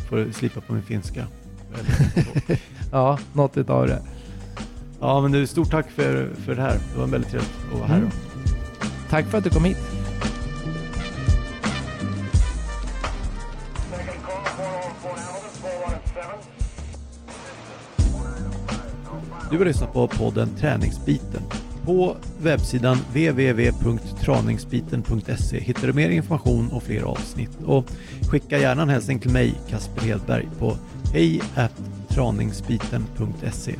får 0.09 0.31
slipa 0.31 0.61
på 0.61 0.73
min 0.73 0.83
finska. 0.83 1.27
Ja, 2.91 3.19
något 3.33 3.57
utav 3.57 3.87
det. 3.87 4.01
Ja, 5.01 5.21
men 5.21 5.31
du, 5.31 5.47
stort 5.47 5.71
tack 5.71 5.91
för, 5.91 6.29
för 6.45 6.55
det 6.55 6.61
här. 6.61 6.79
Det 6.93 6.99
var 6.99 7.07
väldigt 7.07 7.31
trevligt 7.31 7.51
att 7.73 7.79
vara 7.79 7.87
här. 7.87 7.97
Mm. 7.97 8.09
Tack 9.09 9.25
för 9.25 9.37
att 9.37 9.43
du 9.43 9.49
kom 9.49 9.65
hit. 9.65 9.77
Du 19.51 19.57
har 19.57 19.65
lyssnat 19.65 19.93
på 19.93 20.07
podden 20.07 20.49
Träningsbiten. 20.59 21.41
På 21.85 22.15
webbsidan 22.41 22.97
www.traningsbiten.se 22.97 25.59
hittar 25.59 25.87
du 25.87 25.93
mer 25.93 26.09
information 26.09 26.71
och 26.71 26.83
fler 26.83 27.01
avsnitt. 27.01 27.57
Och 27.65 27.85
skicka 28.29 28.57
gärna 28.57 28.81
en 28.81 28.89
hälsning 28.89 29.19
till 29.19 29.31
mig, 29.31 29.53
Kasper 29.69 30.01
Hedberg, 30.01 30.47
på 30.59 30.77
hej 31.13 31.41
traningsbiten.se. 32.09 33.75